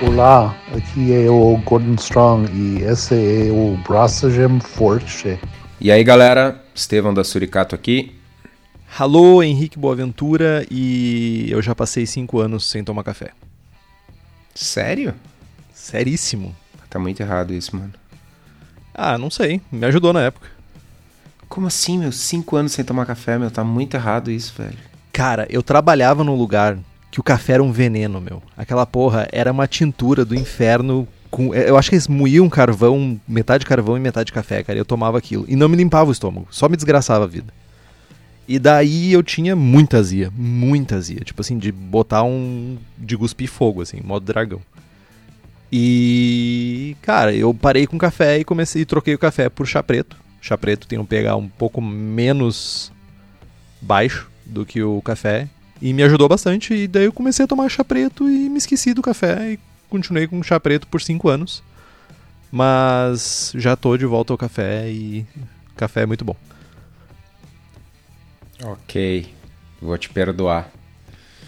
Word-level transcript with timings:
Olá, 0.00 0.56
aqui 0.76 1.12
é 1.12 1.28
o 1.28 1.56
Gordon 1.64 1.96
Strong 1.96 2.48
e 2.52 2.84
esse 2.84 3.14
é 3.14 3.50
o 3.50 3.76
Braçagem 3.78 4.60
Forte. 4.60 5.40
E 5.80 5.90
aí 5.90 6.04
galera, 6.04 6.62
Estevão 6.72 7.12
da 7.12 7.24
Suricato 7.24 7.74
aqui. 7.74 8.16
Alô, 8.96 9.42
Henrique 9.42 9.76
Boaventura 9.76 10.64
e 10.70 11.48
eu 11.50 11.60
já 11.60 11.74
passei 11.74 12.06
cinco 12.06 12.38
anos 12.38 12.70
sem 12.70 12.84
tomar 12.84 13.02
café. 13.02 13.32
Sério? 14.54 15.16
Seríssimo. 15.74 16.54
Tá 16.88 17.00
muito 17.00 17.20
errado 17.20 17.52
isso, 17.52 17.74
mano. 17.74 17.92
Ah, 18.94 19.18
não 19.18 19.30
sei. 19.30 19.60
Me 19.70 19.84
ajudou 19.86 20.12
na 20.12 20.22
época. 20.22 20.48
Como 21.48 21.66
assim, 21.66 21.98
meu? 21.98 22.12
Cinco 22.12 22.54
anos 22.54 22.70
sem 22.70 22.84
tomar 22.84 23.04
café, 23.04 23.36
meu? 23.36 23.50
Tá 23.50 23.64
muito 23.64 23.94
errado 23.94 24.30
isso, 24.30 24.54
velho. 24.56 24.78
Cara, 25.12 25.44
eu 25.50 25.60
trabalhava 25.60 26.22
num 26.22 26.36
lugar 26.36 26.78
que 27.18 27.20
o 27.20 27.24
café 27.24 27.54
era 27.54 27.62
um 27.62 27.72
veneno, 27.72 28.20
meu. 28.20 28.40
Aquela 28.56 28.86
porra 28.86 29.28
era 29.32 29.50
uma 29.50 29.66
tintura 29.66 30.24
do 30.24 30.36
inferno. 30.36 31.06
Com, 31.30 31.52
eu 31.52 31.76
acho 31.76 31.90
que 31.90 31.96
eles 31.96 32.06
moíam 32.06 32.48
carvão, 32.48 33.20
metade 33.26 33.66
carvão 33.66 33.96
e 33.96 34.00
metade 34.00 34.32
café, 34.32 34.62
cara. 34.62 34.78
E 34.78 34.80
eu 34.80 34.84
tomava 34.84 35.18
aquilo. 35.18 35.44
E 35.48 35.56
não 35.56 35.68
me 35.68 35.76
limpava 35.76 36.08
o 36.08 36.12
estômago, 36.12 36.46
só 36.48 36.68
me 36.68 36.76
desgraçava 36.76 37.24
a 37.24 37.26
vida. 37.26 37.52
E 38.46 38.58
daí 38.58 39.12
eu 39.12 39.22
tinha 39.22 39.56
muita 39.56 39.98
azia, 39.98 40.32
muita 40.34 40.94
azia. 40.94 41.20
Tipo 41.24 41.40
assim, 41.40 41.58
de 41.58 41.72
botar 41.72 42.22
um. 42.22 42.78
de 42.96 43.16
cuspir 43.16 43.48
fogo, 43.48 43.82
assim, 43.82 44.00
modo 44.00 44.24
dragão. 44.24 44.60
E. 45.72 46.96
Cara, 47.02 47.34
eu 47.34 47.52
parei 47.52 47.84
com 47.86 47.98
café 47.98 48.38
e 48.38 48.44
comecei. 48.44 48.84
troquei 48.84 49.14
o 49.14 49.18
café 49.18 49.48
por 49.48 49.66
chá 49.66 49.82
preto. 49.82 50.16
Chá 50.40 50.56
preto 50.56 50.86
tem 50.86 51.00
um 51.00 51.04
pH 51.04 51.34
um 51.34 51.48
pouco 51.48 51.82
menos 51.82 52.92
baixo 53.82 54.30
do 54.46 54.64
que 54.64 54.80
o 54.84 55.02
café. 55.02 55.48
E 55.80 55.92
me 55.92 56.02
ajudou 56.02 56.28
bastante. 56.28 56.74
E 56.74 56.88
daí 56.88 57.04
eu 57.04 57.12
comecei 57.12 57.44
a 57.44 57.48
tomar 57.48 57.68
chá 57.68 57.84
preto 57.84 58.28
e 58.28 58.48
me 58.48 58.58
esqueci 58.58 58.92
do 58.92 59.02
café. 59.02 59.52
E 59.52 59.58
continuei 59.88 60.26
com 60.26 60.42
chá 60.42 60.58
preto 60.58 60.86
por 60.86 61.00
5 61.00 61.28
anos. 61.28 61.62
Mas 62.50 63.52
já 63.54 63.76
tô 63.76 63.96
de 63.96 64.06
volta 64.06 64.32
ao 64.32 64.38
café 64.38 64.90
e 64.90 65.26
café 65.76 66.02
é 66.02 66.06
muito 66.06 66.24
bom. 66.24 66.36
Ok, 68.64 69.32
vou 69.80 69.96
te 69.96 70.08
perdoar. 70.08 70.68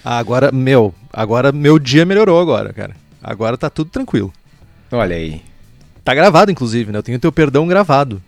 Agora, 0.05 0.53
meu, 0.53 0.95
agora 1.13 1.53
meu 1.53 1.79
dia 1.79 2.07
melhorou 2.07 2.41
agora, 2.41 2.73
cara. 2.73 2.95
Agora 3.23 3.59
tá 3.59 3.69
tudo 3.69 3.91
tranquilo. 3.91 4.33
Olha 4.93 5.17
aí. 5.17 5.43
Tá 6.05 6.15
gravado, 6.15 6.51
inclusive, 6.51 6.93
né? 6.93 6.99
Eu 6.99 7.03
tenho 7.03 7.19
teu 7.19 7.33
perdão 7.33 7.67
gravado. 7.67 8.23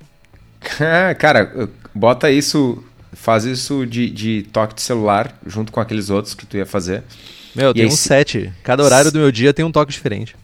cara, 1.18 1.68
bota 1.94 2.30
isso, 2.30 2.82
faz 3.12 3.44
isso 3.44 3.86
de, 3.86 4.10
de 4.10 4.42
toque 4.52 4.74
de 4.74 4.82
celular 4.82 5.36
junto 5.46 5.70
com 5.70 5.80
aqueles 5.80 6.10
outros 6.10 6.34
que 6.34 6.46
tu 6.46 6.56
ia 6.56 6.66
fazer. 6.66 7.02
Meu, 7.54 7.74
tem 7.74 7.86
um 7.86 7.90
sete. 7.90 8.52
Cada 8.62 8.82
horário 8.82 9.12
do 9.12 9.18
meu 9.18 9.30
dia 9.30 9.52
tem 9.52 9.64
um 9.64 9.72
toque 9.72 9.92
diferente. 9.92 10.34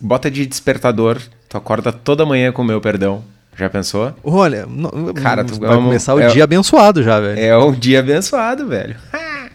Bota 0.00 0.30
de 0.30 0.46
despertador, 0.46 1.20
tu 1.48 1.56
acorda 1.56 1.92
toda 1.92 2.26
manhã 2.26 2.52
com 2.52 2.62
o 2.62 2.64
meu 2.64 2.80
perdão. 2.80 3.24
Já 3.56 3.70
pensou? 3.70 4.12
Olha, 4.24 4.66
no, 4.66 5.14
cara, 5.14 5.44
tu 5.44 5.60
vai 5.60 5.70
é 5.70 5.76
começar 5.76 6.14
o 6.14 6.20
é, 6.20 6.26
dia 6.26 6.42
abençoado 6.42 7.02
já, 7.02 7.20
velho. 7.20 7.38
É 7.38 7.56
um 7.56 7.72
dia 7.72 8.00
abençoado, 8.00 8.66
velho. 8.66 8.96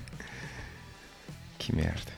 que 1.60 1.76
merda. 1.76 2.10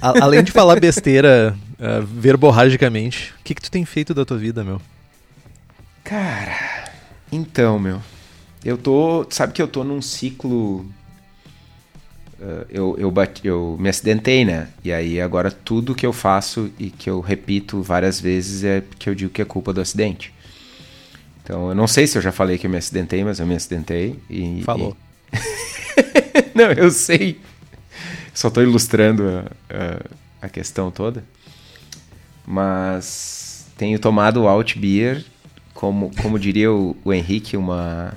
A, 0.00 0.24
além 0.24 0.42
de 0.42 0.50
falar 0.50 0.80
besteira 0.80 1.54
uh, 1.78 2.04
verborragicamente, 2.06 3.34
o 3.38 3.44
que, 3.44 3.54
que 3.54 3.60
tu 3.60 3.70
tem 3.70 3.84
feito 3.84 4.14
da 4.14 4.24
tua 4.24 4.38
vida, 4.38 4.64
meu? 4.64 4.80
Cara, 6.02 6.90
então, 7.30 7.78
meu. 7.78 8.00
Eu 8.64 8.76
tô. 8.76 9.26
Sabe 9.30 9.52
que 9.52 9.62
eu 9.62 9.68
tô 9.68 9.84
num 9.84 10.02
ciclo. 10.02 10.86
Uh, 12.38 12.66
eu, 12.70 12.96
eu, 12.98 13.10
bati, 13.10 13.46
eu 13.46 13.76
me 13.78 13.88
acidentei, 13.88 14.44
né? 14.44 14.68
E 14.82 14.92
aí 14.92 15.20
agora 15.20 15.50
tudo 15.50 15.94
que 15.94 16.06
eu 16.06 16.12
faço 16.12 16.70
e 16.78 16.88
que 16.88 17.10
eu 17.10 17.20
repito 17.20 17.82
várias 17.82 18.18
vezes 18.18 18.64
é 18.64 18.80
porque 18.80 19.10
eu 19.10 19.14
digo 19.14 19.30
que 19.30 19.42
é 19.42 19.44
culpa 19.44 19.72
do 19.72 19.80
acidente. 19.80 20.32
Então, 21.42 21.68
eu 21.68 21.74
não 21.74 21.86
sei 21.86 22.06
se 22.06 22.16
eu 22.16 22.22
já 22.22 22.30
falei 22.32 22.56
que 22.58 22.66
eu 22.66 22.70
me 22.70 22.76
acidentei, 22.76 23.24
mas 23.24 23.40
eu 23.40 23.46
me 23.46 23.56
acidentei. 23.56 24.18
E, 24.28 24.62
Falou. 24.62 24.96
E... 25.32 25.38
não, 26.54 26.70
eu 26.72 26.90
sei. 26.90 27.40
Só 28.32 28.48
estou 28.48 28.62
ilustrando 28.62 29.24
a, 29.28 29.40
a, 30.42 30.46
a, 30.46 30.48
questão 30.48 30.90
toda. 30.90 31.24
Mas 32.46 33.66
tenho 33.76 33.98
tomado 33.98 34.46
Alt 34.46 34.76
Beer, 34.78 35.24
como, 35.74 36.10
como 36.22 36.38
diria 36.38 36.72
o, 36.72 36.96
o 37.04 37.12
Henrique, 37.12 37.56
uma 37.56 38.14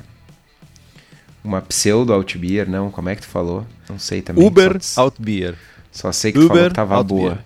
uma 1.44 1.62
pseudo 1.62 2.14
Alt 2.14 2.38
Beer, 2.38 2.70
não? 2.70 2.90
Como 2.90 3.10
é 3.10 3.16
que 3.16 3.22
tu 3.22 3.28
falou? 3.28 3.66
Não 3.90 4.00
sei 4.00 4.22
também. 4.22 4.46
Uber 4.46 4.78
só, 4.82 5.02
Alt 5.02 5.16
Beer. 5.20 5.56
Só 5.92 6.12
sei 6.12 6.32
que 6.32 6.40
Uber, 6.40 6.48
tu 6.50 6.54
falou 6.54 6.70
que 6.70 6.76
tava 6.76 7.04
boa. 7.04 7.32
Beer. 7.32 7.46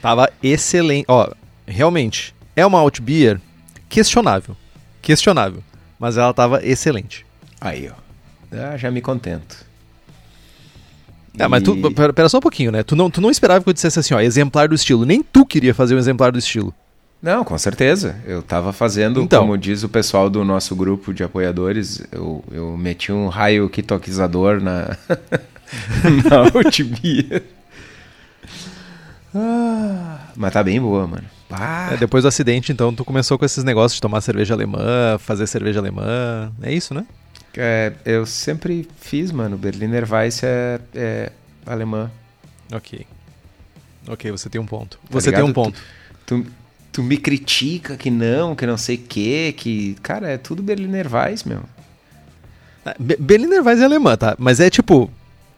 Tava 0.00 0.32
excelente. 0.42 1.04
Ó, 1.08 1.30
realmente, 1.66 2.34
é 2.56 2.64
uma 2.64 2.78
Alt 2.78 3.00
Beer 3.00 3.40
questionável 3.88 4.56
questionável. 5.00 5.62
Mas 5.98 6.16
ela 6.16 6.32
tava 6.32 6.64
excelente. 6.64 7.26
Aí, 7.60 7.90
ó. 7.90 7.94
Ah, 8.52 8.76
já 8.76 8.90
me 8.90 9.00
contento. 9.00 9.66
É, 11.38 11.44
e... 11.44 11.48
mas 11.48 11.62
tu, 11.62 11.76
pera, 11.92 12.28
só 12.28 12.38
um 12.38 12.42
pouquinho, 12.42 12.72
né? 12.72 12.82
Tu 12.82 12.96
não, 12.96 13.10
tu 13.10 13.20
não 13.20 13.30
esperava 13.30 13.62
que 13.62 13.68
eu 13.68 13.74
dissesse 13.74 13.98
assim, 13.98 14.14
ó, 14.14 14.20
exemplar 14.20 14.68
do 14.68 14.74
estilo. 14.74 15.04
Nem 15.04 15.22
tu 15.22 15.44
queria 15.44 15.74
fazer 15.74 15.94
um 15.94 15.98
exemplar 15.98 16.32
do 16.32 16.38
estilo. 16.38 16.74
Não, 17.22 17.44
com 17.44 17.56
certeza. 17.58 18.16
Eu 18.24 18.42
tava 18.42 18.72
fazendo, 18.72 19.20
então, 19.20 19.42
como 19.42 19.58
diz 19.58 19.82
o 19.82 19.88
pessoal 19.88 20.30
do 20.30 20.42
nosso 20.44 20.74
grupo 20.74 21.12
de 21.12 21.22
apoiadores, 21.22 22.02
eu, 22.10 22.42
eu 22.50 22.76
meti 22.76 23.12
um 23.12 23.28
raio 23.28 23.68
quitoquizador 23.68 24.60
na, 24.60 24.96
na. 26.24 26.50
Ah, 29.34 30.18
mas 30.34 30.52
tá 30.52 30.62
bem 30.62 30.80
boa, 30.80 31.06
mano. 31.06 31.24
É, 31.92 31.96
depois 31.96 32.22
do 32.22 32.28
acidente, 32.28 32.72
então, 32.72 32.94
tu 32.94 33.04
começou 33.04 33.38
com 33.38 33.44
esses 33.44 33.64
negócios 33.64 33.96
de 33.96 34.00
tomar 34.00 34.20
cerveja 34.20 34.54
alemã, 34.54 35.18
fazer 35.18 35.46
cerveja 35.46 35.80
alemã. 35.80 36.50
É 36.62 36.72
isso, 36.72 36.94
né? 36.94 37.04
É, 37.56 37.92
eu 38.04 38.24
sempre 38.24 38.88
fiz, 39.00 39.32
mano. 39.32 39.58
Berliner 39.58 40.10
Weiss 40.10 40.42
é, 40.42 40.80
é 40.94 41.32
alemã. 41.66 42.10
Ok. 42.72 43.06
Ok, 44.08 44.30
você 44.30 44.48
tem 44.48 44.60
um 44.60 44.66
ponto. 44.66 44.98
Tá 44.98 45.08
você 45.10 45.30
ligado? 45.30 45.42
tem 45.42 45.50
um 45.50 45.52
ponto. 45.52 45.80
Tu, 46.24 46.42
tu, 46.42 46.52
tu, 46.92 47.02
me 47.02 47.16
critica 47.16 47.96
que 47.96 48.10
não, 48.10 48.54
que 48.54 48.66
não 48.66 48.76
sei 48.76 48.96
o 48.96 48.98
quê, 48.98 49.54
que... 49.56 49.96
Cara, 50.02 50.28
é 50.28 50.38
tudo 50.38 50.62
Berliner 50.62 51.06
Weiss, 51.12 51.44
meu. 51.44 51.62
É, 52.84 52.94
Berliner 53.18 53.62
Weiss 53.64 53.80
é 53.80 53.84
alemã, 53.84 54.16
tá? 54.16 54.36
Mas 54.38 54.60
é 54.60 54.70
tipo... 54.70 55.10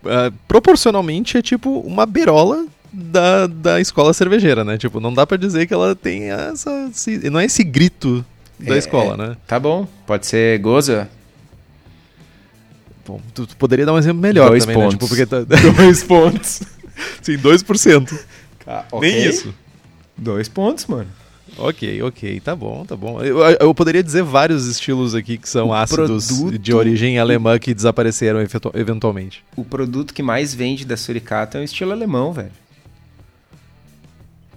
Uh, 0.04 0.32
proporcionalmente 0.48 1.38
é 1.38 1.42
tipo 1.42 1.78
uma 1.80 2.04
berola 2.04 2.66
da, 2.92 3.46
da 3.46 3.80
escola 3.80 4.12
cervejeira, 4.12 4.64
né? 4.64 4.76
Tipo, 4.76 5.00
não 5.00 5.14
dá 5.14 5.26
para 5.26 5.36
dizer 5.36 5.66
que 5.66 5.72
ela 5.72 5.94
tem 5.94 6.30
essa. 6.30 6.90
Esse, 6.90 7.30
não 7.30 7.38
é 7.38 7.44
esse 7.44 7.62
grito 7.62 8.24
da 8.58 8.74
é, 8.74 8.78
escola, 8.78 9.14
é. 9.14 9.28
né? 9.28 9.36
Tá 9.46 9.58
bom. 9.58 9.86
Pode 10.06 10.26
ser 10.26 10.58
Goza. 10.58 11.08
Bom, 13.06 13.20
tu, 13.34 13.46
tu, 13.46 13.56
poderia 13.56 13.86
dar 13.86 13.92
um 13.92 13.98
exemplo 13.98 14.20
melhor 14.20 14.50
dois 14.50 14.64
também, 14.64 14.76
pontos. 14.76 14.94
né? 14.94 14.98
Tipo, 14.98 15.08
porque 15.08 15.26
tá... 15.26 15.40
dois 15.82 16.04
pontos. 16.04 16.62
Sim, 17.20 17.38
2%. 17.38 18.20
Ah, 18.66 18.84
okay. 18.92 19.10
Nem 19.10 19.28
isso. 19.28 19.54
Dois 20.16 20.48
pontos, 20.48 20.86
mano. 20.86 21.08
Ok, 21.58 22.02
ok, 22.02 22.40
tá 22.40 22.56
bom, 22.56 22.84
tá 22.84 22.96
bom. 22.96 23.22
Eu, 23.22 23.38
eu 23.40 23.74
poderia 23.74 24.02
dizer 24.02 24.22
vários 24.22 24.66
estilos 24.66 25.14
aqui 25.14 25.36
que 25.36 25.48
são 25.48 25.68
o 25.68 25.74
ácidos 25.74 26.28
produto... 26.28 26.58
de 26.58 26.74
origem 26.74 27.18
alemã 27.18 27.58
que 27.58 27.74
desapareceram 27.74 28.40
eventualmente. 28.74 29.44
O 29.56 29.64
produto 29.64 30.14
que 30.14 30.22
mais 30.22 30.54
vende 30.54 30.84
da 30.84 30.96
Suricata 30.96 31.58
é 31.58 31.60
um 31.60 31.64
estilo 31.64 31.92
alemão, 31.92 32.32
velho. 32.32 32.52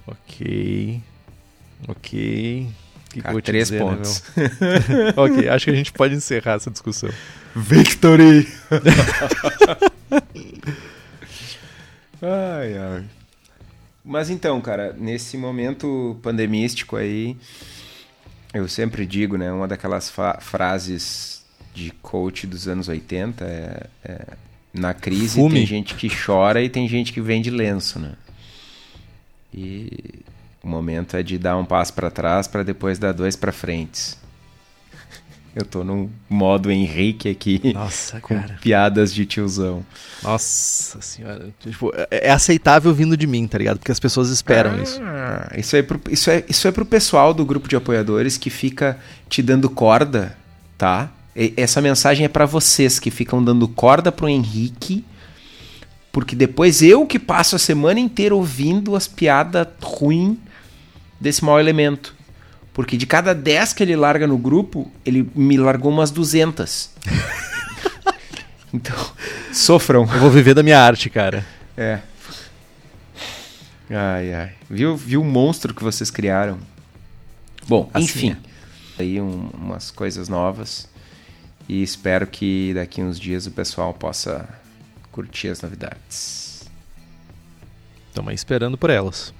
Ok. 0.07 1.01
Ok. 1.87 2.67
Que 3.11 3.21
Cara, 3.21 3.41
três 3.41 3.69
dizer, 3.69 3.83
né, 3.83 3.85
pontos. 3.85 4.23
Né, 4.35 4.49
ok, 5.17 5.47
acho 5.49 5.65
que 5.65 5.71
a 5.71 5.75
gente 5.75 5.91
pode 5.91 6.15
encerrar 6.15 6.55
essa 6.55 6.69
discussão. 6.69 7.09
Victory! 7.55 8.47
ai, 12.21 12.77
ai. 12.77 13.03
Mas 14.05 14.29
então, 14.29 14.61
cara, 14.61 14.93
nesse 14.93 15.35
momento 15.35 16.15
pandemístico 16.21 16.95
aí, 16.95 17.35
eu 18.53 18.67
sempre 18.67 19.05
digo, 19.05 19.35
né? 19.35 19.51
Uma 19.51 19.67
daquelas 19.67 20.13
frases 20.39 21.43
de 21.73 21.91
coach 22.01 22.45
dos 22.45 22.67
anos 22.67 22.87
80 22.87 23.43
é, 23.43 23.87
é 24.03 24.25
na 24.71 24.93
crise 24.93 25.39
Fume. 25.39 25.55
tem 25.55 25.65
gente 25.65 25.95
que 25.95 26.07
chora 26.09 26.61
e 26.61 26.69
tem 26.69 26.87
gente 26.87 27.11
que 27.11 27.19
vende 27.19 27.49
lenço, 27.49 27.97
né? 27.97 28.13
E 29.53 29.89
o 30.61 30.67
momento 30.67 31.17
é 31.17 31.23
de 31.23 31.37
dar 31.37 31.57
um 31.57 31.65
passo 31.65 31.93
para 31.93 32.11
trás 32.11 32.47
para 32.47 32.61
depois 32.61 32.99
dar 32.99 33.11
dois 33.11 33.35
para 33.35 33.51
frente. 33.51 34.17
Eu 35.55 35.63
tô 35.63 35.85
num 35.85 36.09
modo 36.29 36.69
Henrique 36.69 37.29
aqui. 37.29 37.61
Nossa, 37.73 38.19
com 38.19 38.35
cara. 38.35 38.59
piadas 38.61 39.13
de 39.13 39.25
tiozão. 39.25 39.85
Nossa 40.21 40.99
senhora. 40.99 41.47
Tipo, 41.61 41.93
é, 41.95 42.27
é 42.27 42.31
aceitável 42.31 42.93
vindo 42.93 43.15
de 43.15 43.25
mim, 43.25 43.47
tá 43.47 43.57
ligado? 43.57 43.77
Porque 43.77 43.91
as 43.91 43.99
pessoas 43.99 44.29
esperam 44.29 44.71
ah, 44.73 44.81
isso. 44.83 45.01
Isso 45.57 45.75
é, 45.77 45.81
pro, 45.81 46.01
isso, 46.11 46.29
é, 46.29 46.43
isso 46.49 46.67
é 46.67 46.71
pro 46.73 46.85
pessoal 46.85 47.33
do 47.33 47.45
grupo 47.45 47.69
de 47.69 47.75
apoiadores 47.77 48.35
que 48.35 48.49
fica 48.49 48.99
te 49.29 49.41
dando 49.41 49.69
corda, 49.69 50.35
tá? 50.77 51.09
E, 51.33 51.53
essa 51.55 51.81
mensagem 51.81 52.25
é 52.25 52.29
para 52.29 52.45
vocês 52.45 52.99
que 52.99 53.09
ficam 53.09 53.41
dando 53.41 53.65
corda 53.67 54.11
pro 54.11 54.27
Henrique 54.27 55.05
Porque 56.11 56.35
depois 56.35 56.81
eu 56.81 57.05
que 57.05 57.17
passo 57.17 57.55
a 57.55 57.59
semana 57.59 57.99
inteira 57.99 58.35
ouvindo 58.35 58.93
as 58.93 59.07
piadas 59.07 59.67
ruins 59.81 60.37
desse 61.17 61.45
mau 61.45 61.57
elemento. 61.59 62.13
Porque 62.75 62.97
de 62.97 63.07
cada 63.07 63.33
10 63.33 63.71
que 63.73 63.81
ele 63.81 63.95
larga 63.95 64.27
no 64.27 64.37
grupo, 64.37 64.91
ele 65.05 65.27
me 65.33 65.55
largou 65.57 65.89
umas 65.91 66.11
200. 66.11 66.89
então, 68.73 68.95
sofram. 69.53 70.01
Eu 70.01 70.19
vou 70.19 70.29
viver 70.29 70.53
da 70.53 70.61
minha 70.61 70.77
arte, 70.79 71.09
cara. 71.09 71.45
É. 71.77 72.01
Ai, 73.89 74.33
ai. 74.33 74.51
Viu, 74.69 74.97
viu 74.97 75.21
o 75.21 75.25
monstro 75.25 75.73
que 75.73 75.81
vocês 75.83 76.11
criaram? 76.11 76.59
Bom, 77.65 77.89
Assim 77.93 78.03
enfim. 78.03 78.37
Aí 78.99 79.21
um- 79.21 79.49
umas 79.57 79.89
coisas 79.89 80.27
novas. 80.27 80.89
E 81.69 81.81
espero 81.81 82.27
que 82.27 82.73
daqui 82.75 83.01
uns 83.01 83.17
dias 83.17 83.47
o 83.47 83.51
pessoal 83.51 83.93
possa 83.93 84.47
curtir 85.13 85.47
as 85.47 85.61
novidades. 85.61 86.65
Estamos 88.09 88.33
esperando 88.33 88.77
por 88.77 88.89
elas. 88.89 89.33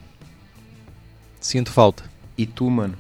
Sinto 1.42 1.70
falta. 1.72 2.04
E 2.38 2.46
tu, 2.46 2.70
mano? 2.70 2.98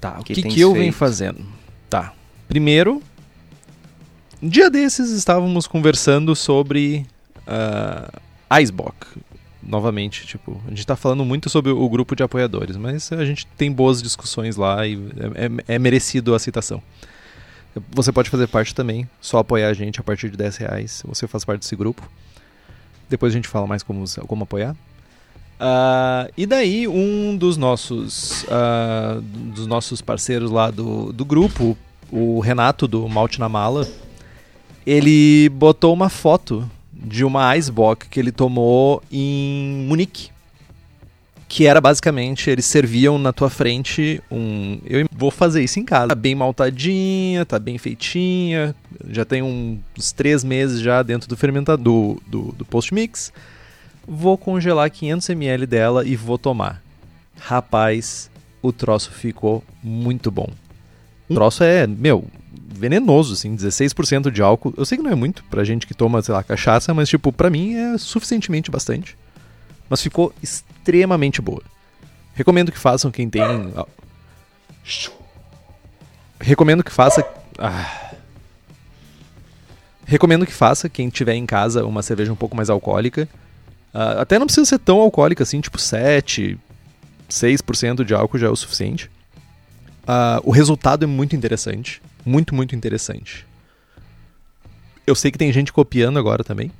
Tá, 0.00 0.18
o 0.20 0.24
Que 0.24 0.34
que, 0.34 0.42
que 0.42 0.60
eu 0.60 0.72
venho 0.72 0.92
fazendo? 0.92 1.44
Tá. 1.88 2.12
Primeiro, 2.48 3.02
um 4.42 4.48
dia 4.48 4.70
desses 4.70 5.10
estávamos 5.10 5.66
conversando 5.66 6.34
sobre 6.34 7.06
uh, 7.46 8.20
Icebox. 8.60 9.08
Novamente, 9.62 10.26
tipo, 10.26 10.60
a 10.66 10.70
gente 10.70 10.86
tá 10.86 10.96
falando 10.96 11.24
muito 11.24 11.50
sobre 11.50 11.70
o 11.70 11.88
grupo 11.88 12.16
de 12.16 12.22
apoiadores, 12.22 12.76
mas 12.76 13.12
a 13.12 13.24
gente 13.26 13.46
tem 13.58 13.70
boas 13.70 14.02
discussões 14.02 14.56
lá 14.56 14.86
e 14.86 14.94
é, 15.34 15.46
é- 15.72 15.74
é 15.74 15.78
merecido 15.78 16.34
a 16.34 16.38
citação. 16.38 16.82
Você 17.92 18.10
pode 18.10 18.30
fazer 18.30 18.46
parte 18.48 18.74
também, 18.74 19.08
só 19.20 19.38
apoiar 19.38 19.68
a 19.68 19.74
gente 19.74 20.00
a 20.00 20.02
partir 20.02 20.30
de 20.30 20.36
10 20.36 20.56
reais, 20.56 21.02
você 21.06 21.28
faz 21.28 21.44
parte 21.44 21.60
desse 21.60 21.76
grupo. 21.76 22.10
Depois 23.08 23.32
a 23.32 23.36
gente 23.36 23.46
fala 23.48 23.66
mais 23.66 23.82
como, 23.82 24.02
como 24.26 24.44
apoiar. 24.44 24.74
Ah, 25.62 26.26
e 26.38 26.46
daí 26.46 26.88
um 26.88 27.36
dos 27.36 27.58
nossos 27.58 28.46
ah, 28.50 29.20
dos 29.22 29.66
nossos 29.66 30.00
parceiros 30.00 30.50
lá 30.50 30.70
do, 30.70 31.12
do 31.12 31.22
grupo, 31.22 31.76
o 32.10 32.40
Renato 32.40 32.88
do 32.88 33.06
Malte 33.06 33.38
na 33.38 33.46
Mala, 33.46 33.86
ele 34.86 35.50
botou 35.50 35.92
uma 35.92 36.08
foto 36.08 36.68
de 36.90 37.26
uma 37.26 37.54
Icebox 37.54 38.08
que 38.08 38.18
ele 38.18 38.32
tomou 38.32 39.02
em 39.12 39.84
Munique. 39.86 40.30
Que 41.46 41.66
era 41.66 41.80
basicamente, 41.80 42.48
eles 42.48 42.64
serviam 42.64 43.18
na 43.18 43.32
tua 43.32 43.50
frente 43.50 44.22
um. 44.30 44.78
Eu 44.86 45.04
vou 45.10 45.32
fazer 45.32 45.62
isso 45.64 45.80
em 45.80 45.84
casa. 45.84 46.08
Tá 46.08 46.14
bem 46.14 46.32
maltadinha, 46.32 47.44
tá 47.44 47.58
bem 47.58 47.76
feitinha. 47.76 48.74
Já 49.10 49.24
tem 49.24 49.42
uns 49.42 50.12
três 50.12 50.44
meses 50.44 50.80
já 50.80 51.02
dentro 51.02 51.28
do 51.28 51.36
fermentador 51.36 52.18
do, 52.28 52.54
do 52.56 52.64
post-mix 52.64 53.32
vou 54.06 54.36
congelar 54.36 54.90
500ml 54.90 55.66
dela 55.66 56.06
e 56.06 56.16
vou 56.16 56.38
tomar. 56.38 56.82
Rapaz, 57.38 58.30
o 58.62 58.72
troço 58.72 59.10
ficou 59.12 59.64
muito 59.82 60.30
bom. 60.30 60.48
O 61.28 61.34
troço 61.34 61.62
é, 61.62 61.86
meu, 61.86 62.24
venenoso, 62.52 63.34
assim, 63.34 63.54
16% 63.54 64.30
de 64.30 64.42
álcool. 64.42 64.74
Eu 64.76 64.84
sei 64.84 64.98
que 64.98 65.04
não 65.04 65.12
é 65.12 65.14
muito 65.14 65.44
pra 65.44 65.64
gente 65.64 65.86
que 65.86 65.94
toma, 65.94 66.22
sei 66.22 66.34
lá, 66.34 66.42
cachaça, 66.42 66.92
mas, 66.92 67.08
tipo, 67.08 67.32
pra 67.32 67.50
mim 67.50 67.74
é 67.74 67.98
suficientemente 67.98 68.70
bastante. 68.70 69.16
Mas 69.88 70.02
ficou 70.02 70.32
extremamente 70.42 71.40
boa. 71.42 71.62
Recomendo 72.34 72.72
que 72.72 72.78
façam 72.78 73.10
quem 73.10 73.28
tem. 73.28 73.42
Recomendo 76.40 76.82
que 76.82 76.90
faça. 76.90 77.24
Ah. 77.58 78.12
Recomendo 80.06 80.46
que 80.46 80.52
faça 80.52 80.88
quem 80.88 81.08
tiver 81.08 81.34
em 81.34 81.46
casa 81.46 81.84
uma 81.84 82.02
cerveja 82.02 82.32
um 82.32 82.36
pouco 82.36 82.56
mais 82.56 82.70
alcoólica. 82.70 83.28
Ah, 83.92 84.22
até 84.22 84.38
não 84.38 84.46
precisa 84.46 84.64
ser 84.64 84.78
tão 84.78 85.00
alcoólica 85.00 85.42
assim, 85.42 85.60
tipo 85.60 85.78
7, 85.78 86.58
6% 87.28 88.04
de 88.04 88.14
álcool 88.14 88.38
já 88.38 88.46
é 88.46 88.50
o 88.50 88.56
suficiente. 88.56 89.10
Ah, 90.06 90.40
o 90.44 90.50
resultado 90.50 91.04
é 91.04 91.06
muito 91.06 91.36
interessante. 91.36 92.00
Muito, 92.24 92.54
muito 92.54 92.74
interessante. 92.76 93.46
Eu 95.06 95.14
sei 95.14 95.30
que 95.30 95.38
tem 95.38 95.52
gente 95.52 95.72
copiando 95.72 96.18
agora 96.18 96.44
também. 96.44 96.70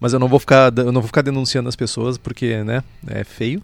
Mas 0.00 0.12
eu 0.12 0.18
não 0.18 0.28
vou 0.28 0.38
ficar, 0.38 0.72
eu 0.78 0.92
não 0.92 1.00
vou 1.00 1.08
ficar 1.08 1.22
denunciando 1.22 1.68
as 1.68 1.74
pessoas 1.76 2.16
porque, 2.16 2.62
né, 2.62 2.84
é 3.08 3.24
feio. 3.24 3.62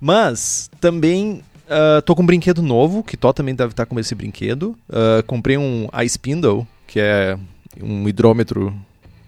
Mas 0.00 0.70
também 0.80 1.42
ah, 1.68 2.02
tô 2.02 2.14
com 2.14 2.22
um 2.22 2.26
brinquedo 2.26 2.62
novo, 2.62 3.02
que 3.02 3.16
Tó 3.16 3.32
também 3.32 3.54
deve 3.54 3.72
estar 3.72 3.86
com 3.86 3.98
esse 3.98 4.14
brinquedo. 4.14 4.76
Ah, 4.90 5.22
comprei 5.26 5.56
um 5.56 5.88
iSpindle, 6.04 6.66
que 6.86 7.00
é 7.00 7.38
um 7.82 8.08
hidrômetro 8.08 8.74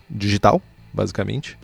digital, 0.08 0.62
basicamente 0.92 1.56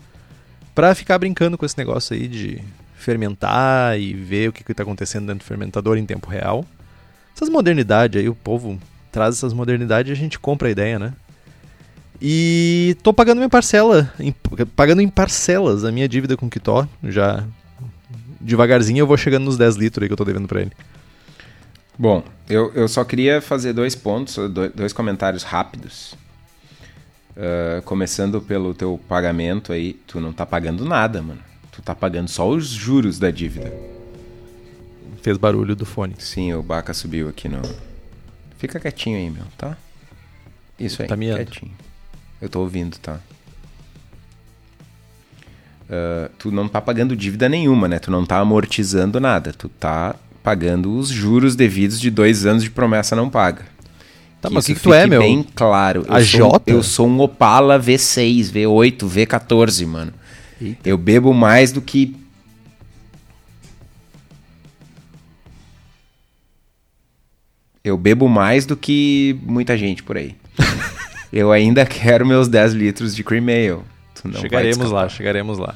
pra 0.74 0.94
ficar 0.94 1.18
brincando 1.18 1.56
com 1.58 1.64
esse 1.64 1.76
negócio 1.78 2.14
aí 2.14 2.26
de 2.28 2.60
fermentar 2.96 3.98
e 4.00 4.12
ver 4.14 4.48
o 4.48 4.52
que, 4.52 4.64
que 4.64 4.74
tá 4.74 4.82
acontecendo 4.82 5.26
dentro 5.26 5.44
do 5.44 5.48
fermentador 5.48 5.96
em 5.98 6.06
tempo 6.06 6.28
real. 6.30 6.64
Essas 7.36 7.48
modernidades 7.48 8.20
aí, 8.20 8.28
o 8.28 8.34
povo 8.34 8.78
traz 9.12 9.36
essas 9.36 9.52
modernidades 9.52 10.10
e 10.10 10.12
a 10.12 10.16
gente 10.16 10.38
compra 10.38 10.68
a 10.68 10.70
ideia, 10.70 10.98
né? 10.98 11.12
E 12.20 12.96
tô 13.02 13.12
pagando 13.12 13.38
minha 13.38 13.48
parcela, 13.50 14.12
em- 14.18 14.34
pagando 14.76 15.02
em 15.02 15.08
parcelas 15.08 15.84
a 15.84 15.92
minha 15.92 16.08
dívida 16.08 16.36
com 16.36 16.46
o 16.46 16.50
Kitó, 16.50 16.86
já 17.02 17.44
devagarzinho 18.40 19.00
eu 19.00 19.06
vou 19.06 19.16
chegando 19.16 19.44
nos 19.44 19.56
10 19.56 19.76
litros 19.76 20.02
aí 20.02 20.08
que 20.08 20.12
eu 20.12 20.16
tô 20.16 20.24
devendo 20.24 20.46
pra 20.48 20.60
ele. 20.60 20.72
Bom, 21.98 22.22
eu, 22.48 22.72
eu 22.74 22.88
só 22.88 23.04
queria 23.04 23.40
fazer 23.40 23.72
dois 23.72 23.94
pontos, 23.94 24.36
do- 24.36 24.68
dois 24.70 24.92
comentários 24.92 25.42
rápidos. 25.42 26.14
Ah, 27.36 27.82
começando 27.84 28.40
pelo 28.40 28.74
teu 28.74 29.00
pagamento 29.08 29.72
aí, 29.72 29.94
tu 30.06 30.20
não 30.20 30.32
tá 30.32 30.46
pagando 30.46 30.84
nada, 30.84 31.22
mano. 31.22 31.40
Tu 31.72 31.82
tá 31.82 31.94
pagando 31.94 32.28
só 32.28 32.48
os 32.48 32.68
juros 32.68 33.18
da 33.18 33.30
dívida. 33.30 33.72
Fez 35.22 35.36
barulho 35.36 35.74
do 35.74 35.84
fone. 35.84 36.14
Sim, 36.18 36.52
o 36.54 36.62
Baca 36.62 36.94
subiu 36.94 37.28
aqui 37.28 37.48
no. 37.48 37.60
Fica 38.58 38.78
quietinho 38.78 39.16
aí, 39.16 39.30
meu, 39.30 39.44
tá? 39.58 39.76
Isso 40.78 41.02
aí, 41.02 41.08
Tá 41.08 41.16
miando. 41.16 41.44
quietinho. 41.44 41.72
Eu 42.40 42.48
tô 42.48 42.60
ouvindo, 42.60 42.98
tá? 42.98 43.18
Ah, 45.90 46.30
tu 46.38 46.50
não 46.50 46.68
tá 46.68 46.80
pagando 46.80 47.16
dívida 47.16 47.48
nenhuma, 47.48 47.88
né? 47.88 47.98
Tu 47.98 48.10
não 48.10 48.24
tá 48.24 48.38
amortizando 48.38 49.18
nada. 49.20 49.52
Tu 49.52 49.68
tá 49.68 50.14
pagando 50.42 50.96
os 50.96 51.08
juros 51.08 51.56
devidos 51.56 51.98
de 52.00 52.10
dois 52.10 52.46
anos 52.46 52.62
de 52.62 52.70
promessa 52.70 53.16
não 53.16 53.28
paga. 53.30 53.66
Tá, 54.44 54.50
mas 54.50 54.68
o 54.68 54.72
isso 54.72 54.74
que, 54.74 54.74
que 54.74 54.88
tu 54.88 54.92
é, 54.92 55.06
meu? 55.06 55.20
bem 55.20 55.42
claro. 55.54 56.04
Eu 56.06 56.14
A 56.14 56.18
sou, 56.18 56.24
Jota? 56.24 56.70
Eu 56.70 56.82
sou 56.82 57.08
um 57.08 57.18
Opala 57.20 57.80
V6, 57.80 58.52
V8, 58.52 58.98
V14, 58.98 59.86
mano. 59.86 60.12
Eita. 60.60 60.86
Eu 60.86 60.98
bebo 60.98 61.32
mais 61.32 61.72
do 61.72 61.80
que 61.80 62.14
Eu 67.82 67.98
bebo 67.98 68.28
mais 68.28 68.64
do 68.64 68.76
que 68.76 69.38
muita 69.42 69.76
gente 69.76 70.02
por 70.02 70.16
aí. 70.16 70.34
eu 71.32 71.52
ainda 71.52 71.84
quero 71.84 72.26
meus 72.26 72.48
10 72.48 72.72
litros 72.72 73.14
de 73.14 73.22
cream 73.22 73.44
ale. 73.44 73.82
Tu 74.14 74.24
não 74.24 74.32
vai 74.32 74.42
chegaremos 74.42 74.90
lá, 74.90 75.08
chegaremos 75.08 75.58
lá. 75.58 75.74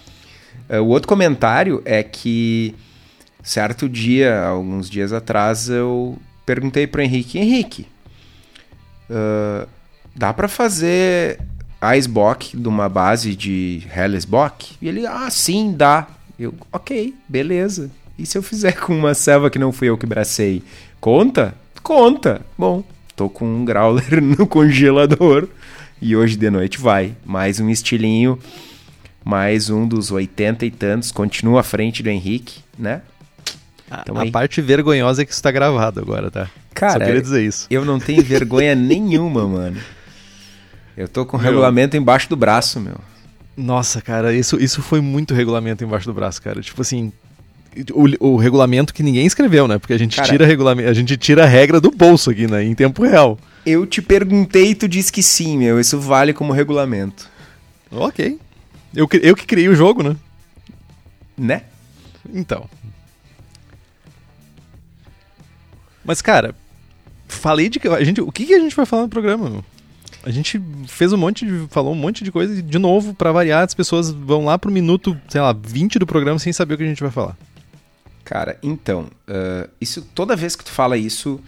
Uh, 0.70 0.80
o 0.80 0.88
outro 0.88 1.08
comentário 1.08 1.82
é 1.84 2.02
que 2.02 2.74
certo 3.42 3.88
dia, 3.88 4.42
alguns 4.42 4.88
dias 4.88 5.12
atrás, 5.12 5.68
eu 5.68 6.18
perguntei 6.46 6.86
pro 6.86 7.02
Henrique, 7.02 7.38
Henrique, 7.38 7.86
uh, 9.10 9.68
dá 10.14 10.32
pra 10.32 10.48
fazer 10.48 11.40
Icebox 11.96 12.52
de 12.54 12.68
uma 12.68 12.88
base 12.88 13.34
de 13.34 13.82
Hellesbock? 13.94 14.76
E 14.80 14.88
ele, 14.88 15.06
ah, 15.06 15.28
sim, 15.30 15.72
dá. 15.76 16.06
Eu, 16.38 16.54
ok, 16.72 17.14
beleza. 17.28 17.90
E 18.18 18.26
se 18.26 18.36
eu 18.36 18.42
fizer 18.42 18.72
com 18.72 18.96
uma 18.96 19.14
selva 19.14 19.50
que 19.50 19.58
não 19.58 19.72
fui 19.72 19.88
eu 19.88 19.98
que 19.98 20.06
bracei? 20.06 20.62
Conta? 21.00 21.54
Conta. 21.82 22.40
Bom, 22.56 22.82
tô 23.16 23.28
com 23.28 23.44
um 23.46 23.64
growler 23.64 24.20
no 24.22 24.46
congelador 24.46 25.48
e 26.02 26.16
hoje 26.16 26.36
de 26.36 26.50
noite 26.50 26.78
vai. 26.78 27.14
Mais 27.24 27.60
um 27.60 27.68
estilinho 27.70 28.38
mais 29.24 29.68
um 29.68 29.86
dos 29.86 30.10
80 30.10 30.64
e 30.64 30.70
tantos, 30.70 31.12
continua 31.12 31.60
à 31.60 31.62
frente 31.62 32.02
do 32.02 32.08
Henrique, 32.08 32.60
né? 32.78 33.02
A, 33.90 34.00
Então 34.02 34.16
a 34.16 34.22
aí- 34.22 34.30
parte 34.30 34.60
vergonhosa 34.62 35.20
é 35.20 35.24
que 35.26 35.32
isso 35.32 35.42
tá 35.42 35.50
gravado 35.50 36.00
agora, 36.00 36.30
tá? 36.30 36.48
Cara, 36.78 36.92
Só 36.92 36.98
queria 37.06 37.20
dizer 37.22 37.44
isso. 37.44 37.66
Eu 37.70 37.84
não 37.84 37.98
tenho 37.98 38.22
vergonha 38.22 38.74
nenhuma, 38.76 39.46
mano. 39.46 39.76
Eu 40.96 41.08
tô 41.08 41.24
com 41.26 41.36
Meu. 41.36 41.46
regulamento 41.46 41.96
embaixo 41.96 42.28
do 42.28 42.36
braço, 42.36 42.80
meu. 42.80 42.96
Nossa, 43.56 44.00
cara, 44.00 44.32
isso, 44.34 44.56
isso 44.60 44.80
foi 44.82 45.00
muito 45.00 45.34
regulamento 45.34 45.82
embaixo 45.84 46.06
do 46.06 46.14
braço, 46.14 46.40
cara. 46.40 46.60
Tipo 46.60 46.80
assim, 46.82 47.12
o, 47.92 48.32
o 48.32 48.36
regulamento 48.36 48.94
que 48.94 49.02
ninguém 49.02 49.26
escreveu, 49.26 49.66
né? 49.68 49.78
Porque 49.78 49.92
a 49.92 49.98
gente 49.98 50.16
Cara- 50.16 50.28
tira 50.28 50.46
regulamento, 50.46 50.88
a 50.88 50.92
gente 50.94 51.16
tira 51.16 51.44
a 51.44 51.46
regra 51.46 51.80
do 51.80 51.90
bolso 51.90 52.30
aqui, 52.30 52.46
né? 52.46 52.64
Em 52.64 52.74
tempo 52.74 53.02
real. 53.02 53.38
Eu 53.66 53.86
te 53.86 54.00
perguntei 54.00 54.70
e 54.70 54.74
tu 54.74 54.88
disse 54.88 55.12
que 55.12 55.22
sim, 55.22 55.58
meu. 55.58 55.78
Isso 55.80 55.98
vale 56.00 56.32
como 56.32 56.52
regulamento. 56.52 57.28
Ok. 57.90 58.38
Eu, 58.94 59.08
eu 59.22 59.36
que 59.36 59.46
criei 59.46 59.68
o 59.68 59.74
jogo, 59.74 60.02
né? 60.02 60.16
Né? 61.36 61.62
Então. 62.32 62.68
Mas, 66.04 66.22
cara, 66.22 66.54
falei 67.28 67.68
de 67.68 67.78
que. 67.78 67.88
A 67.88 68.02
gente, 68.02 68.20
o 68.20 68.32
que, 68.32 68.46
que 68.46 68.54
a 68.54 68.60
gente 68.60 68.74
vai 68.74 68.86
falar 68.86 69.02
no 69.02 69.08
programa? 69.08 69.64
A 70.24 70.30
gente 70.30 70.60
fez 70.86 71.12
um 71.12 71.16
monte 71.16 71.46
de. 71.46 71.68
falou 71.68 71.92
um 71.92 71.96
monte 71.96 72.24
de 72.24 72.32
coisa 72.32 72.58
e, 72.58 72.62
de 72.62 72.78
novo, 72.78 73.14
pra 73.14 73.32
variar, 73.32 73.64
as 73.64 73.74
pessoas 73.74 74.10
vão 74.10 74.44
lá 74.44 74.58
pro 74.58 74.70
minuto, 74.70 75.16
sei 75.28 75.40
lá, 75.40 75.52
20 75.52 75.98
do 75.98 76.06
programa 76.06 76.38
sem 76.38 76.52
saber 76.52 76.74
o 76.74 76.76
que 76.76 76.82
a 76.82 76.88
gente 76.88 77.02
vai 77.02 77.10
falar. 77.10 77.36
Cara, 78.24 78.58
então, 78.62 79.08
uh, 79.26 79.68
isso 79.80 80.02
toda 80.14 80.36
vez 80.36 80.54
que 80.54 80.64
tu 80.64 80.70
fala 80.70 80.98
isso, 80.98 81.40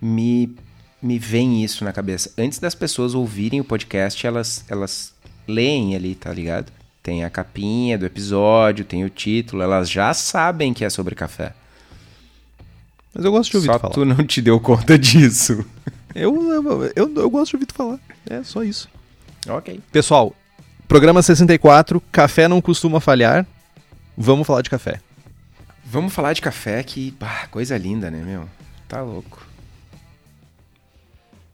me, 0.00 0.54
me 1.02 1.18
vem 1.18 1.64
isso 1.64 1.84
na 1.84 1.92
cabeça. 1.92 2.32
Antes 2.38 2.58
das 2.58 2.74
pessoas 2.74 3.14
ouvirem 3.14 3.60
o 3.60 3.64
podcast, 3.64 4.24
elas, 4.24 4.64
elas 4.68 5.12
leem 5.48 5.96
ali, 5.96 6.14
tá 6.14 6.32
ligado? 6.32 6.70
Tem 7.02 7.24
a 7.24 7.30
capinha 7.30 7.98
do 7.98 8.06
episódio, 8.06 8.84
tem 8.84 9.04
o 9.04 9.10
título, 9.10 9.62
elas 9.62 9.90
já 9.90 10.14
sabem 10.14 10.72
que 10.72 10.84
é 10.84 10.90
sobre 10.90 11.14
café. 11.14 11.52
Mas 13.14 13.24
eu 13.24 13.30
gosto 13.30 13.50
de 13.50 13.56
ouvir 13.58 13.66
Só 13.68 13.74
tu 13.78 13.80
falar. 13.80 13.94
tu 13.94 14.04
não 14.04 14.26
te 14.26 14.42
deu 14.42 14.58
conta 14.60 14.98
disso. 14.98 15.64
Eu, 16.14 16.34
eu, 16.52 16.84
eu, 16.96 17.14
eu 17.14 17.30
gosto 17.30 17.50
de 17.50 17.56
ouvir 17.56 17.66
tu 17.66 17.74
falar. 17.74 17.98
É 18.28 18.42
só 18.42 18.62
isso. 18.62 18.88
ok. 19.48 19.80
Pessoal, 19.92 20.34
programa 20.88 21.22
64, 21.22 22.00
café 22.12 22.48
não 22.48 22.60
costuma 22.60 23.00
falhar. 23.00 23.46
Vamos 24.16 24.46
falar 24.46 24.62
de 24.62 24.70
café. 24.70 25.00
Vamos 25.84 26.12
falar 26.12 26.32
de 26.32 26.40
café 26.42 26.82
que, 26.82 27.12
pá, 27.12 27.46
coisa 27.48 27.76
linda, 27.76 28.10
né, 28.10 28.22
meu? 28.24 28.48
Tá 28.88 29.00
louco. 29.02 29.44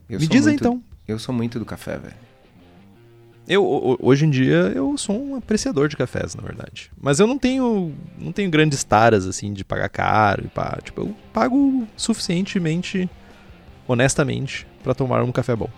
Eu 0.09 0.19
Me 0.19 0.27
diz 0.27 0.45
muito- 0.45 0.55
então. 0.61 0.83
Eu 1.07 1.17
sou 1.19 1.33
muito 1.33 1.59
do 1.59 1.65
café, 1.65 1.97
velho. 1.97 2.15
Eu, 3.47 3.65
ho- 3.65 3.97
hoje 4.01 4.25
em 4.25 4.29
dia, 4.29 4.71
eu 4.75 4.97
sou 4.97 5.21
um 5.21 5.35
apreciador 5.35 5.87
de 5.89 5.97
cafés, 5.97 6.35
na 6.35 6.41
verdade. 6.43 6.91
Mas 7.01 7.19
eu 7.19 7.27
não 7.27 7.37
tenho, 7.37 7.93
não 8.17 8.31
tenho 8.31 8.49
grandes 8.49 8.83
taras, 8.83 9.25
assim, 9.25 9.51
de 9.51 9.63
pagar 9.65 9.89
caro. 9.89 10.43
E 10.45 10.47
pá. 10.47 10.77
Tipo, 10.83 11.01
eu 11.01 11.15
pago 11.33 11.87
suficientemente, 11.97 13.09
honestamente, 13.87 14.65
pra 14.83 14.93
tomar 14.93 15.23
um 15.23 15.31
café 15.31 15.55
bom. 15.55 15.69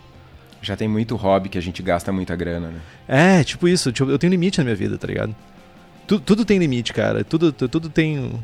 Já 0.62 0.76
tem 0.76 0.88
muito 0.88 1.16
hobby 1.16 1.50
que 1.50 1.58
a 1.58 1.62
gente 1.62 1.82
gasta 1.82 2.12
muita 2.12 2.36
grana, 2.36 2.70
né? 2.70 2.80
É, 3.40 3.44
tipo 3.44 3.68
isso. 3.68 3.92
Tipo, 3.92 4.10
eu 4.12 4.20
tenho 4.20 4.32
limite 4.32 4.58
na 4.60 4.64
minha 4.66 4.76
vida, 4.76 4.98
tá 4.98 5.08
ligado? 5.08 5.36
Tu- 6.08 6.20
tudo 6.20 6.46
tem 6.46 6.58
limite, 6.60 6.94
cara. 6.94 7.24
Tudo, 7.24 7.52
tu- 7.52 7.68
tudo 7.68 7.90
tem. 7.90 8.40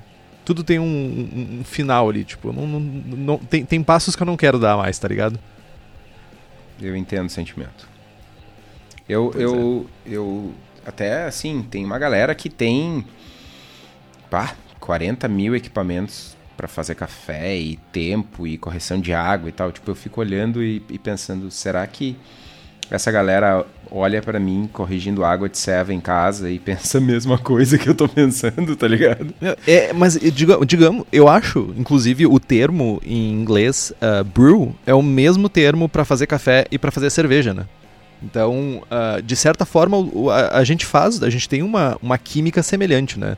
Tudo 0.46 0.64
tem 0.64 0.80
um, 0.80 0.84
um- 0.84 1.60
um 1.60 1.64
final 1.64 2.10
ali, 2.10 2.24
tipo, 2.24 2.52
não, 2.52 2.66
não, 2.68 2.80
não- 2.80 3.38
tem, 3.38 3.64
tem 3.64 3.84
passos 3.84 4.16
que 4.16 4.24
eu 4.24 4.26
não 4.26 4.36
quero 4.38 4.58
dar 4.58 4.76
mais, 4.78 4.98
tá 4.98 5.08
ligado? 5.08 5.38
Eu 6.82 6.96
entendo 6.96 7.28
o 7.28 7.30
sentimento. 7.30 7.88
Eu, 9.10 9.32
Pois 9.34 9.44
eu, 9.44 9.86
eu, 10.06 10.54
até 10.86 11.26
assim, 11.26 11.66
tem 11.70 11.84
uma 11.84 11.98
galera 11.98 12.34
que 12.36 12.50
tem, 12.50 13.04
pá, 14.30 14.54
40 14.80 15.28
mil 15.28 15.56
equipamentos 15.56 16.38
pra 16.56 16.68
fazer 16.68 16.94
café 16.96 17.58
e 17.58 17.78
tempo 17.92 18.46
e 18.46 18.58
correção 18.58 19.00
de 19.02 19.12
água 19.14 19.50
e 19.50 19.52
tal. 19.52 19.72
Tipo, 19.72 19.92
eu 19.92 19.96
fico 19.96 20.22
olhando 20.22 20.62
e, 20.64 20.82
e 20.90 21.00
pensando, 21.00 21.50
será 21.50 21.86
que 21.88 22.16
essa 22.92 23.12
galera 23.12 23.66
olha 23.92 24.22
pra 24.22 24.40
mim 24.40 24.70
corrigindo 24.72 25.24
água 25.24 25.48
de 25.50 25.58
ceva 25.58 25.94
em 25.94 26.00
casa 26.00 26.50
e 26.50 26.58
pensa 26.60 26.98
a 26.98 27.02
mesma 27.02 27.38
coisa 27.38 27.78
que 27.78 27.88
eu 27.90 27.96
tô 27.96 28.08
pensando, 28.08 28.76
tá 28.76 28.88
ligado? 28.88 29.34
É, 29.66 29.92
mas 29.94 30.22
eu 30.22 30.30
diga- 30.32 30.66
digamos, 30.66 31.06
eu 31.12 31.28
acho, 31.28 31.74
inclusive, 31.78 32.28
o 32.28 32.40
termo 32.40 33.02
em 33.06 33.32
inglês 33.32 33.92
uh, 34.02 34.24
brew 34.24 34.76
é 34.86 34.94
o 34.94 35.02
mesmo 35.02 35.50
termo 35.50 35.88
pra 35.90 36.06
fazer 36.06 36.28
café 36.28 36.66
e 36.70 36.78
pra 36.78 36.92
fazer 36.92 37.10
cerveja, 37.10 37.54
né? 37.54 37.66
Então, 38.22 38.82
uh, 38.92 39.22
de 39.22 39.36
certa 39.36 39.66
forma, 39.66 39.98
o- 39.98 40.30
a, 40.30 40.58
a 40.58 40.64
gente 40.64 40.86
faz, 40.86 41.22
a 41.24 41.30
gente 41.30 41.48
tem 41.48 41.62
uma, 41.64 41.98
uma 42.02 42.18
química 42.18 42.62
semelhante, 42.62 43.18
né? 43.20 43.38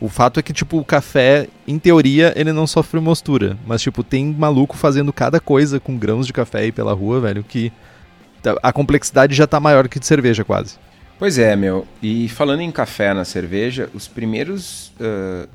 O 0.00 0.08
fato 0.08 0.40
é 0.40 0.42
que, 0.42 0.52
tipo, 0.52 0.78
o 0.78 0.84
café, 0.84 1.46
em 1.68 1.78
teoria, 1.78 2.32
ele 2.34 2.52
não 2.52 2.66
sofre 2.66 2.98
mostura. 2.98 3.56
Mas, 3.66 3.82
tipo, 3.82 4.02
tem 4.02 4.24
maluco 4.26 4.76
fazendo 4.76 5.12
cada 5.12 5.38
coisa 5.38 5.78
com 5.78 5.96
grãos 5.96 6.26
de 6.26 6.32
café 6.32 6.60
aí 6.60 6.72
pela 6.72 6.92
rua, 6.92 7.20
velho, 7.20 7.44
que 7.44 7.70
tá- 8.42 8.56
a 8.62 8.72
complexidade 8.72 9.34
já 9.34 9.46
tá 9.46 9.60
maior 9.60 9.86
que 9.88 10.00
de 10.00 10.06
cerveja, 10.06 10.44
quase. 10.44 10.74
Pois 11.18 11.38
é, 11.38 11.54
meu. 11.54 11.86
E 12.02 12.28
falando 12.28 12.62
em 12.62 12.70
café 12.72 13.14
na 13.14 13.24
cerveja, 13.24 13.88
os 13.94 14.08
primeiros 14.08 14.92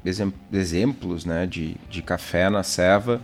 exem- 0.06 0.34
exemplos 0.54 1.26
né, 1.26 1.46
de, 1.46 1.76
de 1.90 2.02
café 2.02 2.50
na 2.50 2.64
ceva 2.64 3.20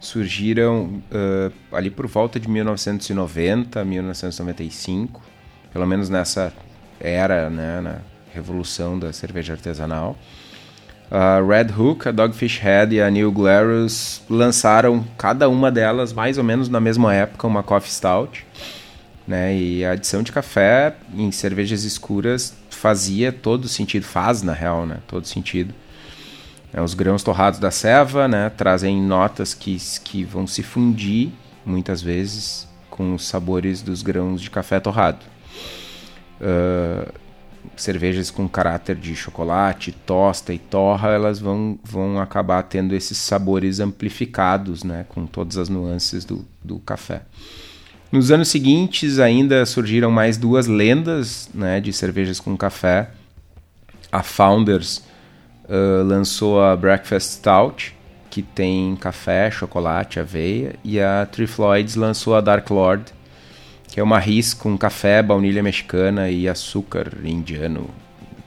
surgiram 0.00 1.02
ah, 1.12 1.50
ali 1.72 1.90
por 1.90 2.06
volta 2.06 2.38
de 2.38 2.48
1990, 2.48 3.84
1995, 3.84 5.22
pelo 5.72 5.86
menos 5.86 6.08
nessa 6.08 6.52
era, 7.00 7.48
né, 7.48 7.80
na 7.80 7.98
revolução 8.34 8.98
da 8.98 9.12
cerveja 9.12 9.52
artesanal. 9.52 10.16
A 11.10 11.40
Red 11.40 11.72
Hook, 11.72 12.06
a 12.06 12.12
Dogfish 12.12 12.58
Head 12.58 12.94
e 12.94 13.00
a 13.00 13.08
New 13.10 13.32
Glarus 13.32 14.20
lançaram 14.28 15.04
cada 15.16 15.48
uma 15.48 15.70
delas 15.70 16.12
mais 16.12 16.36
ou 16.36 16.44
menos 16.44 16.68
na 16.68 16.80
mesma 16.80 17.14
época 17.14 17.46
uma 17.46 17.62
Coffee 17.62 17.90
Stout 17.90 18.46
né? 19.28 19.54
E 19.54 19.84
a 19.84 19.92
adição 19.92 20.22
de 20.22 20.32
café 20.32 20.94
em 21.14 21.30
cervejas 21.30 21.84
escuras 21.84 22.56
fazia 22.70 23.30
todo 23.30 23.68
sentido, 23.68 24.04
faz 24.04 24.42
na 24.42 24.54
real, 24.54 24.86
né? 24.86 24.98
Todo 25.06 25.26
sentido. 25.26 25.74
É, 26.72 26.80
os 26.82 26.94
grãos 26.94 27.22
torrados 27.22 27.58
da 27.58 27.70
ceva, 27.70 28.28
né? 28.28 28.50
Trazem 28.50 29.02
notas 29.02 29.54
que, 29.54 29.76
que 30.04 30.24
vão 30.24 30.46
se 30.46 30.62
fundir 30.62 31.30
muitas 31.64 32.02
vezes 32.02 32.68
com 32.90 33.14
os 33.14 33.26
sabores 33.26 33.82
dos 33.82 34.02
grãos 34.02 34.40
de 34.40 34.50
café 34.50 34.78
torrado. 34.80 35.24
Ah, 36.40 37.10
cervejas 37.76 38.30
com 38.30 38.48
caráter 38.48 38.96
de 38.96 39.14
chocolate, 39.14 39.92
tosta 39.92 40.52
e 40.52 40.58
torra, 40.58 41.10
elas 41.10 41.38
vão, 41.38 41.78
vão 41.84 42.20
acabar 42.20 42.62
tendo 42.62 42.94
esses 42.94 43.18
sabores 43.18 43.80
amplificados, 43.80 44.84
né? 44.84 45.04
Com 45.08 45.26
todas 45.26 45.56
as 45.58 45.68
nuances 45.68 46.24
do, 46.24 46.44
do 46.62 46.78
café. 46.80 47.22
Nos 48.10 48.30
anos 48.30 48.48
seguintes 48.48 49.18
ainda 49.18 49.66
surgiram 49.66 50.10
mais 50.10 50.38
duas 50.38 50.66
lendas 50.66 51.50
né, 51.52 51.78
de 51.78 51.92
cervejas 51.92 52.40
com 52.40 52.56
café. 52.56 53.10
A 54.10 54.22
Founders 54.22 55.02
uh, 55.68 56.02
lançou 56.04 56.62
a 56.62 56.76
Breakfast 56.76 57.32
Stout, 57.32 57.94
que 58.30 58.42
tem 58.42 58.96
café, 58.96 59.50
chocolate, 59.50 60.20
aveia, 60.20 60.74
e 60.84 61.00
a 61.00 61.26
Three 61.30 61.46
Floyds 61.46 61.94
lançou 61.94 62.34
a 62.34 62.40
Dark 62.40 62.68
Lord, 62.70 63.12
que 63.88 64.00
é 64.00 64.02
uma 64.02 64.18
ris 64.18 64.52
com 64.54 64.76
café, 64.76 65.22
baunilha 65.22 65.62
mexicana 65.62 66.30
e 66.30 66.48
açúcar 66.48 67.12
indiano, 67.24 67.88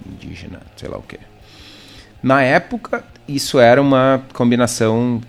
indígena, 0.06 0.62
sei 0.76 0.90
lá 0.90 0.98
o 0.98 1.02
que. 1.02 1.20
Na 2.22 2.44
época, 2.44 3.04
isso 3.28 3.60
era 3.60 3.82
uma 3.82 4.24
combinação 4.34 5.20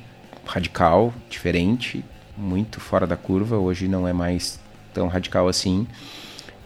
radical, 0.44 1.14
diferente, 1.30 2.04
muito 2.36 2.80
fora 2.80 3.06
da 3.06 3.16
curva, 3.16 3.56
hoje 3.56 3.88
não 3.88 4.06
é 4.06 4.12
mais 4.12 4.60
tão 4.92 5.08
radical 5.08 5.48
assim. 5.48 5.86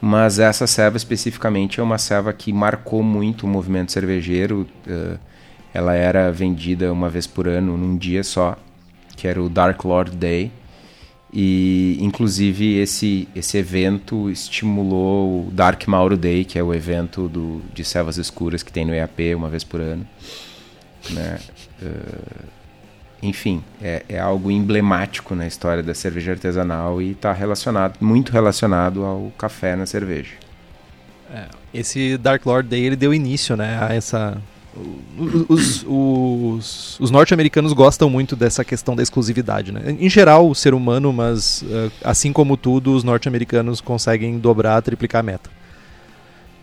Mas 0.01 0.39
essa 0.39 0.67
ceva 0.67 0.97
especificamente 0.97 1.81
é 1.81 1.83
uma 1.83 1.99
ceva 1.99 2.33
que 2.33 2.53
marcou 2.53 3.03
muito 3.03 3.47
o 3.47 3.49
movimento 3.49 3.93
cervejeiro. 3.93 4.67
Uh, 4.87 5.19
ela 5.73 5.95
era 5.95 6.31
vendida 6.31 6.93
uma 6.93 7.09
vez 7.09 7.27
por 7.27 7.49
ano, 7.49 7.77
num 7.77 7.97
dia 7.97 8.23
só, 8.23 8.57
que 9.17 9.27
era 9.27 9.43
o 9.43 9.49
Dark 9.49 9.85
Lord 9.85 10.17
Day. 10.17 10.51
E, 11.33 11.99
inclusive, 12.01 12.79
esse, 12.79 13.29
esse 13.35 13.59
evento 13.59 14.31
estimulou 14.31 15.47
o 15.47 15.51
Dark 15.51 15.87
Mauro 15.87 16.17
Day, 16.17 16.45
que 16.45 16.59
é 16.59 16.63
o 16.63 16.73
evento 16.73 17.29
do, 17.29 17.61
de 17.75 17.85
cevas 17.85 18.17
escuras 18.17 18.63
que 18.63 18.73
tem 18.73 18.85
no 18.85 18.95
EAP 18.95 19.35
uma 19.35 19.49
vez 19.49 19.65
por 19.65 19.81
ano. 19.81 20.07
Né? 21.11 21.39
Uh, 21.83 22.56
enfim, 23.23 23.63
é, 23.83 24.05
é, 24.09 24.19
algo 24.19 24.51
emblemático 24.51 25.35
na 25.35 25.47
história 25.47 25.83
da 25.83 25.95
cerveja 25.95 26.33
artesanal 26.33 27.01
e 27.01 27.13
está 27.13 27.33
relacionado, 27.33 27.97
muito 28.01 28.33
relacionado 28.33 29.05
ao 29.05 29.33
café 29.39 29.75
na 29.75 29.87
cerveja. 29.87 30.35
É, 31.33 31.47
esse 31.73 32.17
Dark 32.19 32.45
Lord 32.45 32.69
Day 32.69 32.85
ele 32.85 32.97
deu 32.97 33.13
início, 33.13 33.57
né, 33.57 33.79
a 33.81 33.95
essa 33.95 34.41
os, 35.49 35.85
os, 35.89 37.01
os 37.01 37.11
norte-americanos 37.11 37.73
gostam 37.73 38.11
muito 38.11 38.37
dessa 38.37 38.65
questão 38.65 38.95
da 38.95 39.03
exclusividade, 39.03 39.73
né? 39.73 39.97
Em 39.99 40.09
geral, 40.09 40.49
o 40.51 40.55
ser 40.55 40.75
humano, 40.75 41.13
mas 41.13 41.63
uh, 41.63 41.91
assim 42.05 42.33
como 42.33 42.57
tudo, 42.57 42.95
os 42.95 43.03
norte-americanos 43.03 43.81
conseguem 43.81 44.39
dobrar, 44.39 44.83
triplicar 44.83 45.21
a 45.21 45.23
meta. 45.23 45.51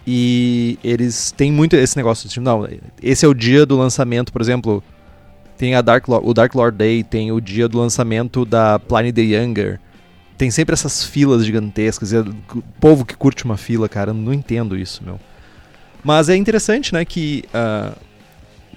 E 0.05 0.77
eles 0.83 1.31
têm 1.31 1.51
muito 1.51 1.75
esse 1.75 1.95
negócio 1.97 2.29
de, 2.29 2.39
não, 2.39 2.67
esse 3.01 3.25
é 3.25 3.27
o 3.27 3.33
dia 3.33 3.65
do 3.65 3.77
lançamento, 3.77 4.31
por 4.31 4.41
exemplo, 4.41 4.83
tem 5.57 5.75
a 5.75 5.81
Dark 5.81 6.07
Lord, 6.07 6.27
o 6.27 6.33
Dark 6.33 6.53
Lord 6.55 6.77
Day, 6.77 7.03
tem 7.03 7.31
o 7.31 7.39
dia 7.39 7.67
do 7.67 7.79
lançamento 7.79 8.45
da 8.45 8.79
Pliny 8.79 9.11
the 9.11 9.21
Younger. 9.21 9.79
Tem 10.37 10.49
sempre 10.49 10.73
essas 10.73 11.03
filas 11.03 11.45
gigantescas. 11.45 12.11
O 12.13 12.63
povo 12.79 13.05
que 13.05 13.15
curte 13.15 13.45
uma 13.45 13.57
fila, 13.57 13.87
cara, 13.87 14.13
não 14.13 14.33
entendo 14.33 14.77
isso, 14.77 15.03
meu. 15.03 15.19
Mas 16.03 16.27
é 16.27 16.35
interessante, 16.35 16.93
né, 16.93 17.05
que 17.05 17.45
uh, 17.53 17.95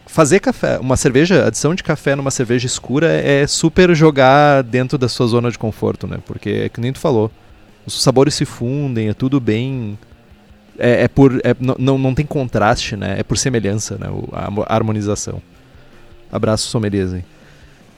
fazer 0.06 0.38
café, 0.38 0.78
uma 0.78 0.97
cerveja, 0.97 1.47
adição 1.47 1.75
de 1.75 1.83
café 1.83 2.14
numa 2.14 2.30
cerveja 2.30 2.66
escura 2.66 3.09
é 3.12 3.47
super 3.47 3.95
jogar 3.95 4.62
dentro 4.62 4.97
da 4.97 5.09
sua 5.09 5.26
zona 5.26 5.50
de 5.50 5.59
conforto, 5.59 6.06
né? 6.06 6.18
Porque 6.25 6.49
é 6.50 6.68
que 6.68 6.80
nem 6.80 6.92
tu 6.92 7.00
falou, 7.00 7.30
os 7.85 8.02
sabores 8.02 8.35
se 8.35 8.45
fundem, 8.45 9.09
é 9.09 9.14
tudo 9.14 9.40
bem. 9.40 9.99
É, 10.78 11.04
é 11.04 11.09
por. 11.09 11.40
É, 11.45 11.54
não, 11.78 11.99
não 11.99 12.14
tem 12.14 12.25
contraste, 12.25 12.97
né? 12.97 13.16
É 13.18 13.23
por 13.23 13.37
semelhança, 13.37 13.99
né? 13.99 14.06
A 14.33 14.75
harmonização. 14.75 15.42
Abraço, 16.30 16.68
sommeliers 16.68 17.12
aí. 17.12 17.25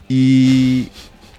E. 0.09 0.89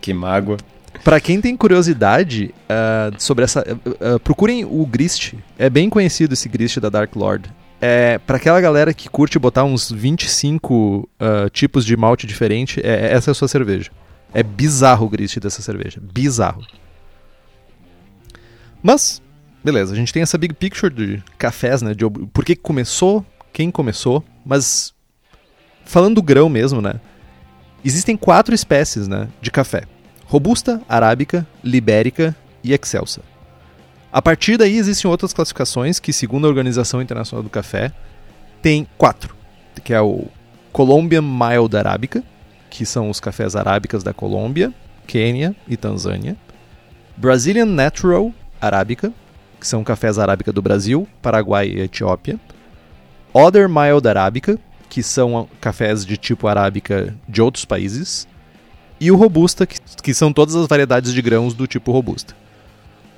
Que 0.01 0.13
mágoa. 0.13 0.57
Pra 1.03 1.19
quem 1.19 1.39
tem 1.39 1.55
curiosidade 1.55 2.53
uh, 2.65 3.15
sobre 3.17 3.43
essa. 3.43 3.61
Uh, 3.61 4.15
uh, 4.15 4.19
procurem 4.19 4.65
o 4.65 4.85
Grist. 4.85 5.33
É 5.57 5.69
bem 5.69 5.89
conhecido 5.89 6.33
esse 6.33 6.49
Grist 6.49 6.77
da 6.79 6.89
Dark 6.89 7.15
Lord. 7.15 7.49
É, 7.81 8.17
pra 8.19 8.35
aquela 8.35 8.59
galera 8.59 8.93
que 8.93 9.07
curte 9.07 9.39
botar 9.39 9.63
uns 9.63 9.89
25 9.89 11.07
tipos 11.53 11.85
de 11.85 11.95
malte 11.95 12.27
diferente, 12.27 12.81
é, 12.83 13.13
essa 13.13 13.29
é 13.29 13.31
a 13.31 13.33
sua 13.33 13.47
cerveja. 13.47 13.89
É 14.33 14.43
bizarro 14.43 15.05
o 15.05 15.09
Grist 15.09 15.39
dessa 15.39 15.61
cerveja. 15.61 16.01
Bizarro. 16.01 16.61
Mas, 18.83 19.21
beleza, 19.63 19.93
a 19.93 19.95
gente 19.95 20.11
tem 20.11 20.21
essa 20.21 20.37
big 20.37 20.53
picture 20.55 20.93
de 20.93 21.23
cafés, 21.37 21.81
né? 21.81 21.93
De 21.93 22.03
por 22.33 22.43
que 22.43 22.53
começou, 22.53 23.25
quem 23.53 23.71
começou, 23.71 24.23
mas 24.45 24.93
falando 25.89 26.15
do 26.15 26.21
grão 26.21 26.47
mesmo, 26.47 26.81
né? 26.81 26.93
Existem 27.83 28.15
quatro 28.15 28.53
espécies, 28.53 29.07
né, 29.07 29.27
de 29.41 29.49
café: 29.49 29.83
robusta, 30.25 30.81
arábica, 30.87 31.45
libérica 31.63 32.35
e 32.63 32.73
excelsa. 32.73 33.21
A 34.11 34.21
partir 34.21 34.57
daí 34.57 34.77
existem 34.77 35.09
outras 35.09 35.33
classificações 35.33 35.99
que, 35.99 36.13
segundo 36.13 36.45
a 36.45 36.49
Organização 36.49 37.01
Internacional 37.01 37.43
do 37.43 37.49
Café, 37.49 37.91
tem 38.61 38.87
quatro, 38.97 39.35
que 39.83 39.93
é 39.93 40.01
o 40.01 40.27
Colombian 40.71 41.21
Mild 41.21 41.75
Arábica, 41.75 42.23
que 42.69 42.85
são 42.85 43.09
os 43.09 43.19
cafés 43.19 43.55
arábicas 43.55 44.03
da 44.03 44.13
Colômbia, 44.13 44.73
Quênia 45.05 45.55
e 45.67 45.77
Tanzânia, 45.77 46.35
Brazilian 47.15 47.65
Natural 47.65 48.31
Arábica, 48.59 49.13
que 49.59 49.67
são 49.67 49.83
cafés 49.83 50.17
arábica 50.17 50.51
do 50.51 50.61
Brasil, 50.61 51.07
Paraguai 51.21 51.67
e 51.67 51.81
Etiópia, 51.81 52.39
Other 53.33 53.69
Mild 53.69 54.07
Arábica, 54.07 54.59
que 54.89 55.03
são 55.03 55.47
cafés 55.61 56.05
de 56.05 56.17
tipo 56.17 56.47
arábica 56.47 57.15
de 57.27 57.41
outros 57.41 57.63
países, 57.63 58.27
e 58.99 59.11
o 59.11 59.15
Robusta, 59.15 59.65
que, 59.65 59.79
que 60.03 60.13
são 60.13 60.33
todas 60.33 60.55
as 60.55 60.67
variedades 60.67 61.13
de 61.13 61.21
grãos 61.21 61.53
do 61.53 61.65
tipo 61.65 61.91
Robusta. 61.91 62.35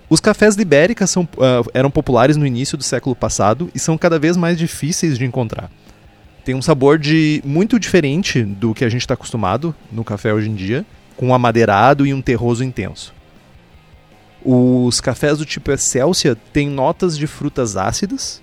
Os 0.09 0.19
cafés 0.19 0.55
libérica 0.55 1.07
são, 1.07 1.23
uh, 1.23 1.69
eram 1.73 1.89
populares 1.89 2.35
no 2.35 2.45
início 2.45 2.77
do 2.77 2.83
século 2.83 3.15
passado 3.15 3.71
e 3.73 3.79
são 3.79 3.97
cada 3.97 4.19
vez 4.19 4.35
mais 4.35 4.57
difíceis 4.57 5.17
de 5.17 5.25
encontrar. 5.25 5.71
Tem 6.43 6.53
um 6.53 6.61
sabor 6.61 6.99
de 6.99 7.41
muito 7.45 7.79
diferente 7.79 8.43
do 8.43 8.73
que 8.73 8.83
a 8.83 8.89
gente 8.89 9.01
está 9.01 9.13
acostumado 9.13 9.73
no 9.91 10.03
café 10.03 10.33
hoje 10.33 10.49
em 10.49 10.55
dia, 10.55 10.85
com 11.15 11.27
um 11.27 11.33
amadeirado 11.33 12.05
e 12.05 12.13
um 12.13 12.21
terroso 12.21 12.63
intenso. 12.63 13.13
Os 14.43 14.99
cafés 14.99 15.37
do 15.37 15.45
tipo 15.45 15.71
Excelsior 15.71 16.35
têm 16.51 16.67
notas 16.67 17.17
de 17.17 17.27
frutas 17.27 17.77
ácidas, 17.77 18.41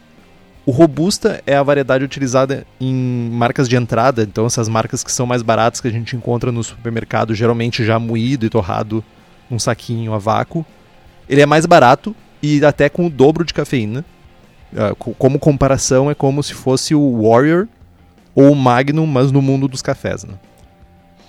o 0.69 0.71
Robusta 0.71 1.43
é 1.47 1.57
a 1.57 1.63
variedade 1.63 2.05
utilizada 2.05 2.67
em 2.79 3.31
marcas 3.33 3.67
de 3.67 3.75
entrada, 3.75 4.23
então 4.23 4.45
essas 4.45 4.69
marcas 4.69 5.03
que 5.03 5.11
são 5.11 5.25
mais 5.25 5.41
baratas 5.41 5.81
que 5.81 5.89
a 5.89 5.91
gente 5.91 6.15
encontra 6.15 6.53
no 6.53 6.63
supermercado, 6.63 7.35
geralmente 7.35 7.83
já 7.87 7.99
moído 7.99 8.45
e 8.45 8.51
torrado 8.51 9.03
num 9.49 9.59
saquinho 9.59 10.13
a 10.13 10.19
vácuo. 10.19 10.67
Ele 11.27 11.41
é 11.41 11.47
mais 11.47 11.65
barato 11.65 12.15
e 12.43 12.63
até 12.63 12.91
com 12.91 13.07
o 13.07 13.11
dobro 13.11 13.47
de 13.47 13.55
cafeína. 13.55 14.05
Uh, 14.71 15.15
como 15.15 15.39
comparação, 15.39 16.11
é 16.11 16.15
como 16.15 16.43
se 16.43 16.53
fosse 16.53 16.95
o 16.95 17.23
Warrior 17.23 17.67
ou 18.35 18.53
o 18.53 18.55
Magnum, 18.55 19.07
mas 19.07 19.33
no 19.33 19.41
mundo 19.41 19.69
dos 19.69 19.81
cafés, 19.81 20.23
né? 20.25 20.35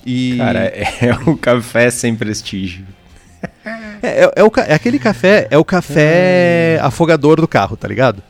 E... 0.05 0.36
Cara, 0.36 0.65
é 0.65 1.13
o 1.25 1.38
café 1.38 1.89
sem 1.89 2.13
prestígio. 2.13 2.86
É, 4.03 4.25
é, 4.25 4.31
é, 4.36 4.43
o, 4.43 4.51
é 4.67 4.74
aquele 4.74 5.00
café, 5.00 5.48
é 5.50 5.58
o 5.58 5.63
café 5.63 6.75
é. 6.75 6.79
afogador 6.81 7.39
do 7.39 7.48
carro, 7.48 7.77
tá 7.77 7.88
ligado? 7.88 8.22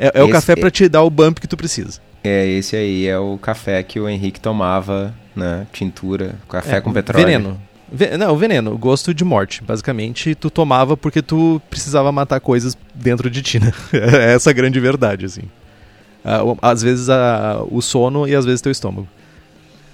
É, 0.00 0.10
é 0.14 0.22
o 0.22 0.30
café 0.30 0.56
para 0.56 0.70
te 0.70 0.88
dar 0.88 1.02
o 1.02 1.10
bump 1.10 1.38
que 1.38 1.46
tu 1.46 1.58
precisa. 1.58 2.00
É, 2.24 2.46
esse 2.48 2.74
aí 2.74 3.06
é 3.06 3.18
o 3.18 3.36
café 3.36 3.82
que 3.82 4.00
o 4.00 4.08
Henrique 4.08 4.40
tomava, 4.40 5.14
né? 5.36 5.66
Tintura, 5.70 6.36
café 6.48 6.78
é, 6.78 6.80
com 6.80 6.90
petróleo. 6.90 7.26
Veneno. 7.26 7.60
Ve 7.92 8.16
não, 8.16 8.36
veneno, 8.36 8.78
gosto 8.78 9.12
de 9.12 9.24
morte. 9.24 9.62
Basicamente, 9.62 10.34
tu 10.34 10.48
tomava 10.48 10.96
porque 10.96 11.20
tu 11.20 11.60
precisava 11.68 12.10
matar 12.10 12.40
coisas 12.40 12.78
dentro 12.94 13.28
de 13.28 13.42
ti, 13.42 13.60
né? 13.60 13.72
É 13.92 14.34
essa 14.34 14.50
a 14.50 14.52
grande 14.52 14.80
verdade, 14.80 15.26
assim. 15.26 15.42
Uh, 16.24 16.56
às 16.62 16.82
vezes 16.82 17.08
uh, 17.08 17.66
o 17.70 17.82
sono 17.82 18.26
e 18.26 18.34
às 18.34 18.44
vezes 18.44 18.60
teu 18.60 18.72
estômago. 18.72 19.08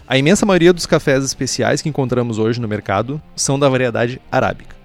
A 0.07 0.16
imensa 0.16 0.46
maioria 0.46 0.72
dos 0.72 0.87
cafés 0.87 1.24
especiais 1.24 1.83
que 1.83 1.88
encontramos 1.88 2.38
hoje 2.38 2.61
no 2.61 2.68
mercado 2.68 3.20
são 3.35 3.59
da 3.59 3.68
variedade 3.68 4.20
arábica. 4.30 4.75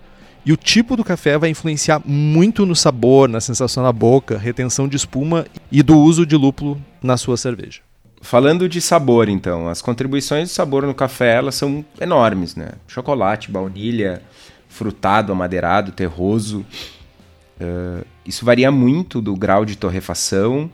E 0.44 0.52
o 0.52 0.58
tipo 0.58 0.96
do 0.96 1.04
café 1.04 1.38
vai 1.38 1.50
influenciar 1.50 2.02
muito 2.04 2.66
no 2.66 2.76
sabor, 2.76 3.30
na 3.30 3.40
sensação 3.40 3.84
na 3.84 3.92
boca, 3.92 4.38
retenção 4.38 4.88
de 4.88 4.98
espuma 4.98 5.46
e 5.72 5.84
do 5.84 5.98
uso 5.98 6.26
de 6.26 6.36
lúpulo 6.36 6.82
na 7.02 7.16
sua 7.16 7.38
cerveja. 7.38 7.82
Falando 8.22 8.68
de 8.68 8.82
sabor, 8.82 9.30
então, 9.30 9.68
as 9.68 9.82
contribuições 9.82 10.50
de 10.50 10.56
sabor 10.56 10.86
no 10.86 10.94
café 10.94 11.36
elas 11.36 11.56
são 11.56 11.86
enormes, 12.00 12.56
né? 12.56 12.74
Chocolate, 12.88 13.52
baunilha, 13.52 14.22
frutado, 14.68 15.32
amadeirado, 15.32 15.92
terroso. 15.92 16.66
Uh, 17.60 18.06
isso 18.26 18.44
varia 18.44 18.72
muito 18.72 19.22
do 19.22 19.36
grau 19.36 19.64
de 19.66 19.76
torrefação, 19.76 20.72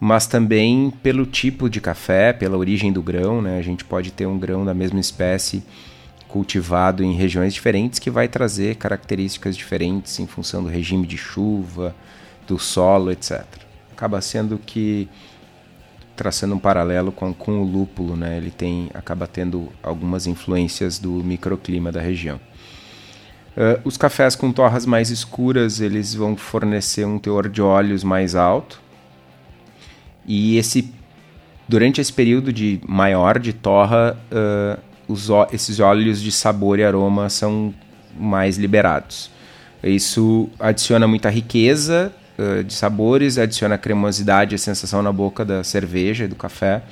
mas 0.00 0.26
também 0.26 0.92
pelo 1.02 1.24
tipo 1.26 1.68
de 1.68 1.80
café, 1.80 2.32
pela 2.32 2.56
origem 2.56 2.92
do 2.92 3.02
grão, 3.02 3.40
né? 3.42 3.58
A 3.58 3.62
gente 3.62 3.84
pode 3.84 4.10
ter 4.10 4.26
um 4.26 4.38
grão 4.38 4.64
da 4.64 4.74
mesma 4.74 4.98
espécie 4.98 5.62
cultivado 6.34 7.04
em 7.04 7.12
regiões 7.12 7.54
diferentes 7.54 8.00
que 8.00 8.10
vai 8.10 8.26
trazer 8.26 8.74
características 8.74 9.56
diferentes 9.56 10.18
em 10.18 10.26
função 10.26 10.64
do 10.64 10.68
regime 10.68 11.06
de 11.06 11.16
chuva, 11.16 11.94
do 12.44 12.58
solo, 12.58 13.12
etc. 13.12 13.44
Acaba 13.92 14.20
sendo 14.20 14.58
que 14.58 15.08
traçando 16.16 16.56
um 16.56 16.58
paralelo 16.58 17.12
com, 17.12 17.32
com 17.32 17.62
o 17.62 17.64
lúpulo, 17.64 18.16
né? 18.16 18.36
Ele 18.36 18.50
tem 18.50 18.90
acaba 18.92 19.28
tendo 19.28 19.68
algumas 19.80 20.26
influências 20.26 20.98
do 20.98 21.12
microclima 21.22 21.92
da 21.92 22.00
região. 22.00 22.40
Uh, 23.56 23.78
os 23.84 23.96
cafés 23.96 24.34
com 24.34 24.50
torras 24.50 24.84
mais 24.84 25.10
escuras 25.10 25.80
eles 25.80 26.14
vão 26.14 26.36
fornecer 26.36 27.04
um 27.04 27.16
teor 27.16 27.48
de 27.48 27.62
óleos 27.62 28.02
mais 28.02 28.34
alto 28.34 28.82
e 30.26 30.56
esse 30.56 30.92
durante 31.68 32.00
esse 32.00 32.12
período 32.12 32.52
de 32.52 32.80
maior 32.84 33.38
de 33.38 33.52
torra 33.52 34.18
uh, 34.32 34.93
os, 35.08 35.28
esses 35.52 35.80
óleos 35.80 36.20
de 36.20 36.32
sabor 36.32 36.78
e 36.78 36.84
aroma 36.84 37.28
são 37.28 37.74
mais 38.18 38.56
liberados. 38.56 39.30
Isso 39.82 40.48
adiciona 40.58 41.06
muita 41.06 41.28
riqueza 41.28 42.12
uh, 42.38 42.64
de 42.64 42.72
sabores, 42.72 43.38
adiciona 43.38 43.76
cremosidade 43.76 44.54
e 44.54 44.58
sensação 44.58 45.02
na 45.02 45.12
boca 45.12 45.44
da 45.44 45.62
cerveja 45.62 46.24
e 46.24 46.28
do 46.28 46.34
café, 46.34 46.82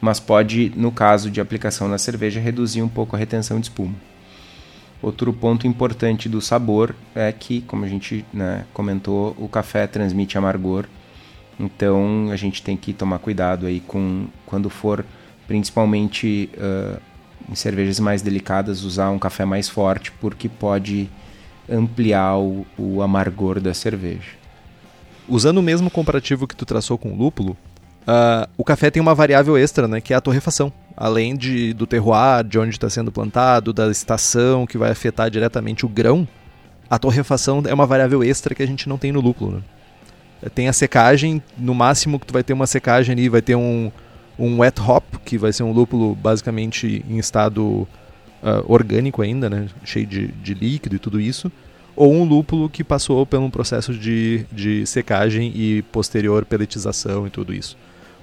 mas 0.00 0.20
pode, 0.20 0.72
no 0.76 0.92
caso 0.92 1.30
de 1.30 1.40
aplicação 1.40 1.88
na 1.88 1.96
cerveja, 1.96 2.40
reduzir 2.40 2.82
um 2.82 2.88
pouco 2.88 3.16
a 3.16 3.18
retenção 3.18 3.58
de 3.58 3.66
espuma. 3.66 3.94
Outro 5.00 5.32
ponto 5.32 5.66
importante 5.66 6.28
do 6.28 6.40
sabor 6.40 6.94
é 7.14 7.30
que, 7.32 7.60
como 7.62 7.84
a 7.84 7.88
gente 7.88 8.24
né, 8.32 8.64
comentou, 8.72 9.34
o 9.38 9.48
café 9.48 9.86
transmite 9.86 10.36
amargor, 10.36 10.86
então 11.58 12.28
a 12.30 12.36
gente 12.36 12.62
tem 12.62 12.76
que 12.76 12.92
tomar 12.92 13.18
cuidado 13.18 13.66
aí 13.66 13.80
com 13.80 14.26
quando 14.46 14.68
for 14.68 15.04
principalmente 15.46 16.50
uh, 16.56 17.00
em 17.48 17.54
cervejas 17.54 18.00
mais 18.00 18.22
delicadas 18.22 18.84
usar 18.84 19.10
um 19.10 19.18
café 19.18 19.44
mais 19.44 19.68
forte 19.68 20.12
porque 20.12 20.48
pode 20.48 21.08
ampliar 21.68 22.38
o, 22.38 22.66
o 22.78 23.02
amargor 23.02 23.60
da 23.60 23.74
cerveja. 23.74 24.32
Usando 25.28 25.58
o 25.58 25.62
mesmo 25.62 25.90
comparativo 25.90 26.46
que 26.46 26.56
tu 26.56 26.66
traçou 26.66 26.98
com 26.98 27.12
o 27.12 27.16
lúpulo, 27.16 27.56
uh, 28.02 28.48
o 28.56 28.64
café 28.64 28.90
tem 28.90 29.00
uma 29.00 29.14
variável 29.14 29.56
extra, 29.56 29.88
né, 29.88 30.00
que 30.00 30.12
é 30.12 30.16
a 30.16 30.20
torrefação. 30.20 30.72
Além 30.96 31.34
de, 31.36 31.72
do 31.72 31.86
terroir, 31.86 32.44
de 32.44 32.58
onde 32.58 32.70
está 32.70 32.88
sendo 32.88 33.10
plantado, 33.10 33.72
da 33.72 33.90
estação 33.90 34.66
que 34.66 34.78
vai 34.78 34.90
afetar 34.90 35.30
diretamente 35.30 35.84
o 35.84 35.88
grão, 35.88 36.28
a 36.88 36.98
torrefação 36.98 37.62
é 37.66 37.72
uma 37.72 37.86
variável 37.86 38.22
extra 38.22 38.54
que 38.54 38.62
a 38.62 38.66
gente 38.66 38.88
não 38.88 38.98
tem 38.98 39.10
no 39.10 39.20
lúpulo. 39.20 39.56
Né? 39.56 39.62
Tem 40.54 40.68
a 40.68 40.72
secagem, 40.72 41.42
no 41.56 41.74
máximo 41.74 42.20
que 42.20 42.26
tu 42.26 42.32
vai 42.32 42.42
ter 42.42 42.52
uma 42.52 42.66
secagem 42.66 43.14
ali, 43.14 43.28
vai 43.28 43.40
ter 43.40 43.54
um, 43.54 43.90
um 44.38 44.60
wet 44.60 44.80
hop, 44.80 45.04
que 45.24 45.38
vai 45.38 45.52
ser 45.52 45.62
um 45.62 45.72
lúpulo 45.72 46.14
basicamente 46.14 47.04
em 47.08 47.18
estado 47.18 47.86
uh, 48.42 48.64
orgânico 48.66 49.22
ainda, 49.22 49.48
né? 49.48 49.68
cheio 49.84 50.06
de, 50.06 50.28
de 50.28 50.54
líquido 50.54 50.96
e 50.96 50.98
tudo 50.98 51.20
isso, 51.20 51.50
ou 51.96 52.12
um 52.12 52.24
lúpulo 52.24 52.68
que 52.68 52.82
passou 52.82 53.24
por 53.24 53.38
um 53.38 53.50
processo 53.50 53.94
de, 53.94 54.44
de 54.50 54.84
secagem 54.86 55.52
e 55.54 55.82
posterior 55.82 56.44
peletização 56.44 57.26
e 57.26 57.30
tudo 57.30 57.54
isso. 57.54 57.76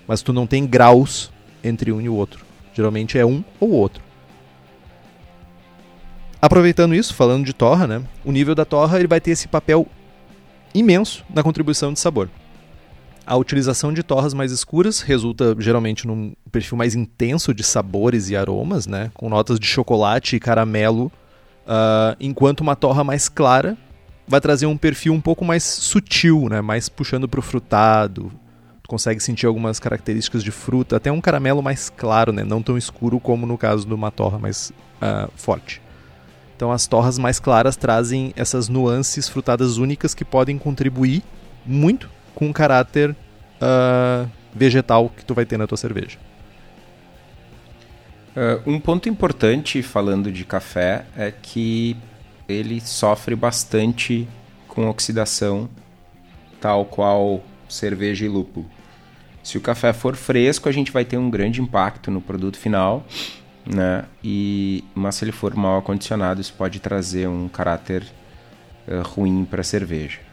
Mas 0.07 0.21
tu 0.21 0.33
não 0.33 0.45
tem 0.45 0.65
graus 0.65 1.31
entre 1.63 1.91
um 1.91 2.01
e 2.01 2.09
o 2.09 2.13
outro. 2.13 2.45
Geralmente 2.73 3.17
é 3.17 3.25
um 3.25 3.43
ou 3.59 3.71
outro. 3.71 4.03
Aproveitando 6.41 6.95
isso, 6.95 7.13
falando 7.13 7.45
de 7.45 7.53
torra, 7.53 7.85
né? 7.85 8.01
O 8.25 8.31
nível 8.31 8.55
da 8.55 8.65
torra 8.65 8.97
ele 8.97 9.07
vai 9.07 9.21
ter 9.21 9.31
esse 9.31 9.47
papel 9.47 9.87
imenso 10.73 11.23
na 11.33 11.43
contribuição 11.43 11.93
de 11.93 11.99
sabor. 11.99 12.29
A 13.25 13.35
utilização 13.37 13.93
de 13.93 14.01
torras 14.01 14.33
mais 14.33 14.51
escuras 14.51 15.01
resulta 15.01 15.55
geralmente 15.59 16.07
num 16.07 16.33
perfil 16.51 16.77
mais 16.77 16.95
intenso 16.95 17.53
de 17.53 17.63
sabores 17.63 18.29
e 18.29 18.35
aromas, 18.35 18.87
né? 18.87 19.11
com 19.13 19.29
notas 19.29 19.59
de 19.59 19.67
chocolate 19.67 20.35
e 20.35 20.39
caramelo, 20.39 21.11
uh, 21.65 22.15
enquanto 22.19 22.61
uma 22.61 22.75
torra 22.75 23.03
mais 23.03 23.29
clara 23.29 23.77
vai 24.27 24.41
trazer 24.41 24.65
um 24.65 24.77
perfil 24.77 25.13
um 25.13 25.21
pouco 25.21 25.45
mais 25.45 25.63
sutil, 25.63 26.47
né? 26.49 26.61
mais 26.61 26.89
puxando 26.89 27.27
para 27.27 27.39
o 27.39 27.43
frutado. 27.43 28.31
Tu 28.81 28.89
consegue 28.89 29.21
sentir 29.21 29.45
algumas 29.45 29.79
características 29.79 30.43
de 30.43 30.51
fruta, 30.51 30.97
até 30.97 31.11
um 31.11 31.21
caramelo 31.21 31.61
mais 31.61 31.89
claro, 31.89 32.31
né? 32.33 32.43
não 32.43 32.61
tão 32.61 32.77
escuro 32.77 33.19
como 33.19 33.45
no 33.45 33.57
caso 33.57 33.85
de 33.85 33.93
uma 33.93 34.09
torra 34.09 34.39
mais 34.39 34.73
uh, 34.97 35.31
forte. 35.35 35.79
Então 36.55 36.71
as 36.71 36.87
torras 36.87 37.19
mais 37.19 37.39
claras 37.39 37.75
trazem 37.75 38.33
essas 38.35 38.67
nuances 38.67 39.29
frutadas 39.29 39.77
únicas 39.77 40.15
que 40.15 40.25
podem 40.25 40.57
contribuir 40.57 41.23
muito 41.65 42.09
com 42.41 42.49
o 42.49 42.53
caráter 42.53 43.11
uh, 43.11 44.27
vegetal 44.51 45.11
que 45.15 45.23
tu 45.23 45.35
vai 45.35 45.45
ter 45.45 45.59
na 45.59 45.67
tua 45.67 45.77
cerveja. 45.77 46.17
Uh, 48.35 48.67
um 48.67 48.79
ponto 48.79 49.07
importante 49.07 49.83
falando 49.83 50.31
de 50.31 50.43
café 50.43 51.05
é 51.15 51.31
que 51.31 51.95
ele 52.49 52.81
sofre 52.81 53.35
bastante 53.35 54.27
com 54.67 54.89
oxidação, 54.89 55.69
tal 56.59 56.83
qual 56.83 57.43
cerveja 57.69 58.25
e 58.25 58.27
lúpulo. 58.27 58.65
Se 59.43 59.59
o 59.59 59.61
café 59.61 59.93
for 59.93 60.15
fresco, 60.15 60.67
a 60.67 60.71
gente 60.71 60.91
vai 60.91 61.05
ter 61.05 61.17
um 61.17 61.29
grande 61.29 61.61
impacto 61.61 62.09
no 62.09 62.21
produto 62.21 62.57
final, 62.57 63.05
né? 63.71 64.05
E 64.23 64.83
mas 64.95 65.13
se 65.13 65.25
ele 65.25 65.31
for 65.31 65.53
mal 65.53 65.77
acondicionado, 65.77 66.41
isso 66.41 66.55
pode 66.57 66.79
trazer 66.79 67.27
um 67.27 67.47
caráter 67.47 68.03
uh, 68.87 69.07
ruim 69.07 69.45
para 69.45 69.61
a 69.61 69.63
cerveja. 69.63 70.30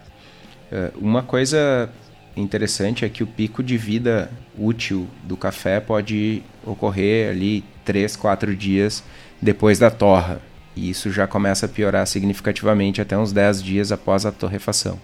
Uh, 0.70 0.98
uma 0.98 1.22
coisa 1.22 1.90
interessante 2.37 3.04
é 3.04 3.09
que 3.09 3.22
o 3.22 3.26
pico 3.26 3.62
de 3.62 3.76
vida 3.76 4.31
útil 4.57 5.09
do 5.24 5.37
café 5.37 5.81
pode 5.81 6.42
ocorrer 6.64 7.31
ali 7.31 7.64
3, 7.85 8.16
4 8.16 8.54
dias 8.54 9.02
depois 9.40 9.78
da 9.78 9.90
torra. 9.90 10.40
E 10.76 10.90
isso 10.90 11.11
já 11.11 11.26
começa 11.26 11.66
a 11.66 11.68
piorar 11.68 12.07
significativamente 12.07 13.00
até 13.00 13.16
uns 13.18 13.33
10 13.33 13.62
dias 13.62 13.90
após 13.90 14.24
a 14.24 14.31
torrefação. 14.31 14.98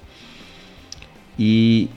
E 1.38 1.88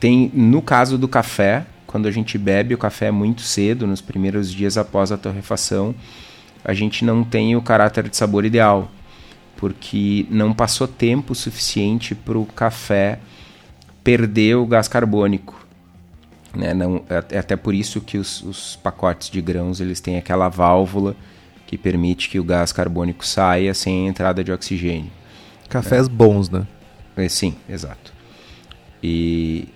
tem 0.00 0.30
no 0.34 0.60
caso 0.60 0.98
do 0.98 1.06
café, 1.06 1.66
quando 1.86 2.08
a 2.08 2.10
gente 2.10 2.36
bebe 2.38 2.74
o 2.74 2.78
café 2.78 3.10
muito 3.10 3.42
cedo, 3.42 3.86
nos 3.86 4.00
primeiros 4.00 4.50
dias 4.52 4.76
após 4.76 5.12
a 5.12 5.16
torrefação, 5.16 5.94
a 6.64 6.74
gente 6.74 7.04
não 7.04 7.22
tem 7.22 7.54
o 7.54 7.62
caráter 7.62 8.08
de 8.08 8.16
sabor 8.16 8.44
ideal, 8.44 8.90
porque 9.60 10.26
não 10.30 10.54
passou 10.54 10.88
tempo 10.88 11.34
suficiente 11.34 12.14
para 12.14 12.38
o 12.38 12.46
café 12.46 13.20
perder 14.02 14.56
o 14.56 14.66
gás 14.66 14.88
carbônico. 14.88 15.54
Né? 16.56 16.72
Não, 16.72 17.04
é, 17.10 17.38
até 17.38 17.54
por 17.54 17.74
isso 17.74 18.00
que 18.00 18.16
os, 18.16 18.42
os, 18.42 18.76
pacotes 18.76 19.28
de 19.28 19.40
grãos 19.40 19.78
eles 19.78 20.00
têm 20.00 20.16
aquela 20.16 20.48
válvula 20.48 21.14
que 21.66 21.76
permite 21.76 22.30
que 22.30 22.40
o 22.40 22.44
gás 22.44 22.72
carbônico 22.72 23.24
saia 23.24 23.74
sem 23.74 24.06
a 24.06 24.08
entrada 24.08 24.42
de 24.42 24.50
oxigênio. 24.50 25.10
Cafés 25.68 26.06
é. 26.06 26.08
bons, 26.08 26.48
né? 26.48 26.66
É, 27.16 27.28
sim, 27.28 27.54
exato. 27.68 28.12
E 29.02 29.68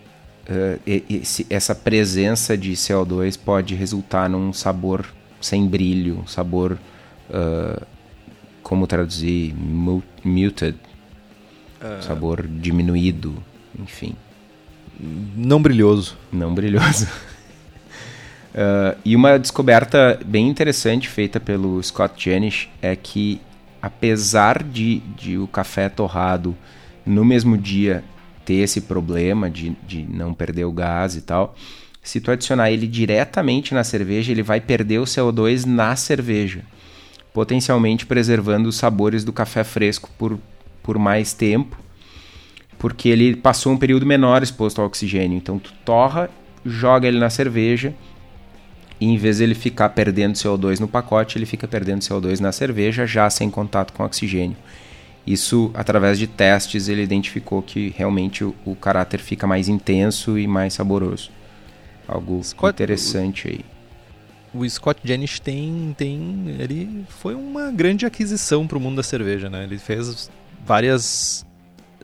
uh, 0.49 0.81
esse, 1.09 1.47
essa 1.51 1.75
presença 1.75 2.57
de 2.57 2.73
CO2 2.73 3.39
pode 3.39 3.75
resultar 3.75 4.29
num 4.29 4.53
sabor 4.53 5.05
sem 5.41 5.69
brilho, 5.69 6.21
um 6.21 6.27
sabor, 6.27 6.79
uh, 7.29 7.87
como 8.65 8.87
traduzir, 8.87 9.55
muted, 10.25 10.77
uh. 11.81 12.03
sabor 12.03 12.45
diminuído, 12.49 13.37
enfim. 13.79 14.17
Não 15.37 15.63
brilhoso. 15.63 16.17
Não 16.33 16.53
brilhoso. 16.53 17.07
e 19.05 19.15
uma 19.15 19.39
descoberta 19.39 20.19
bem 20.25 20.49
interessante 20.49 21.09
feita 21.09 21.39
pelo 21.39 21.81
Scott 21.83 22.15
Janish 22.25 22.69
é 22.81 22.97
que, 22.97 23.41
apesar 23.83 24.63
de, 24.63 24.99
de 25.17 25.37
o 25.37 25.47
café 25.47 25.89
torrado 25.89 26.57
no 27.05 27.25
mesmo 27.25 27.59
dia 27.59 28.03
ter 28.45 28.55
esse 28.55 28.81
problema 28.81 29.51
de, 29.51 29.77
de 29.87 30.03
não 30.03 30.33
perder 30.33 30.65
o 30.65 30.73
gás 30.73 31.17
e 31.17 31.21
tal, 31.21 31.55
se 32.03 32.21
tu 32.21 32.31
adicionar 32.31 32.71
ele 32.71 32.87
diretamente 32.87 33.75
na 33.75 33.83
cerveja, 33.83 34.31
ele 34.31 34.43
vai 34.43 34.61
perder 34.61 34.99
o 34.99 35.05
CO2 35.05 35.65
na 35.65 35.97
cerveja, 35.97 36.63
potencialmente 37.35 38.07
preservando 38.07 38.69
os 38.69 38.77
sabores 38.77 39.25
do 39.25 39.33
café 39.33 39.65
fresco 39.65 40.09
por, 40.17 40.39
por 40.85 40.97
mais 40.97 41.33
tempo, 41.33 41.77
porque 42.79 43.09
ele 43.09 43.35
passou 43.35 43.73
um 43.73 43.77
período 43.77 44.07
menor 44.07 44.43
exposto 44.43 44.81
ao 44.81 44.87
oxigênio. 44.87 45.37
Então 45.37 45.59
tu 45.59 45.73
torra, 45.85 46.31
joga 46.65 47.09
ele 47.09 47.19
na 47.19 47.29
cerveja, 47.29 47.93
e 49.01 49.07
em 49.07 49.19
vez 49.19 49.39
de 49.39 49.43
ele 49.43 49.55
ficar 49.57 49.89
perdendo 49.89 50.35
CO2 50.35 50.79
no 50.79 50.87
pacote, 50.87 51.37
ele 51.37 51.45
fica 51.45 51.67
perdendo 51.67 52.03
CO2 52.03 52.39
na 52.39 52.53
cerveja, 52.53 53.05
já 53.05 53.29
sem 53.29 53.51
contato 53.51 53.93
com 53.93 54.05
oxigênio. 54.05 54.57
Isso, 55.27 55.73
através 55.75 56.19
de 56.19 56.29
testes, 56.29 56.87
ele 56.87 57.03
identificou 57.03 57.61
que 57.63 57.93
realmente 57.97 58.45
o, 58.45 58.55
o 58.65 58.77
caráter 58.77 59.19
fica 59.19 59.47
mais 59.47 59.69
intenso 59.69 60.39
e 60.39 60.47
mais 60.47 60.75
saboroso. 60.75 61.31
Algo 62.07 62.41
Scott, 62.45 62.75
interessante 62.75 63.49
aí. 63.49 63.74
O 64.55 64.69
Scott 64.69 65.01
Janish 65.05 65.41
tem, 65.41 65.95
tem. 65.99 66.57
Ele 66.59 67.05
foi 67.09 67.35
uma 67.35 67.71
grande 67.73 68.07
aquisição 68.07 68.67
para 68.67 68.79
o 68.79 68.81
mundo 68.81 68.97
da 68.97 69.03
cerveja, 69.03 69.51
né? 69.51 69.65
Ele 69.65 69.79
fez 69.79 70.31
várias. 70.65 71.45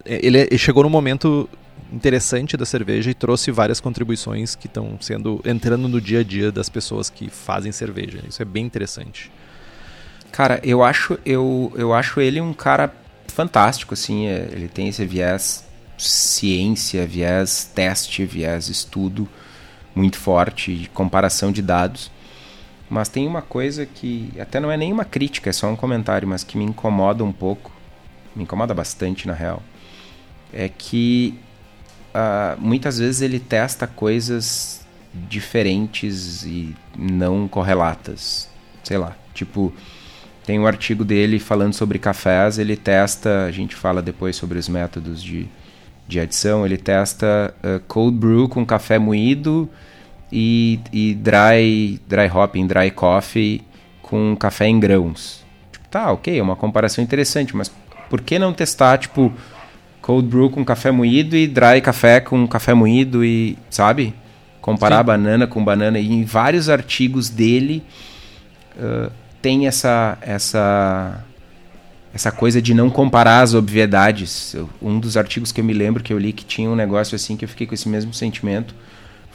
É, 0.05 0.25
ele, 0.25 0.39
ele 0.39 0.59
chegou 0.59 0.83
num 0.83 0.91
momento 0.91 1.49
interessante 1.93 2.57
da 2.57 2.65
cerveja 2.65 3.11
e 3.11 3.15
trouxe 3.15 3.51
várias 3.51 3.81
contribuições 3.81 4.55
que 4.55 4.67
estão 4.67 4.97
sendo 5.01 5.41
entrando 5.45 5.89
no 5.89 6.01
dia 6.01 6.21
a 6.21 6.25
dia 6.25 6.53
das 6.53 6.69
pessoas 6.69 7.09
que 7.09 7.31
fazem 7.31 7.73
cerveja. 7.73 8.21
Isso 8.29 8.43
é 8.43 8.45
bem 8.45 8.65
interessante. 8.65 9.31
Cara, 10.31 10.61
eu 10.63 10.83
acho 10.83 11.19
eu, 11.25 11.73
eu 11.77 11.93
acho 11.93 12.21
ele 12.21 12.41
um 12.41 12.53
cara 12.53 12.95
fantástico, 13.29 13.95
assim, 13.95 14.27
é, 14.27 14.49
ele 14.53 14.69
tem 14.69 14.89
esse 14.89 15.05
viés 15.05 15.65
ciência, 15.97 17.07
viés 17.07 17.71
teste, 17.75 18.25
viés 18.25 18.69
estudo 18.69 19.29
muito 19.95 20.19
forte, 20.19 20.91
comparação 20.95 21.53
de 21.53 21.63
dados. 21.63 22.11
Mas 22.91 23.09
tem 23.09 23.25
uma 23.25 23.41
coisa 23.41 23.87
que 23.87 24.33
até 24.39 24.59
não 24.59 24.71
é 24.71 24.77
nenhuma 24.77 25.05
crítica, 25.05 25.49
é 25.49 25.53
só 25.53 25.69
um 25.69 25.77
comentário, 25.77 26.27
mas 26.27 26.43
que 26.43 26.59
me 26.59 26.65
incomoda 26.65 27.23
um 27.23 27.33
pouco, 27.33 27.71
me 28.35 28.43
incomoda 28.43 28.75
bastante 28.75 29.29
na 29.29 29.33
real, 29.33 29.63
é 30.53 30.69
que 30.69 31.39
uh, 32.13 32.61
muitas 32.61 32.99
vezes 32.99 33.23
ele 33.23 33.39
testa 33.39 33.87
coisas 33.87 34.85
diferentes 35.15 36.43
e 36.45 36.75
não 36.99 37.47
correlatas, 37.47 38.49
sei 38.83 38.99
lá, 38.99 39.17
tipo 39.33 39.73
tem 40.45 40.59
um 40.59 40.67
artigo 40.67 41.05
dele 41.05 41.39
falando 41.39 41.75
sobre 41.75 41.97
cafés, 41.97 42.59
ele 42.59 42.77
testa, 42.77 43.45
a 43.45 43.53
gente 43.53 43.77
fala 43.77 44.03
depois 44.03 44.35
sobre 44.35 44.59
os 44.59 44.69
métodos 44.69 45.23
de, 45.23 45.47
de 46.09 46.19
adição, 46.19 46.67
ele 46.67 46.77
testa 46.77 47.55
uh, 47.63 47.79
cold 47.87 48.19
brew 48.19 48.49
com 48.49 48.67
café 48.67 48.99
moído 48.99 49.71
e, 50.33 50.81
e 50.93 51.15
dry, 51.15 52.01
dry 52.09 52.29
hopping, 52.33 52.67
dry 52.67 52.91
coffee 52.91 53.63
com 54.03 54.37
café 54.37 54.67
em 54.67 54.79
grãos. 54.79 55.45
Tipo, 55.73 55.89
tá, 55.89 56.13
ok, 56.13 56.39
é 56.39 56.43
uma 56.43 56.57
comparação 56.57 57.03
interessante, 57.03 57.57
mas 57.57 57.71
por 58.09 58.21
que 58.21 58.39
não 58.39 58.53
testar, 58.53 58.99
tipo, 58.99 59.33
cold 60.01 60.29
brew 60.29 60.51
com 60.51 60.65
café 60.65 60.91
moído 60.91 61.37
e 61.37 61.47
dry 61.47 61.81
café 61.81 62.21
com 62.21 62.47
café 62.47 62.75
moído 62.75 63.25
e, 63.25 63.57
sabe? 63.69 64.15
Comparar 64.61 65.03
banana 65.03 65.47
com 65.47 65.65
banana. 65.65 65.99
E 65.99 66.13
em 66.13 66.25
vários 66.25 66.69
artigos 66.69 67.29
dele, 67.29 67.83
uh, 68.77 69.11
tem 69.41 69.67
essa 69.67 70.19
essa 70.21 71.25
essa 72.13 72.33
coisa 72.33 72.61
de 72.61 72.75
não 72.75 72.91
comparar 72.91 73.41
as 73.41 73.55
obviedades. 73.55 74.57
Um 74.83 74.99
dos 74.99 75.17
artigos 75.17 75.53
que 75.53 75.61
eu 75.61 75.65
me 75.65 75.73
lembro 75.73 76.03
que 76.03 76.13
eu 76.13 76.19
li 76.19 76.33
que 76.33 76.45
tinha 76.45 76.69
um 76.69 76.75
negócio 76.75 77.15
assim 77.15 77.37
que 77.37 77.45
eu 77.45 77.49
fiquei 77.49 77.67
com 77.67 77.75
esse 77.75 77.89
mesmo 77.89 78.13
sentimento 78.13 78.75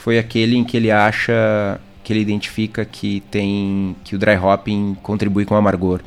foi 0.05 0.19
aquele 0.19 0.55
em 0.55 0.63
que 0.63 0.77
ele 0.77 0.91
acha 0.91 1.81
que 2.03 2.13
ele 2.13 2.19
identifica 2.19 2.85
que 2.85 3.21
tem 3.31 3.95
que 4.03 4.15
o 4.15 4.19
dry 4.19 4.37
hopping 4.37 4.95
contribui 5.01 5.45
com 5.45 5.55
o 5.55 5.57
amargor. 5.57 5.99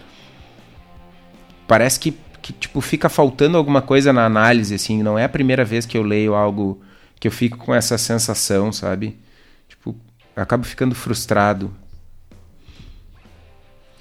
Parece 1.67 1.99
que, 1.99 2.17
que 2.41 2.53
tipo 2.53 2.81
fica 2.81 3.09
faltando 3.09 3.57
alguma 3.57 3.83
coisa 3.83 4.13
na 4.13 4.25
análise 4.25 4.73
assim, 4.73 5.03
não 5.03 5.19
é 5.19 5.25
a 5.25 5.29
primeira 5.29 5.65
vez 5.65 5.85
que 5.85 5.99
eu 5.99 6.05
leio 6.05 6.37
algo 6.37 6.81
que 7.19 7.27
eu 7.27 7.33
fico 7.33 7.59
com 7.59 7.75
essa 7.75 7.99
sensação, 7.99 8.71
sabe? 8.71 9.19
Tipo, 9.69 9.97
acabo 10.37 10.65
ficando 10.65 10.95
frustrado 10.95 11.75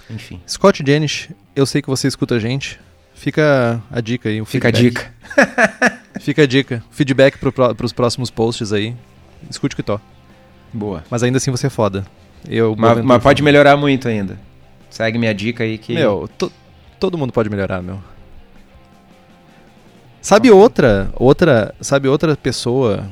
enfim. 0.07 0.39
Scott 0.47 0.83
Janish, 0.85 1.31
eu 1.55 1.65
sei 1.65 1.81
que 1.81 1.89
você 1.89 2.07
escuta 2.07 2.35
a 2.35 2.39
gente. 2.39 2.79
Fica 3.15 3.81
a 3.89 3.99
dica 3.99 4.29
aí. 4.29 4.45
Fica 4.45 4.71
feedback. 4.71 4.77
a 4.77 4.79
dica. 4.79 6.01
Fica 6.21 6.43
a 6.43 6.45
dica. 6.45 6.83
Feedback 6.91 7.39
para 7.39 7.83
os 7.83 7.91
próximos 7.91 8.29
posts 8.29 8.71
aí. 8.71 8.95
Escute 9.49 9.73
o 9.73 9.75
que 9.75 9.83
to. 9.83 9.99
Boa. 10.73 11.03
Mas 11.09 11.23
ainda 11.23 11.37
assim 11.37 11.51
você 11.51 11.67
é 11.67 11.69
foda. 11.69 12.05
Eu, 12.47 12.75
mas, 12.77 13.03
mas 13.03 13.23
pode 13.23 13.41
melhorar 13.41 13.75
muito 13.77 14.07
ainda. 14.07 14.37
Segue 14.89 15.17
minha 15.17 15.33
dica 15.33 15.63
aí 15.63 15.77
que. 15.77 15.93
Meu, 15.93 16.29
to, 16.37 16.51
todo 16.99 17.17
mundo 17.17 17.33
pode 17.33 17.49
melhorar, 17.49 17.81
meu. 17.81 17.99
Sabe 20.21 20.51
outra, 20.51 21.09
outra, 21.15 21.73
sabe 21.79 22.07
outra 22.07 22.35
pessoa 22.35 23.09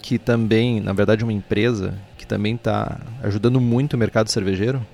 que 0.00 0.18
também, 0.18 0.80
na 0.80 0.92
verdade, 0.92 1.24
uma 1.24 1.32
empresa 1.32 1.94
que 2.16 2.26
também 2.26 2.54
está 2.54 3.00
ajudando 3.22 3.60
muito 3.60 3.94
o 3.94 3.98
mercado 3.98 4.28
cervejeiro? 4.28 4.84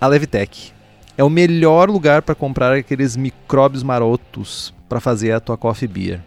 A 0.00 0.06
Levitec 0.06 0.72
é 1.16 1.22
o 1.22 1.28
melhor 1.28 1.90
lugar 1.90 2.22
para 2.22 2.34
comprar 2.34 2.74
aqueles 2.74 3.16
micróbios 3.16 3.82
marotos 3.82 4.72
para 4.88 5.00
fazer 5.00 5.32
a 5.32 5.40
tua 5.40 5.56
coffee 5.56 5.88
beer. 5.88 6.20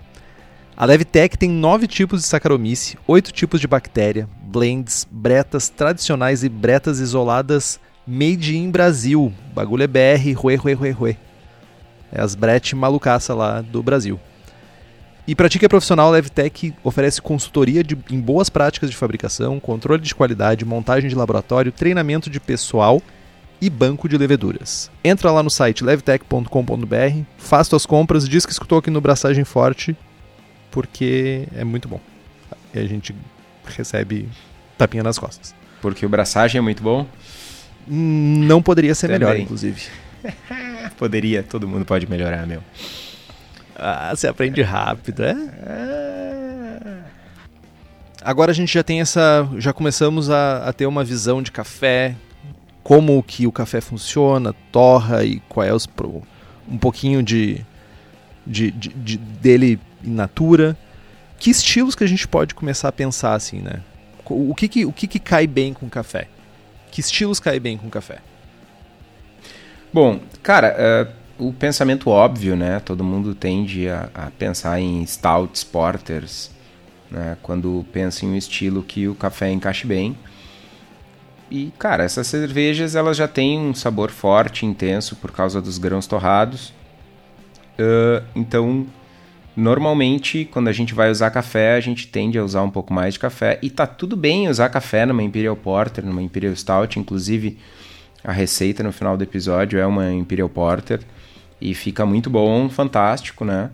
A 0.77 0.83
Levitec 0.83 1.37
tem 1.37 1.49
nove 1.49 1.87
tipos 1.87 2.21
de 2.21 2.27
Saccharomyces, 2.27 2.97
oito 3.07 3.31
tipos 3.31 3.61
de 3.61 3.67
bactéria, 3.67 4.27
blends, 4.41 5.07
bretas 5.09 5.69
tradicionais 5.69 6.43
e 6.43 6.49
bretas 6.49 6.99
isoladas 6.99 7.79
made 8.05 8.57
in 8.57 8.69
Brasil. 8.71 9.31
bagulho 9.53 9.83
é 9.83 9.87
BR, 9.87 10.33
ruê, 10.35 10.55
ruê, 10.55 10.73
ruê, 10.73 10.91
ruê. 10.91 11.15
É 12.11 12.21
as 12.21 12.35
brete 12.35 12.75
malucaça 12.75 13.33
lá 13.33 13.61
do 13.61 13.81
Brasil. 13.81 14.19
E 15.25 15.33
para 15.33 15.47
ti 15.47 15.57
que 15.57 15.65
é 15.65 15.69
profissional, 15.69 16.09
a 16.09 16.11
Levtech 16.11 16.73
oferece 16.83 17.21
consultoria 17.21 17.81
de, 17.81 17.97
em 18.11 18.19
boas 18.19 18.49
práticas 18.49 18.89
de 18.89 18.97
fabricação, 18.97 19.61
controle 19.61 20.01
de 20.01 20.13
qualidade, 20.13 20.65
montagem 20.65 21.09
de 21.09 21.15
laboratório, 21.15 21.71
treinamento 21.71 22.29
de 22.29 22.39
pessoal 22.41 23.01
e 23.61 23.69
banco 23.69 24.09
de 24.09 24.17
leveduras. 24.17 24.91
Entra 25.05 25.31
lá 25.31 25.41
no 25.41 25.49
site 25.49 25.85
levtech.com.br, 25.85 27.21
faz 27.37 27.69
tuas 27.69 27.85
compras, 27.85 28.27
diz 28.27 28.45
que 28.45 28.51
escutou 28.51 28.77
aqui 28.77 28.89
no 28.89 28.99
Braçagem 28.99 29.45
Forte, 29.45 29.95
porque 30.75 31.47
é 31.55 31.63
muito 31.63 31.87
bom. 31.87 32.01
E 32.73 32.79
a 32.79 32.85
gente 32.85 33.15
recebe 33.65 34.27
tapinha 34.77 35.01
nas 35.01 35.17
costas. 35.17 35.55
Porque 35.81 36.05
o 36.05 36.09
braçagem 36.09 36.59
é 36.59 36.61
muito 36.61 36.83
bom? 36.83 37.07
Não 37.87 38.61
poderia 38.61 38.93
ser 38.93 39.07
Também. 39.07 39.19
melhor, 39.19 39.39
inclusive. 39.39 39.83
Poderia, 40.97 41.43
todo 41.43 41.67
mundo 41.67 41.85
pode 41.85 42.09
melhorar, 42.09 42.45
meu. 42.45 42.61
Ah, 43.75 44.13
você 44.13 44.27
aprende 44.27 44.61
rápido, 44.61 45.23
é? 45.23 45.31
é? 45.65 47.03
Agora 48.21 48.51
a 48.51 48.53
gente 48.53 48.73
já 48.73 48.83
tem 48.83 49.01
essa. 49.01 49.47
Já 49.57 49.71
começamos 49.71 50.29
a, 50.29 50.67
a, 50.67 50.73
ter 50.73 50.85
uma 50.87 51.03
visão 51.03 51.41
de 51.41 51.51
café, 51.51 52.15
como 52.83 53.21
que 53.23 53.47
o 53.47 53.51
café 53.51 53.79
funciona, 53.81 54.53
torra 54.71 55.23
e 55.23 55.39
qual 55.47 55.65
é 55.65 55.73
os. 55.73 55.87
um 56.67 56.77
pouquinho 56.77 57.21
de, 57.21 57.65
de, 58.45 58.71
de, 58.71 58.89
de 58.89 59.17
dele 59.17 59.79
in 60.05 60.13
natura. 60.13 60.77
Que 61.37 61.49
estilos 61.49 61.95
que 61.95 62.03
a 62.03 62.07
gente 62.07 62.27
pode 62.27 62.55
começar 62.55 62.89
a 62.89 62.91
pensar 62.91 63.33
assim, 63.33 63.59
né? 63.59 63.81
O 64.27 64.55
que, 64.55 64.67
que, 64.67 64.85
o 64.85 64.91
que, 64.91 65.07
que 65.07 65.19
cai 65.19 65.45
bem 65.45 65.73
com 65.73 65.89
café? 65.89 66.27
Que 66.91 67.01
estilos 67.01 67.39
cai 67.39 67.59
bem 67.59 67.77
com 67.77 67.89
café? 67.89 68.19
Bom, 69.93 70.19
cara, 70.41 71.13
uh, 71.39 71.47
o 71.47 71.53
pensamento 71.53 72.09
óbvio, 72.09 72.55
né? 72.55 72.79
Todo 72.79 73.03
mundo 73.03 73.35
tende 73.35 73.87
a, 73.87 74.09
a 74.13 74.31
pensar 74.31 74.79
em 74.79 75.05
stouts, 75.05 75.63
porters, 75.63 76.51
né? 77.11 77.37
Quando 77.41 77.85
pensa 77.91 78.25
em 78.25 78.29
um 78.29 78.35
estilo 78.35 78.81
que 78.81 79.07
o 79.07 79.15
café 79.15 79.51
encaixe 79.51 79.85
bem. 79.85 80.17
E, 81.49 81.71
cara, 81.77 82.03
essas 82.03 82.27
cervejas 82.27 82.95
elas 82.95 83.15
já 83.15 83.27
têm 83.27 83.59
um 83.59 83.73
sabor 83.73 84.09
forte, 84.09 84.65
intenso 84.65 85.15
por 85.15 85.31
causa 85.31 85.61
dos 85.61 85.77
grãos 85.77 86.07
torrados. 86.07 86.73
Uh, 87.77 88.25
então, 88.35 88.87
normalmente, 89.55 90.45
quando 90.51 90.67
a 90.67 90.71
gente 90.71 90.93
vai 90.93 91.09
usar 91.09 91.31
café, 91.31 91.75
a 91.75 91.79
gente 91.79 92.07
tende 92.07 92.37
a 92.37 92.43
usar 92.43 92.61
um 92.61 92.69
pouco 92.69 92.93
mais 92.93 93.13
de 93.13 93.19
café. 93.19 93.57
E 93.61 93.69
tá 93.69 93.87
tudo 93.87 94.15
bem 94.15 94.49
usar 94.49 94.69
café 94.69 95.05
numa 95.05 95.23
Imperial 95.23 95.55
Porter, 95.55 96.05
numa 96.05 96.21
Imperial 96.21 96.55
Stout. 96.55 96.99
Inclusive, 96.99 97.57
a 98.23 98.31
receita 98.31 98.83
no 98.83 98.91
final 98.91 99.15
do 99.15 99.23
episódio 99.23 99.79
é 99.79 99.85
uma 99.85 100.11
Imperial 100.11 100.49
Porter 100.49 100.99
e 101.61 101.73
fica 101.73 102.05
muito 102.05 102.29
bom, 102.29 102.69
fantástico, 102.69 103.45
né? 103.45 103.69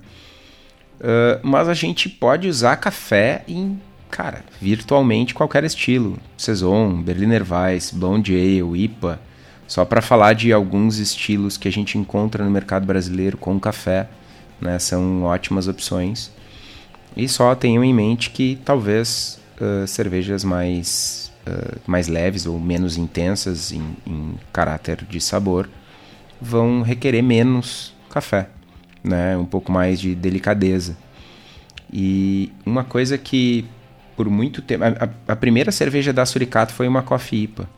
Uh, 0.99 1.39
mas 1.41 1.67
a 1.67 1.73
gente 1.73 2.07
pode 2.07 2.47
usar 2.47 2.75
café 2.75 3.43
em, 3.47 3.81
cara, 4.09 4.43
virtualmente 4.61 5.33
qualquer 5.33 5.63
estilo. 5.63 6.17
Saison, 6.37 7.01
Berliner 7.01 7.43
Weiss, 7.49 7.91
Blonde 7.91 8.35
Ale, 8.35 8.83
IPA. 8.83 9.19
Só 9.67 9.85
para 9.85 10.01
falar 10.01 10.33
de 10.33 10.51
alguns 10.51 10.97
estilos 10.97 11.57
que 11.57 11.67
a 11.67 11.71
gente 11.71 11.97
encontra 11.97 12.43
no 12.43 12.51
mercado 12.51 12.85
brasileiro 12.85 13.37
com 13.37 13.59
café, 13.59 14.09
né? 14.61 14.77
São 14.79 15.23
ótimas 15.23 15.67
opções. 15.67 16.31
E 17.17 17.27
só 17.27 17.53
tenham 17.55 17.83
em 17.83 17.93
mente 17.93 18.29
que 18.29 18.57
talvez 18.63 19.39
uh, 19.59 19.85
cervejas 19.87 20.43
mais 20.43 21.31
uh, 21.45 21.81
mais 21.85 22.07
leves 22.07 22.45
ou 22.45 22.59
menos 22.59 22.97
intensas 22.97 23.71
em, 23.71 23.83
em, 24.07 24.35
caráter 24.53 25.03
de 25.09 25.19
sabor 25.19 25.69
vão 26.39 26.81
requerer 26.81 27.21
menos 27.21 27.93
café, 28.09 28.49
né? 29.03 29.35
Um 29.35 29.45
pouco 29.45 29.71
mais 29.71 29.99
de 29.99 30.15
delicadeza. 30.15 30.95
E 31.91 32.53
uma 32.65 32.83
coisa 32.83 33.17
que 33.17 33.65
por 34.15 34.29
muito 34.29 34.61
tempo 34.61 34.83
a, 34.83 35.09
a 35.33 35.35
primeira 35.35 35.71
cerveja 35.71 36.13
da 36.13 36.25
Suricato 36.25 36.73
foi 36.73 36.87
uma 36.87 37.01
Coffee 37.01 37.43
IPA. 37.43 37.69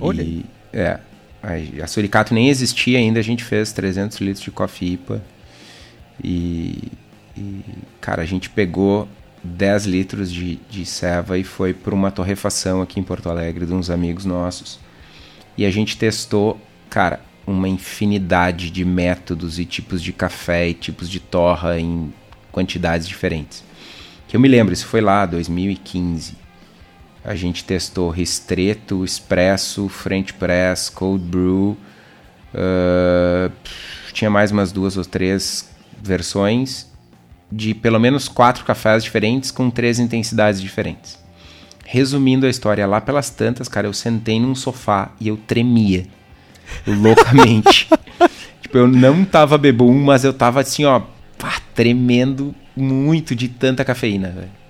Olha. 0.00 0.22
E, 0.22 0.44
é, 0.72 0.98
a, 1.46 1.84
a 1.84 1.86
Suricato 1.86 2.34
nem 2.34 2.48
existia 2.48 2.98
ainda, 2.98 3.20
a 3.20 3.22
gente 3.22 3.44
fez 3.44 3.72
300 3.72 4.18
litros 4.18 4.42
de 4.42 4.50
Coffee 4.50 4.94
IPA. 4.94 5.22
E, 6.22 6.90
e 7.36 7.62
cara, 8.00 8.22
a 8.22 8.26
gente 8.26 8.50
pegou 8.50 9.08
10 9.44 9.86
litros 9.86 10.32
de, 10.32 10.56
de 10.68 10.84
ceva 10.84 11.38
e 11.38 11.44
foi 11.44 11.72
para 11.72 11.94
uma 11.94 12.10
torrefação 12.10 12.82
aqui 12.82 12.98
em 12.98 13.02
Porto 13.04 13.30
Alegre 13.30 13.64
de 13.64 13.72
uns 13.72 13.90
amigos 13.90 14.24
nossos. 14.24 14.80
E 15.56 15.64
a 15.64 15.70
gente 15.70 15.96
testou, 15.96 16.60
cara, 16.90 17.20
uma 17.46 17.68
infinidade 17.68 18.70
de 18.70 18.84
métodos 18.84 19.60
e 19.60 19.64
tipos 19.64 20.02
de 20.02 20.12
café 20.12 20.68
e 20.68 20.74
tipos 20.74 21.08
de 21.08 21.20
torra 21.20 21.78
em 21.78 22.12
quantidades 22.50 23.06
diferentes. 23.06 23.62
Que 24.26 24.36
eu 24.36 24.40
me 24.40 24.48
lembro, 24.48 24.74
isso 24.74 24.86
foi 24.86 25.00
lá, 25.00 25.24
2015. 25.24 26.45
A 27.26 27.34
gente 27.34 27.64
testou 27.64 28.08
Ristreto, 28.08 29.04
Espresso, 29.04 29.88
French 29.88 30.32
Press, 30.32 30.88
Cold 30.88 31.24
Brew. 31.24 31.76
Uh, 32.54 33.52
tinha 34.12 34.30
mais 34.30 34.52
umas 34.52 34.70
duas 34.70 34.96
ou 34.96 35.04
três 35.04 35.68
versões 36.00 36.86
de 37.50 37.74
pelo 37.74 37.98
menos 37.98 38.28
quatro 38.28 38.64
cafés 38.64 39.02
diferentes 39.02 39.50
com 39.50 39.68
três 39.68 39.98
intensidades 39.98 40.60
diferentes. 40.62 41.18
Resumindo 41.84 42.46
a 42.46 42.48
história, 42.48 42.86
lá 42.86 43.00
pelas 43.00 43.28
tantas, 43.28 43.66
cara, 43.66 43.88
eu 43.88 43.92
sentei 43.92 44.38
num 44.38 44.54
sofá 44.54 45.10
e 45.20 45.26
eu 45.26 45.36
tremia 45.36 46.06
loucamente. 46.86 47.88
tipo, 48.62 48.78
eu 48.78 48.86
não 48.86 49.24
tava 49.24 49.58
bebum, 49.58 50.00
mas 50.00 50.22
eu 50.22 50.32
tava 50.32 50.60
assim, 50.60 50.84
ó, 50.84 51.02
tremendo 51.74 52.54
muito 52.76 53.34
de 53.34 53.48
tanta 53.48 53.84
cafeína, 53.84 54.30
velho. 54.30 54.65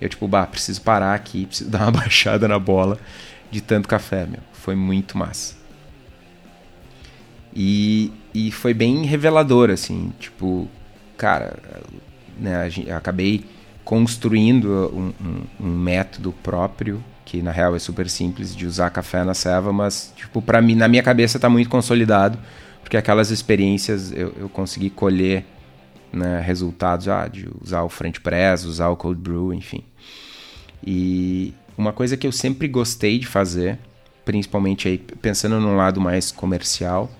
Eu, 0.00 0.08
tipo, 0.08 0.26
bah, 0.28 0.46
preciso 0.46 0.80
parar 0.82 1.14
aqui, 1.14 1.46
preciso 1.46 1.68
dar 1.70 1.82
uma 1.82 1.92
baixada 1.92 2.46
na 2.48 2.58
bola 2.58 2.98
de 3.50 3.60
tanto 3.60 3.88
café, 3.88 4.26
meu. 4.26 4.40
Foi 4.52 4.74
muito 4.74 5.16
massa. 5.16 5.56
E, 7.54 8.12
e 8.34 8.50
foi 8.50 8.74
bem 8.74 9.04
revelador, 9.04 9.70
assim, 9.70 10.12
tipo, 10.18 10.68
cara, 11.16 11.56
né, 12.38 12.68
acabei 12.96 13.44
construindo 13.84 14.90
um, 14.92 15.12
um, 15.24 15.66
um, 15.66 15.78
método 15.78 16.32
próprio 16.42 17.04
que 17.24 17.42
na 17.42 17.50
real 17.50 17.76
é 17.76 17.78
super 17.78 18.08
simples 18.08 18.56
de 18.56 18.66
usar 18.66 18.90
café 18.90 19.22
na 19.24 19.34
ceva, 19.34 19.72
mas 19.72 20.12
tipo 20.16 20.40
para 20.40 20.60
mim 20.62 20.74
na 20.74 20.88
minha 20.88 21.02
cabeça 21.02 21.36
está 21.36 21.50
muito 21.50 21.68
consolidado 21.68 22.38
porque 22.80 22.96
aquelas 22.96 23.30
experiências 23.30 24.10
eu, 24.12 24.34
eu 24.38 24.48
consegui 24.48 24.88
colher 24.88 25.44
né, 26.14 26.40
resultados 26.40 27.08
ah, 27.08 27.26
de 27.26 27.48
usar 27.60 27.82
o 27.82 27.88
French 27.88 28.20
Press, 28.20 28.64
usar 28.64 28.88
o 28.88 28.96
Cold 28.96 29.20
Brew, 29.20 29.52
enfim. 29.52 29.82
E 30.86 31.52
uma 31.76 31.92
coisa 31.92 32.16
que 32.16 32.26
eu 32.26 32.32
sempre 32.32 32.68
gostei 32.68 33.18
de 33.18 33.26
fazer, 33.26 33.78
principalmente 34.24 34.88
aí 34.88 34.98
pensando 34.98 35.58
no 35.60 35.76
lado 35.76 36.00
mais 36.00 36.30
comercial, 36.30 37.10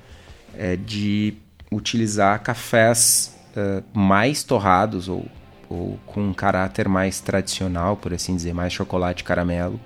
é 0.56 0.76
de 0.76 1.34
utilizar 1.70 2.40
cafés 2.42 3.36
uh, 3.56 3.82
mais 3.98 4.44
torrados 4.44 5.08
ou, 5.08 5.26
ou 5.68 5.98
com 6.06 6.22
um 6.22 6.32
caráter 6.32 6.88
mais 6.88 7.20
tradicional, 7.20 7.96
por 7.96 8.12
assim 8.14 8.36
dizer, 8.36 8.54
mais 8.54 8.72
chocolate 8.72 9.24
caramelo, 9.24 9.80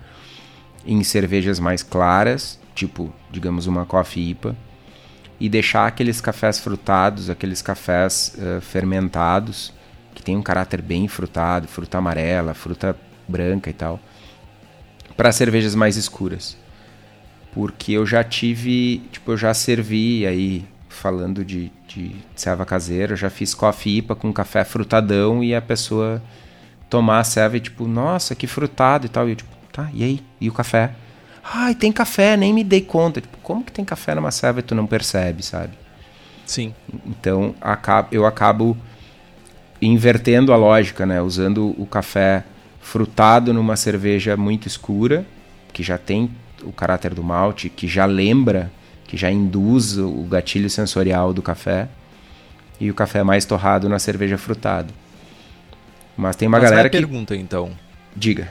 em 0.85 1.03
cervejas 1.03 1.59
mais 1.59 1.83
claras, 1.83 2.59
tipo, 2.75 3.13
digamos, 3.31 3.67
uma 3.67 3.87
coffee 3.87 4.31
IPA, 4.31 4.57
e 5.41 5.49
deixar 5.49 5.87
aqueles 5.87 6.21
cafés 6.21 6.59
frutados, 6.59 7.31
aqueles 7.31 7.63
cafés 7.63 8.37
uh, 8.39 8.61
fermentados, 8.61 9.73
que 10.15 10.23
tem 10.23 10.37
um 10.37 10.43
caráter 10.43 10.83
bem 10.83 11.07
frutado, 11.07 11.69
fruta 11.69 11.99
amarela, 11.99 12.55
fruta 12.55 12.97
branca 13.27 13.71
e 13.71 13.73
tal, 13.73 14.01
para 15.17 15.31
cervejas 15.31 15.75
mais 15.75 15.97
escuras. 15.97 16.57
Porque 17.53 17.93
eu 17.93 18.05
já 18.05 18.25
tive, 18.25 18.99
tipo, 19.13 19.33
eu 19.33 19.37
já 19.37 19.55
servi 19.55 20.27
aí 20.27 20.67
falando 20.89 21.45
de, 21.45 21.71
de 21.87 22.17
serva 22.35 22.65
caseira, 22.65 23.15
já 23.15 23.31
fiz 23.31 23.55
coffee 23.55 23.99
IPA 23.99 24.17
com 24.17 24.33
café 24.33 24.65
frutadão 24.65 25.43
e 25.45 25.55
a 25.55 25.63
pessoa 25.63 26.23
tomar 26.91 27.21
a 27.21 27.25
serva 27.25 27.57
e 27.57 27.61
tipo, 27.61 27.87
nossa, 27.87 28.35
que 28.35 28.47
frutado 28.47 29.07
e 29.07 29.09
tal. 29.09 29.29
E 29.29 29.33
eu 29.33 29.37
tipo, 29.37 29.51
tá, 29.73 29.89
e 29.95 30.03
aí? 30.03 30.21
E 30.41 30.49
o 30.49 30.53
café? 30.53 30.95
Ai, 31.53 31.75
tem 31.75 31.91
café, 31.91 32.37
nem 32.37 32.53
me 32.53 32.63
dei 32.63 32.81
conta. 32.81 33.21
Tipo, 33.21 33.39
como 33.39 33.65
que 33.65 33.73
tem 33.73 33.85
café 33.85 34.15
numa 34.15 34.31
serva 34.31 34.61
e 34.61 34.63
tu 34.63 34.75
não 34.75 34.87
percebe, 34.87 35.43
sabe? 35.43 35.73
Sim. 36.47 36.75
Então 37.07 37.55
eu 38.11 38.27
acabo 38.27 38.77
invertendo 39.81 40.53
a 40.53 40.57
lógica, 40.57 41.07
né? 41.07 41.21
Usando 41.23 41.75
o 41.81 41.87
café 41.87 42.45
frutado 42.81 43.53
numa 43.53 43.77
cerveja 43.77 44.37
muito 44.37 44.67
escura, 44.67 45.27
que 45.73 45.83
já 45.83 45.99
tem 45.99 46.31
o 46.63 46.73
caráter 46.73 47.15
do 47.15 47.23
malte, 47.23 47.69
que 47.69 47.87
já 47.87 48.05
lembra 48.07 48.71
que 49.07 49.17
já 49.17 49.31
induz 49.31 49.97
o 49.97 50.25
gatilho 50.25 50.69
sensorial 50.69 51.33
do 51.33 51.41
café, 51.41 51.89
e 52.81 52.91
o 52.91 52.95
café 52.95 53.23
mais 53.23 53.45
torrado 53.45 53.89
na 53.89 53.99
cerveja 53.99 54.37
frutada. 54.39 54.93
Mas 56.17 56.37
tem 56.37 56.47
uma 56.49 56.59
Mas 56.59 56.65
galera 56.65 56.83
vai 56.83 56.87
a 56.87 56.91
que. 56.91 56.99
pergunta 56.99 57.35
então. 57.35 57.71
Diga. 58.15 58.49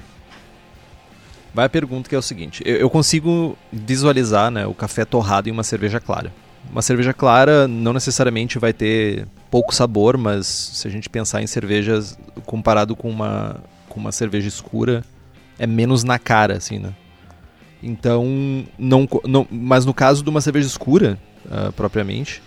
Vai 1.57 1.65
a 1.65 1.69
pergunta 1.69 2.07
que 2.07 2.13
é 2.13 2.17
o 2.19 2.21
seguinte: 2.21 2.61
eu, 2.63 2.75
eu 2.75 2.87
consigo 2.87 3.57
visualizar 3.73 4.51
né, 4.51 4.67
o 4.67 4.75
café 4.75 5.03
torrado 5.03 5.49
em 5.49 5.51
uma 5.51 5.63
cerveja 5.63 5.99
clara. 5.99 6.31
Uma 6.71 6.83
cerveja 6.83 7.13
clara 7.13 7.67
não 7.67 7.93
necessariamente 7.93 8.59
vai 8.59 8.71
ter 8.71 9.25
pouco 9.49 9.73
sabor, 9.73 10.17
mas 10.19 10.45
se 10.45 10.87
a 10.87 10.91
gente 10.91 11.09
pensar 11.09 11.41
em 11.41 11.47
cervejas 11.47 12.15
comparado 12.45 12.95
com 12.95 13.09
uma, 13.09 13.59
com 13.89 13.99
uma 13.99 14.11
cerveja 14.11 14.47
escura, 14.47 15.03
é 15.57 15.65
menos 15.65 16.03
na 16.03 16.19
cara, 16.19 16.57
assim, 16.57 16.77
né? 16.77 16.93
Então, 17.81 18.23
não, 18.77 19.09
não 19.25 19.47
mas 19.49 19.83
no 19.83 19.95
caso 19.95 20.21
de 20.21 20.29
uma 20.29 20.41
cerveja 20.41 20.67
escura, 20.67 21.17
uh, 21.45 21.71
propriamente, 21.71 22.39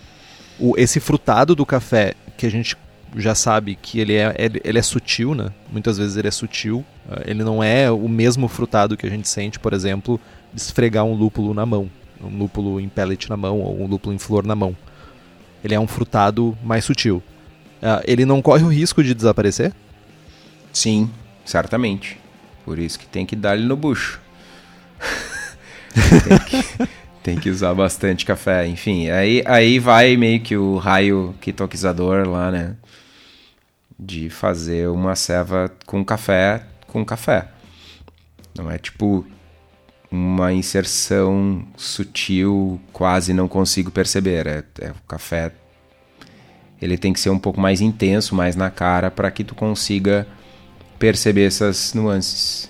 o, 0.57 0.73
esse 0.77 1.01
frutado 1.01 1.53
do 1.53 1.65
café, 1.65 2.13
que 2.37 2.45
a 2.45 2.49
gente 2.49 2.77
já 3.17 3.35
sabe 3.35 3.75
que 3.75 3.99
ele 3.99 4.15
é, 4.15 4.33
ele, 4.37 4.61
ele 4.63 4.79
é 4.79 4.81
sutil, 4.81 5.35
né? 5.35 5.49
Muitas 5.69 5.97
vezes 5.97 6.15
ele 6.15 6.29
é 6.29 6.31
sutil. 6.31 6.85
Uh, 7.11 7.21
ele 7.25 7.43
não 7.43 7.61
é 7.61 7.91
o 7.91 8.07
mesmo 8.07 8.47
frutado 8.47 8.95
que 8.95 9.05
a 9.05 9.09
gente 9.09 9.27
sente, 9.27 9.59
por 9.59 9.73
exemplo, 9.73 10.17
esfregar 10.55 11.03
um 11.03 11.13
lúpulo 11.13 11.53
na 11.53 11.65
mão. 11.65 11.91
Um 12.23 12.37
lúpulo 12.37 12.79
em 12.79 12.87
pellet 12.87 13.29
na 13.29 13.35
mão 13.35 13.59
ou 13.59 13.81
um 13.81 13.85
lúpulo 13.85 14.15
em 14.15 14.17
flor 14.17 14.45
na 14.45 14.55
mão. 14.55 14.75
Ele 15.61 15.75
é 15.75 15.79
um 15.79 15.87
frutado 15.87 16.57
mais 16.63 16.85
sutil. 16.85 17.21
Uh, 17.81 18.01
ele 18.05 18.23
não 18.23 18.41
corre 18.41 18.63
o 18.63 18.69
risco 18.69 19.03
de 19.03 19.13
desaparecer? 19.13 19.73
Sim, 20.71 21.09
certamente. 21.43 22.17
Por 22.63 22.79
isso 22.79 22.97
que 22.97 23.05
tem 23.05 23.25
que 23.25 23.35
dar 23.35 23.57
ele 23.57 23.67
no 23.67 23.75
bucho. 23.75 24.21
tem, 25.93 26.39
que, 26.39 26.87
tem, 27.23 27.39
que, 27.39 27.49
usar 27.49 27.73
bastante 27.73 28.23
café. 28.25 28.65
Enfim, 28.67 29.09
aí, 29.09 29.43
aí 29.45 29.79
vai 29.79 30.15
meio 30.15 30.39
que 30.39 30.55
o 30.55 30.77
raio 30.77 31.35
quitoquizador 31.41 32.29
lá, 32.29 32.51
né? 32.51 32.75
De 33.99 34.29
fazer 34.29 34.87
uma 34.87 35.15
ceva 35.15 35.69
com 35.85 36.05
café 36.05 36.63
com 36.91 37.05
café. 37.05 37.47
Não 38.55 38.69
é 38.69 38.77
tipo 38.77 39.25
uma 40.11 40.51
inserção 40.51 41.65
sutil, 41.77 42.79
quase 42.91 43.33
não 43.33 43.47
consigo 43.47 43.89
perceber. 43.89 44.45
É, 44.45 44.63
é, 44.81 44.91
o 44.91 45.07
café 45.07 45.53
ele 46.81 46.97
tem 46.97 47.13
que 47.13 47.19
ser 47.19 47.29
um 47.29 47.39
pouco 47.39 47.61
mais 47.61 47.79
intenso, 47.79 48.35
mais 48.35 48.55
na 48.55 48.69
cara, 48.69 49.09
para 49.09 49.31
que 49.31 49.43
tu 49.43 49.55
consiga 49.55 50.27
perceber 50.99 51.45
essas 51.45 51.93
nuances. 51.93 52.69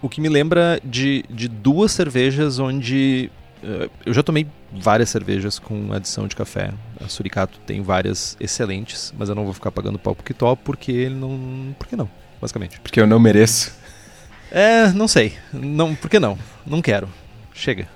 O 0.00 0.08
que 0.08 0.20
me 0.20 0.28
lembra 0.28 0.80
de, 0.84 1.24
de 1.28 1.48
duas 1.48 1.92
cervejas 1.92 2.58
onde. 2.58 3.30
Uh, 3.62 3.90
eu 4.04 4.12
já 4.12 4.22
tomei 4.22 4.46
várias 4.72 5.08
cervejas 5.08 5.58
com 5.58 5.92
adição 5.92 6.28
de 6.28 6.36
café. 6.36 6.72
A 7.00 7.08
Suricato 7.08 7.58
tem 7.66 7.82
várias 7.82 8.36
excelentes, 8.38 9.12
mas 9.18 9.28
eu 9.28 9.34
não 9.34 9.44
vou 9.44 9.54
ficar 9.54 9.72
pagando 9.72 9.98
pau 9.98 10.14
pro 10.14 10.24
Kitó 10.24 10.54
porque 10.54 10.92
ele 10.92 11.14
não. 11.14 11.74
Por 11.78 11.88
que 11.88 11.96
não? 11.96 12.08
Basicamente. 12.44 12.78
Porque 12.80 13.00
eu 13.00 13.06
não 13.06 13.18
mereço. 13.18 13.72
É, 14.50 14.92
não 14.92 15.08
sei. 15.08 15.32
Não, 15.50 15.94
por 15.94 16.10
que 16.10 16.20
não? 16.20 16.38
Não 16.66 16.82
quero. 16.82 17.08
Chega. 17.54 17.88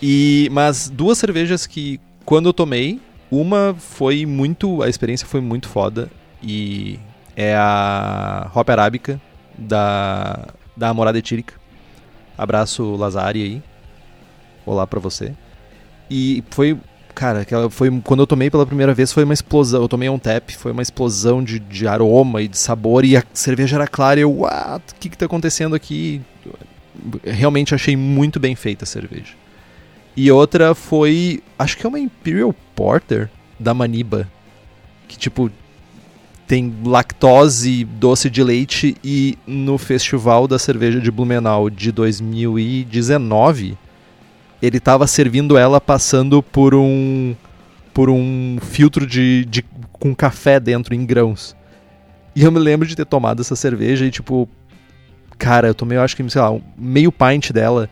E 0.00 0.48
mas 0.52 0.88
duas 0.88 1.18
cervejas 1.18 1.66
que 1.66 2.00
quando 2.24 2.48
eu 2.48 2.54
tomei, 2.54 2.98
uma 3.30 3.76
foi 3.78 4.24
muito, 4.24 4.82
a 4.82 4.88
experiência 4.88 5.26
foi 5.26 5.42
muito 5.42 5.68
foda 5.68 6.10
e 6.42 6.98
é 7.36 7.54
a 7.54 8.50
Hop 8.54 8.70
Arábica 8.70 9.20
da 9.58 10.48
da 10.74 10.94
Morada 10.94 11.18
Etírica. 11.18 11.52
Abraço 12.38 12.96
Lazari 12.96 13.42
aí. 13.42 13.62
Olá 14.64 14.86
para 14.86 14.98
você. 14.98 15.34
E 16.10 16.42
foi, 16.50 16.78
cara, 17.14 17.40
aquela 17.40 17.70
foi 17.70 17.90
quando 18.02 18.20
eu 18.20 18.26
tomei 18.26 18.50
pela 18.50 18.66
primeira 18.66 18.92
vez 18.92 19.12
foi 19.12 19.24
uma 19.24 19.34
explosão. 19.34 19.82
Eu 19.82 19.88
tomei 19.88 20.08
um 20.08 20.18
tap, 20.18 20.50
foi 20.50 20.72
uma 20.72 20.82
explosão 20.82 21.42
de, 21.42 21.58
de 21.58 21.86
aroma 21.86 22.42
e 22.42 22.48
de 22.48 22.58
sabor 22.58 23.04
e 23.04 23.16
a 23.16 23.22
cerveja 23.32 23.76
era 23.76 23.86
clara 23.86 24.20
e 24.20 24.22
eu, 24.22 24.40
what? 24.40 24.84
O 24.92 24.94
que 24.98 25.08
que 25.08 25.16
tá 25.16 25.26
acontecendo 25.26 25.74
aqui? 25.74 26.20
Realmente 27.22 27.74
achei 27.74 27.96
muito 27.96 28.38
bem 28.40 28.54
feita 28.54 28.84
a 28.84 28.86
cerveja. 28.86 29.34
E 30.16 30.30
outra 30.30 30.74
foi, 30.74 31.42
acho 31.58 31.76
que 31.76 31.86
é 31.86 31.88
uma 31.88 31.98
Imperial 31.98 32.54
Porter 32.74 33.28
da 33.58 33.74
Maniba, 33.74 34.28
que 35.08 35.18
tipo 35.18 35.50
tem 36.46 36.74
lactose, 36.84 37.84
doce 37.84 38.28
de 38.28 38.42
leite 38.42 38.96
e 39.02 39.38
no 39.46 39.78
Festival 39.78 40.46
da 40.46 40.58
Cerveja 40.58 41.00
de 41.00 41.10
Blumenau 41.10 41.70
de 41.70 41.90
2019 41.90 43.78
ele 44.62 44.78
estava 44.78 45.06
servindo 45.06 45.56
ela 45.56 45.80
passando 45.80 46.42
por 46.42 46.74
um 46.74 47.34
por 47.92 48.10
um 48.10 48.58
filtro 48.60 49.06
de, 49.06 49.44
de 49.44 49.62
com 49.92 50.14
café 50.14 50.58
dentro 50.58 50.94
em 50.94 51.06
grãos. 51.06 51.54
E 52.34 52.42
eu 52.42 52.50
me 52.50 52.58
lembro 52.58 52.88
de 52.88 52.96
ter 52.96 53.06
tomado 53.06 53.40
essa 53.40 53.54
cerveja 53.54 54.04
e 54.04 54.10
tipo 54.10 54.48
cara, 55.38 55.68
eu 55.68 55.74
tomei 55.74 55.98
eu 55.98 56.02
acho 56.02 56.16
que 56.16 56.28
sei 56.28 56.40
lá, 56.40 56.56
meio 56.76 57.12
pint 57.12 57.50
dela 57.50 57.88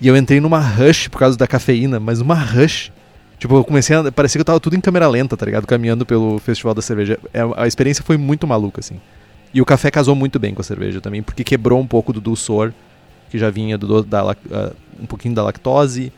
e 0.00 0.08
eu 0.08 0.16
entrei 0.16 0.40
numa 0.40 0.60
rush 0.60 1.08
por 1.08 1.18
causa 1.18 1.36
da 1.36 1.46
cafeína, 1.46 2.00
mas 2.00 2.20
uma 2.20 2.34
rush 2.34 2.92
Tipo, 3.36 3.56
eu 3.56 3.64
comecei 3.64 3.94
a. 3.94 4.10
Parecia 4.10 4.38
que 4.38 4.40
eu 4.40 4.44
tava 4.46 4.58
tudo 4.58 4.74
em 4.74 4.80
câmera 4.80 5.06
lenta, 5.06 5.36
tá 5.36 5.44
ligado? 5.44 5.66
Caminhando 5.66 6.06
pelo 6.06 6.38
Festival 6.38 6.72
da 6.72 6.80
Cerveja. 6.80 7.18
É, 7.32 7.40
a 7.56 7.66
experiência 7.66 8.02
foi 8.02 8.16
muito 8.16 8.46
maluca, 8.46 8.80
assim. 8.80 8.98
E 9.52 9.60
o 9.60 9.66
café 9.66 9.90
casou 9.90 10.16
muito 10.16 10.38
bem 10.38 10.52
com 10.52 10.60
a 10.60 10.64
cerveja 10.64 11.00
também, 11.00 11.22
porque 11.22 11.44
quebrou 11.44 11.78
um 11.78 11.86
pouco 11.86 12.12
do 12.12 12.20
dulçor, 12.20 12.72
que 13.30 13.38
já 13.38 13.50
vinha 13.50 13.76
do, 13.76 14.02
da, 14.02 14.24
uh, 14.24 14.34
um 15.00 15.06
pouquinho 15.06 15.34
da 15.34 15.42
lactose 15.42 16.12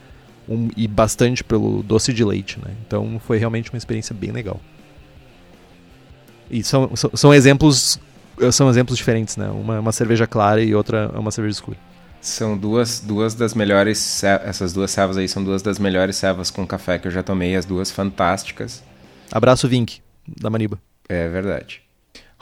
um, 0.49 0.69
e 0.77 0.87
bastante 0.87 1.43
pelo 1.43 1.83
doce 1.83 2.13
de 2.13 2.25
leite, 2.25 2.59
né? 2.59 2.73
Então 2.87 3.21
foi 3.27 3.39
realmente 3.39 3.71
uma 3.71 3.79
experiência 3.79 4.15
bem 4.15 4.31
legal. 4.31 4.61
E 6.51 6.63
são, 6.63 6.95
são, 6.95 7.11
são 7.15 7.35
exemplos 7.35 7.99
são 8.53 8.69
exemplos 8.69 8.99
diferentes, 8.99 9.37
né? 9.37 9.49
Uma, 9.49 9.81
uma 9.81 9.93
cerveja 9.93 10.27
clara 10.27 10.63
e 10.63 10.75
outra 10.75 11.11
é 11.15 11.19
uma 11.19 11.31
cerveja 11.31 11.55
escura. 11.55 11.79
São 12.21 12.57
duas, 12.57 13.01
duas 13.01 13.35
das 13.35 13.55
melhores. 13.55 14.23
Essas 14.25 14.73
duas 14.73 14.91
cevas 14.91 15.17
aí 15.17 15.29
são 15.29 15.43
duas 15.43 15.63
das 15.63 15.79
melhores 15.79 16.17
cevas 16.17 16.51
com 16.51 16.67
café 16.67 16.99
que 16.99 17.07
eu 17.07 17.13
já 17.13 17.23
tomei, 17.23 17.57
as 17.57 17.65
duas 17.65 17.91
fantásticas. 17.91 18.83
Abraço, 19.31 19.69
Vink, 19.69 20.01
da 20.27 20.51
Maniba. 20.51 20.79
É 21.09 21.29
verdade. 21.29 21.83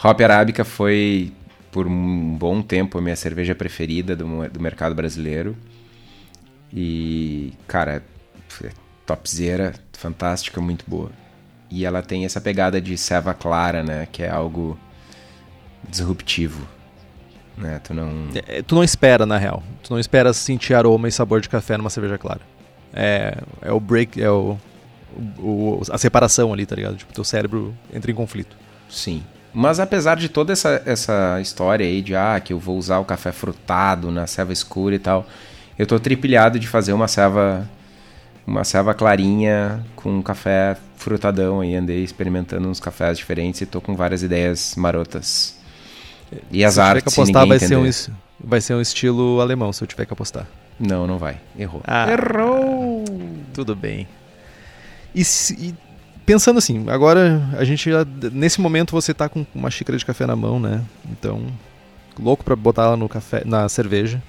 Hop 0.02 0.20
Arábica 0.20 0.64
foi, 0.64 1.32
por 1.74 1.88
um 1.88 2.36
bom 2.36 2.62
tempo, 2.62 2.98
a 2.98 3.00
minha 3.00 3.16
cerveja 3.16 3.52
preferida 3.52 4.14
do, 4.14 4.48
do 4.48 4.60
mercado 4.60 4.94
brasileiro. 4.94 5.56
E, 6.72 7.52
cara, 7.66 8.00
é 8.62 8.70
topzera, 9.04 9.74
fantástica, 9.92 10.60
muito 10.60 10.84
boa. 10.86 11.10
E 11.68 11.84
ela 11.84 12.00
tem 12.00 12.24
essa 12.24 12.40
pegada 12.40 12.80
de 12.80 12.96
ceva 12.96 13.34
clara, 13.34 13.82
né? 13.82 14.06
Que 14.12 14.22
é 14.22 14.30
algo 14.30 14.78
disruptivo. 15.88 16.64
Né? 17.58 17.80
Tu 17.80 17.92
não... 17.92 18.28
É, 18.46 18.62
tu 18.62 18.76
não 18.76 18.84
espera, 18.84 19.26
na 19.26 19.36
real. 19.36 19.60
Tu 19.82 19.92
não 19.92 19.98
espera 19.98 20.32
sentir 20.32 20.74
aroma 20.74 21.08
e 21.08 21.12
sabor 21.12 21.40
de 21.40 21.48
café 21.48 21.76
numa 21.76 21.90
cerveja 21.90 22.16
clara. 22.16 22.42
É, 22.92 23.36
é 23.60 23.72
o 23.72 23.80
break, 23.80 24.22
é 24.22 24.30
o, 24.30 24.56
o, 25.40 25.82
a 25.90 25.98
separação 25.98 26.52
ali, 26.52 26.66
tá 26.66 26.76
ligado? 26.76 26.94
Tipo, 26.98 27.12
teu 27.12 27.24
cérebro 27.24 27.74
entra 27.92 28.12
em 28.12 28.14
conflito. 28.14 28.56
Sim. 28.88 29.24
Mas 29.54 29.78
apesar 29.78 30.16
de 30.16 30.28
toda 30.28 30.52
essa, 30.52 30.82
essa 30.84 31.38
história 31.40 31.86
aí 31.86 32.02
de 32.02 32.16
ah, 32.16 32.40
que 32.40 32.52
eu 32.52 32.58
vou 32.58 32.76
usar 32.76 32.98
o 32.98 33.04
café 33.04 33.30
frutado 33.30 34.10
na 34.10 34.26
ceva 34.26 34.52
escura 34.52 34.96
e 34.96 34.98
tal, 34.98 35.24
eu 35.78 35.86
tô 35.86 35.98
tripilhado 36.00 36.58
de 36.58 36.66
fazer 36.66 36.92
uma 36.92 37.06
ceva 37.06 37.68
uma 38.46 38.64
ceva 38.64 38.92
clarinha 38.92 39.84
com 39.96 40.18
um 40.18 40.22
café 40.22 40.76
frutadão 40.96 41.60
aí, 41.60 41.74
andei 41.74 42.02
experimentando 42.02 42.68
uns 42.68 42.80
cafés 42.80 43.16
diferentes 43.16 43.60
e 43.60 43.66
tô 43.66 43.80
com 43.80 43.94
várias 43.94 44.22
ideias 44.22 44.74
marotas. 44.76 45.56
E 46.50 46.64
as 46.64 46.74
se 46.74 46.80
artes, 46.80 47.14
que 47.14 47.20
apostar, 47.20 47.46
vai 47.46 47.58
ser, 47.58 47.76
um, 47.76 47.90
vai 48.42 48.60
ser 48.60 48.74
um 48.74 48.80
estilo 48.80 49.40
alemão, 49.40 49.72
se 49.72 49.82
eu 49.82 49.86
tiver 49.86 50.04
que 50.04 50.12
apostar. 50.12 50.46
Não, 50.78 51.06
não 51.06 51.18
vai. 51.18 51.40
Errou. 51.56 51.80
Ah, 51.86 52.10
Errou! 52.10 53.04
Tudo 53.52 53.76
bem. 53.76 54.08
E, 55.14 55.24
se, 55.24 55.54
e, 55.54 55.74
pensando 56.24 56.58
assim, 56.58 56.84
agora 56.88 57.42
a 57.56 57.64
gente 57.64 57.90
já, 57.90 58.06
nesse 58.32 58.60
momento 58.60 58.92
você 58.92 59.12
tá 59.12 59.28
com 59.28 59.46
uma 59.54 59.70
xícara 59.70 59.96
de 59.96 60.04
café 60.04 60.26
na 60.26 60.36
mão, 60.36 60.58
né? 60.58 60.82
Então, 61.10 61.46
louco 62.18 62.44
para 62.44 62.56
botar 62.56 62.84
ela 62.84 62.96
no 62.96 63.08
café, 63.08 63.42
na 63.44 63.68
cerveja. 63.68 64.22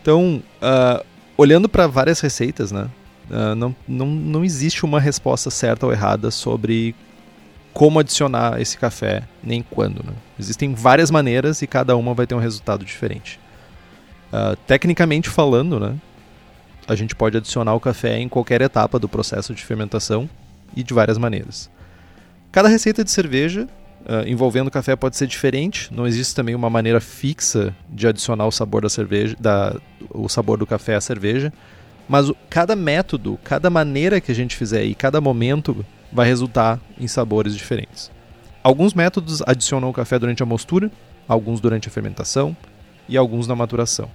Então, 0.00 0.42
uh, 0.60 1.04
olhando 1.36 1.68
para 1.68 1.86
várias 1.86 2.20
receitas, 2.20 2.72
né? 2.72 2.88
Uh, 3.30 3.54
não, 3.54 3.76
não, 3.86 4.06
não 4.06 4.44
existe 4.44 4.84
uma 4.84 5.00
resposta 5.00 5.50
certa 5.50 5.86
ou 5.86 5.92
errada 5.92 6.30
sobre 6.30 6.94
como 7.72 7.98
adicionar 7.98 8.60
esse 8.60 8.76
café, 8.76 9.22
nem 9.42 9.62
quando. 9.62 10.04
Né? 10.04 10.12
Existem 10.38 10.74
várias 10.74 11.10
maneiras 11.10 11.62
e 11.62 11.66
cada 11.66 11.96
uma 11.96 12.12
vai 12.12 12.26
ter 12.26 12.34
um 12.34 12.38
resultado 12.38 12.84
diferente. 12.84 13.40
Uh, 14.30 14.56
tecnicamente 14.66 15.30
falando, 15.30 15.80
né, 15.80 15.94
a 16.86 16.94
gente 16.94 17.14
pode 17.14 17.36
adicionar 17.36 17.74
o 17.74 17.80
café 17.80 18.18
em 18.18 18.28
qualquer 18.28 18.60
etapa 18.60 18.98
do 18.98 19.08
processo 19.08 19.54
de 19.54 19.62
fermentação 19.62 20.28
e 20.76 20.82
de 20.82 20.94
várias 20.94 21.18
maneiras. 21.18 21.70
Cada 22.50 22.68
receita 22.68 23.02
de 23.02 23.10
cerveja 23.10 23.68
uh, 24.02 24.26
envolvendo 24.26 24.70
café 24.70 24.94
pode 24.96 25.16
ser 25.16 25.26
diferente. 25.26 25.92
Não 25.92 26.06
existe 26.06 26.34
também 26.34 26.54
uma 26.54 26.70
maneira 26.70 27.00
fixa 27.00 27.74
de 27.88 28.06
adicionar 28.06 28.46
o 28.46 28.52
sabor 28.52 28.82
da 28.82 28.88
cerveja, 28.88 29.36
da, 29.38 29.76
o 30.10 30.28
sabor 30.28 30.58
do 30.58 30.66
café 30.66 30.94
à 30.94 31.00
cerveja. 31.00 31.52
Mas 32.08 32.30
cada 32.50 32.74
método, 32.76 33.38
cada 33.44 33.70
maneira 33.70 34.20
que 34.20 34.32
a 34.32 34.34
gente 34.34 34.56
fizer 34.56 34.84
e 34.84 34.94
cada 34.94 35.20
momento 35.20 35.84
vai 36.12 36.26
resultar 36.26 36.78
em 36.98 37.06
sabores 37.06 37.56
diferentes. 37.56 38.10
Alguns 38.62 38.92
métodos 38.94 39.42
adicionam 39.46 39.88
o 39.88 39.92
café 39.92 40.18
durante 40.18 40.42
a 40.42 40.46
mostura, 40.46 40.90
alguns 41.26 41.60
durante 41.60 41.88
a 41.88 41.90
fermentação 41.90 42.56
e 43.08 43.16
alguns 43.16 43.46
na 43.46 43.56
maturação. 43.56 44.08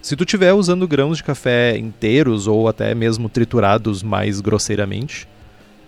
Se 0.00 0.16
tu 0.16 0.24
tiver 0.24 0.52
usando 0.52 0.86
grãos 0.86 1.18
de 1.18 1.24
café 1.24 1.78
inteiros 1.78 2.46
ou 2.46 2.68
até 2.68 2.94
mesmo 2.94 3.28
triturados 3.28 4.02
mais 4.02 4.40
grosseiramente, 4.40 5.26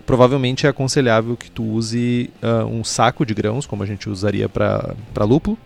provavelmente 0.07 0.65
é 0.65 0.69
aconselhável 0.69 1.35
que 1.35 1.51
tu 1.51 1.63
use 1.63 2.31
uh, 2.41 2.65
um 2.65 2.81
saco 2.81 3.25
de 3.25 3.33
grãos, 3.33 3.67
como 3.67 3.83
a 3.83 3.85
gente 3.85 4.09
usaria 4.09 4.47
para 4.47 4.95
lúpulo. 5.19 5.57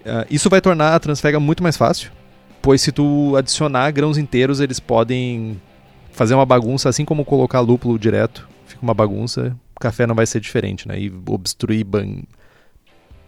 Uh, 0.00 0.24
isso 0.30 0.48
vai 0.48 0.60
tornar 0.60 0.94
a 0.94 0.98
transfega 0.98 1.38
muito 1.38 1.62
mais 1.62 1.76
fácil, 1.76 2.10
pois 2.62 2.80
se 2.80 2.90
tu 2.90 3.36
adicionar 3.36 3.90
grãos 3.90 4.16
inteiros, 4.16 4.58
eles 4.58 4.80
podem 4.80 5.60
fazer 6.12 6.34
uma 6.34 6.46
bagunça, 6.46 6.88
assim 6.88 7.04
como 7.04 7.26
colocar 7.26 7.60
lúpulo 7.60 7.98
direto, 7.98 8.48
fica 8.66 8.82
uma 8.82 8.94
bagunça. 8.94 9.54
O 9.76 9.80
café 9.80 10.06
não 10.06 10.14
vai 10.14 10.24
ser 10.24 10.40
diferente, 10.40 10.88
né? 10.88 10.98
E 10.98 11.12
obstruir, 11.28 11.84
ban... 11.84 12.22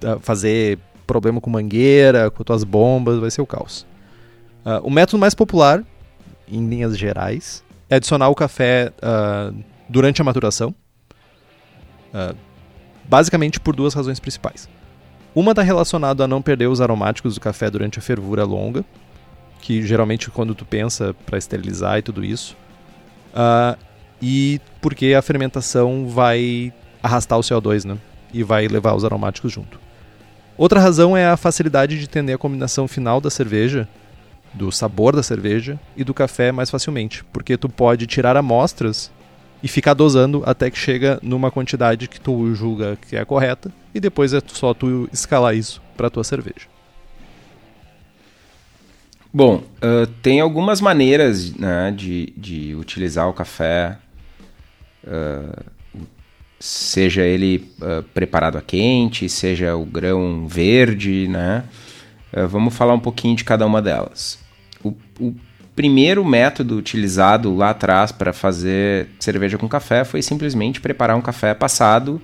Uh, 0.03 0.19
fazer 0.21 0.79
problema 1.07 1.41
com 1.41 1.51
mangueira, 1.51 2.31
com 2.31 2.43
tuas 2.43 2.65
bombas, 2.65 3.19
vai 3.19 3.31
ser 3.31 3.43
o 3.43 3.47
caos. 3.47 3.87
Uh, 4.65 4.81
o 4.83 4.91
método 4.91 5.19
mais 5.19 5.35
popular, 5.35 5.85
em 6.49 6.67
linhas 6.67 6.97
gerais, 6.97 7.63
é 7.91 7.97
adicionar 7.97 8.29
o 8.29 8.35
café 8.35 8.93
uh, 9.03 9.55
durante 9.89 10.21
a 10.21 10.25
maturação. 10.25 10.75
Uh, 12.13 12.37
basicamente 13.05 13.61
por 13.61 13.75
duas 13.75 13.95
razões 13.95 14.19
principais. 14.21 14.69
Uma 15.35 15.53
está 15.53 15.63
relacionada 15.63 16.25
a 16.25 16.29
não 16.29 16.41
perder 16.41 16.67
os 16.67 16.81
aromáticos 16.81 17.35
do 17.35 17.41
café 17.41 17.71
durante 17.71 17.99
a 17.99 18.03
fervura 18.03 18.45
longa, 18.45 18.85
que 19.61 19.83
geralmente 19.83 20.31
quando 20.31 20.55
tu 20.55 20.65
pensa 20.65 21.15
para 21.27 21.39
esterilizar 21.39 21.99
e 21.99 22.03
tudo 22.03 22.25
isso. 22.25 22.57
e 24.21 24.61
porque 24.81 25.13
a 25.13 25.21
fermentação 25.21 26.09
vai 26.09 26.73
arrastar 27.03 27.39
o 27.39 27.43
CO2, 27.43 27.85
né? 27.85 27.99
E 28.33 28.43
vai 28.43 28.67
levar 28.67 28.95
os 28.95 29.05
aromáticos 29.05 29.53
junto. 29.53 29.79
Outra 30.57 30.81
razão 30.81 31.15
é 31.15 31.27
a 31.27 31.37
facilidade 31.37 31.99
de 31.99 32.05
entender 32.05 32.33
a 32.33 32.39
combinação 32.39 32.89
final 32.89 33.21
da 33.21 33.29
cerveja 33.29 33.87
do 34.55 34.73
sabor 34.73 35.15
da 35.15 35.23
cerveja 35.23 35.79
e 35.95 36.03
do 36.03 36.15
café 36.15 36.51
mais 36.51 36.71
facilmente, 36.71 37.23
porque 37.25 37.59
tu 37.59 37.69
pode 37.69 38.07
tirar 38.07 38.37
amostras 38.37 39.13
e 39.63 39.69
ficar 39.69 39.95
dosando 39.95 40.43
até 40.47 40.71
que 40.71 40.79
chega 40.79 41.19
numa 41.23 41.51
quantidade 41.51 42.09
que 42.09 42.21
tu 42.21 42.55
julga 42.55 42.97
que 43.09 43.17
é 43.17 43.25
correta 43.25 43.73
e 43.95 44.01
depois 44.01 44.33
é 44.33 44.41
só 44.47 44.75
tu 44.75 45.09
escalar 45.13 45.55
isso 45.55 45.83
para 45.97 46.11
tua 46.11 46.25
cerveja. 46.25 46.67
Bom, 49.33 49.57
uh, 49.57 50.07
tem 50.23 50.41
algumas 50.41 50.81
maneiras 50.81 51.53
né, 51.55 51.93
de, 51.95 52.33
de 52.37 52.75
utilizar 52.75 53.29
o 53.29 53.35
café, 53.35 53.99
uh, 55.05 55.65
seja 56.59 57.23
ele 57.23 57.71
uh, 57.81 58.03
preparado 58.15 58.57
a 58.57 58.63
quente, 58.63 59.29
seja 59.29 59.77
o 59.77 59.85
grão 59.85 60.47
verde, 60.49 61.29
né? 61.29 61.65
vamos 62.51 62.75
falar 62.75 62.93
um 62.93 63.01
pouquinho 63.01 63.35
de 63.35 63.45
cada 63.45 63.65
uma 63.65 63.81
delas 63.81 64.45
o, 64.87 64.97
o 65.21 65.35
primeiro 65.77 66.25
método 66.25 66.79
utilizado 66.79 67.55
lá 67.55 67.71
atrás 67.71 68.11
para 68.11 68.33
fazer 68.33 69.09
cerveja 69.21 69.59
com 69.59 69.69
café 69.69 70.05
foi 70.05 70.23
simplesmente 70.23 70.81
preparar 70.81 71.15
um 71.15 71.21
café 71.21 71.53
passado 71.53 72.21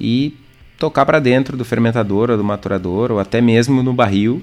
e 0.00 0.34
tocar 0.78 1.04
para 1.04 1.20
dentro 1.20 1.58
do 1.58 1.64
fermentador 1.64 2.30
ou 2.30 2.38
do 2.38 2.42
maturador 2.42 3.12
ou 3.12 3.20
até 3.20 3.42
mesmo 3.42 3.82
no 3.82 3.92
barril. 3.92 4.42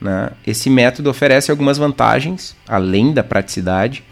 Né? 0.00 0.30
Esse 0.44 0.68
método 0.68 1.08
oferece 1.08 1.50
algumas 1.50 1.78
vantagens, 1.78 2.56
além 2.66 3.12
da 3.12 3.22
praticidade, 3.22 4.02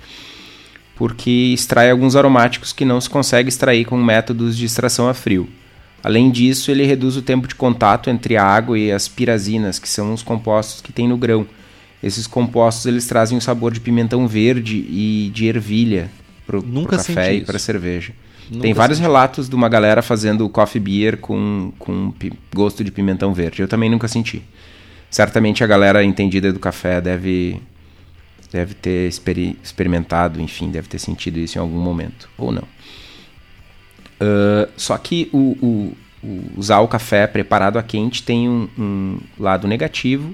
porque 0.94 1.52
extrai 1.52 1.90
alguns 1.90 2.14
aromáticos 2.14 2.72
que 2.72 2.84
não 2.84 3.00
se 3.00 3.10
consegue 3.10 3.48
extrair 3.48 3.84
com 3.84 3.96
métodos 3.96 4.56
de 4.56 4.64
extração 4.64 5.08
a 5.08 5.14
frio. 5.14 5.48
Além 6.02 6.30
disso, 6.30 6.70
ele 6.70 6.84
reduz 6.84 7.16
o 7.16 7.22
tempo 7.22 7.48
de 7.48 7.56
contato 7.56 8.08
entre 8.08 8.36
a 8.36 8.44
água 8.44 8.78
e 8.78 8.92
as 8.92 9.08
pirazinas, 9.08 9.80
que 9.80 9.88
são 9.88 10.12
os 10.12 10.22
compostos 10.22 10.80
que 10.80 10.92
tem 10.92 11.08
no 11.08 11.16
grão 11.16 11.44
esses 12.04 12.26
compostos 12.26 12.84
eles 12.84 13.06
trazem 13.06 13.38
o 13.38 13.40
sabor 13.40 13.72
de 13.72 13.80
pimentão 13.80 14.28
verde 14.28 14.76
e 14.76 15.30
de 15.32 15.46
ervilha 15.46 16.10
pro, 16.46 16.60
Nunca 16.60 16.98
pro 16.98 16.98
café 16.98 17.34
e 17.36 17.40
para 17.40 17.58
cerveja. 17.58 18.12
Nunca 18.50 18.60
Tem 18.60 18.74
vários 18.74 18.98
senti. 18.98 19.06
relatos 19.06 19.48
de 19.48 19.54
uma 19.54 19.70
galera 19.70 20.02
fazendo 20.02 20.46
coffee 20.50 20.78
beer 20.78 21.16
com, 21.16 21.72
com 21.78 22.12
gosto 22.54 22.84
de 22.84 22.90
pimentão 22.90 23.32
verde. 23.32 23.62
Eu 23.62 23.68
também 23.68 23.88
nunca 23.88 24.06
senti. 24.06 24.42
Certamente 25.10 25.64
a 25.64 25.66
galera 25.66 26.04
entendida 26.04 26.52
do 26.52 26.58
café 26.58 27.00
deve 27.00 27.58
deve 28.52 28.74
ter 28.74 29.08
experi 29.08 29.58
experimentado, 29.62 30.40
enfim, 30.40 30.70
deve 30.70 30.86
ter 30.86 30.98
sentido 30.98 31.38
isso 31.38 31.56
em 31.56 31.60
algum 31.60 31.80
momento, 31.80 32.28
ou 32.36 32.52
não. 32.52 32.62
Uh, 34.20 34.70
só 34.76 34.96
que 34.98 35.28
o, 35.32 35.56
o, 35.60 35.96
o, 36.22 36.50
usar 36.56 36.80
o 36.80 36.86
café 36.86 37.26
preparado 37.26 37.78
a 37.78 37.82
quente 37.82 38.22
tem 38.22 38.48
um, 38.48 38.68
um 38.78 39.18
lado 39.38 39.66
negativo, 39.66 40.32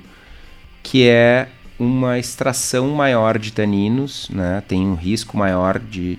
que 0.83 1.07
é 1.07 1.49
uma 1.81 2.19
extração 2.19 2.91
maior 2.91 3.39
de 3.39 3.55
taninos, 3.55 4.29
né? 4.29 4.63
tem 4.69 4.87
um 4.87 4.95
risco 4.95 5.39
maior 5.39 5.79
de, 5.79 6.19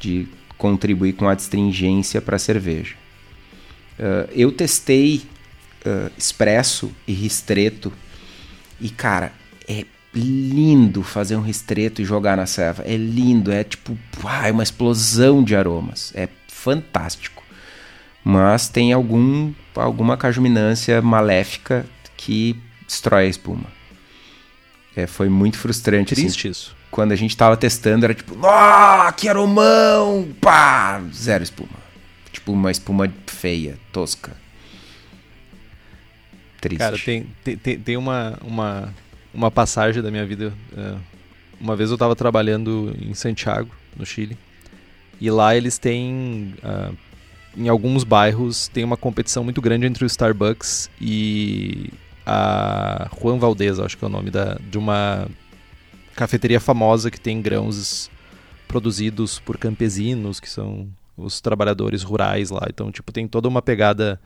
de 0.00 0.26
contribuir 0.56 1.12
com 1.12 1.28
a 1.28 1.34
astringência 1.34 2.22
para 2.22 2.36
a 2.36 2.38
cerveja. 2.38 2.96
Uh, 3.98 4.30
eu 4.32 4.50
testei 4.50 5.26
uh, 5.84 6.10
expresso 6.16 6.90
e 7.06 7.12
ristreto 7.12 7.92
e, 8.80 8.88
cara, 8.88 9.30
é 9.68 9.84
lindo 10.14 11.02
fazer 11.02 11.36
um 11.36 11.42
ristreto 11.42 12.00
e 12.00 12.04
jogar 12.06 12.38
na 12.38 12.46
serva. 12.46 12.82
É 12.86 12.96
lindo, 12.96 13.52
é 13.52 13.62
tipo, 13.62 13.98
é 14.42 14.50
uma 14.50 14.62
explosão 14.62 15.44
de 15.44 15.54
aromas. 15.54 16.12
É 16.14 16.30
fantástico. 16.48 17.42
Mas 18.24 18.68
tem 18.70 18.94
algum, 18.94 19.52
alguma 19.74 20.16
cajuminância 20.16 21.02
maléfica 21.02 21.84
que 22.16 22.56
destrói 22.86 23.26
a 23.26 23.28
espuma. 23.28 23.77
É, 24.98 25.06
foi 25.06 25.28
muito 25.28 25.56
frustrante. 25.56 26.12
Assim. 26.12 26.22
Triste 26.22 26.48
assim, 26.48 26.50
isso. 26.50 26.76
Quando 26.90 27.12
a 27.12 27.16
gente 27.16 27.36
tava 27.36 27.56
testando, 27.56 28.04
era 28.04 28.14
tipo, 28.14 28.36
ah, 28.44 29.14
que 29.16 29.28
aromão! 29.28 30.28
Pá! 30.40 31.00
Zero 31.14 31.44
espuma. 31.44 31.78
Tipo, 32.32 32.50
uma 32.50 32.68
espuma 32.68 33.08
feia, 33.26 33.78
tosca. 33.92 34.36
Triste. 36.60 36.78
Cara, 36.78 36.98
tem, 36.98 37.26
tem, 37.44 37.78
tem 37.78 37.96
uma, 37.96 38.40
uma, 38.42 38.92
uma 39.32 39.52
passagem 39.52 40.02
da 40.02 40.10
minha 40.10 40.26
vida. 40.26 40.52
É, 40.76 40.96
uma 41.60 41.76
vez 41.76 41.92
eu 41.92 41.96
tava 41.96 42.16
trabalhando 42.16 42.92
em 43.00 43.14
Santiago, 43.14 43.70
no 43.96 44.04
Chile. 44.04 44.36
E 45.20 45.30
lá 45.30 45.54
eles 45.54 45.78
têm. 45.78 46.54
Uh, 46.58 46.96
em 47.56 47.68
alguns 47.68 48.02
bairros 48.02 48.66
tem 48.66 48.82
uma 48.82 48.96
competição 48.96 49.44
muito 49.44 49.60
grande 49.62 49.86
entre 49.86 50.04
o 50.04 50.06
Starbucks 50.06 50.90
e 51.00 51.92
a 52.30 53.08
Juan 53.18 53.38
Valdez, 53.38 53.80
acho 53.80 53.96
que 53.96 54.04
é 54.04 54.06
o 54.06 54.10
nome 54.10 54.30
da, 54.30 54.58
de 54.60 54.76
uma 54.76 55.26
cafeteria 56.14 56.60
famosa 56.60 57.10
que 57.10 57.18
tem 57.18 57.40
grãos 57.40 58.10
produzidos 58.66 59.38
por 59.38 59.56
campesinos, 59.56 60.38
que 60.38 60.50
são 60.50 60.86
os 61.16 61.40
trabalhadores 61.40 62.02
rurais 62.02 62.50
lá. 62.50 62.66
Então, 62.68 62.92
tipo, 62.92 63.10
tem 63.12 63.26
toda 63.26 63.48
uma 63.48 63.62
pegada 63.62 64.20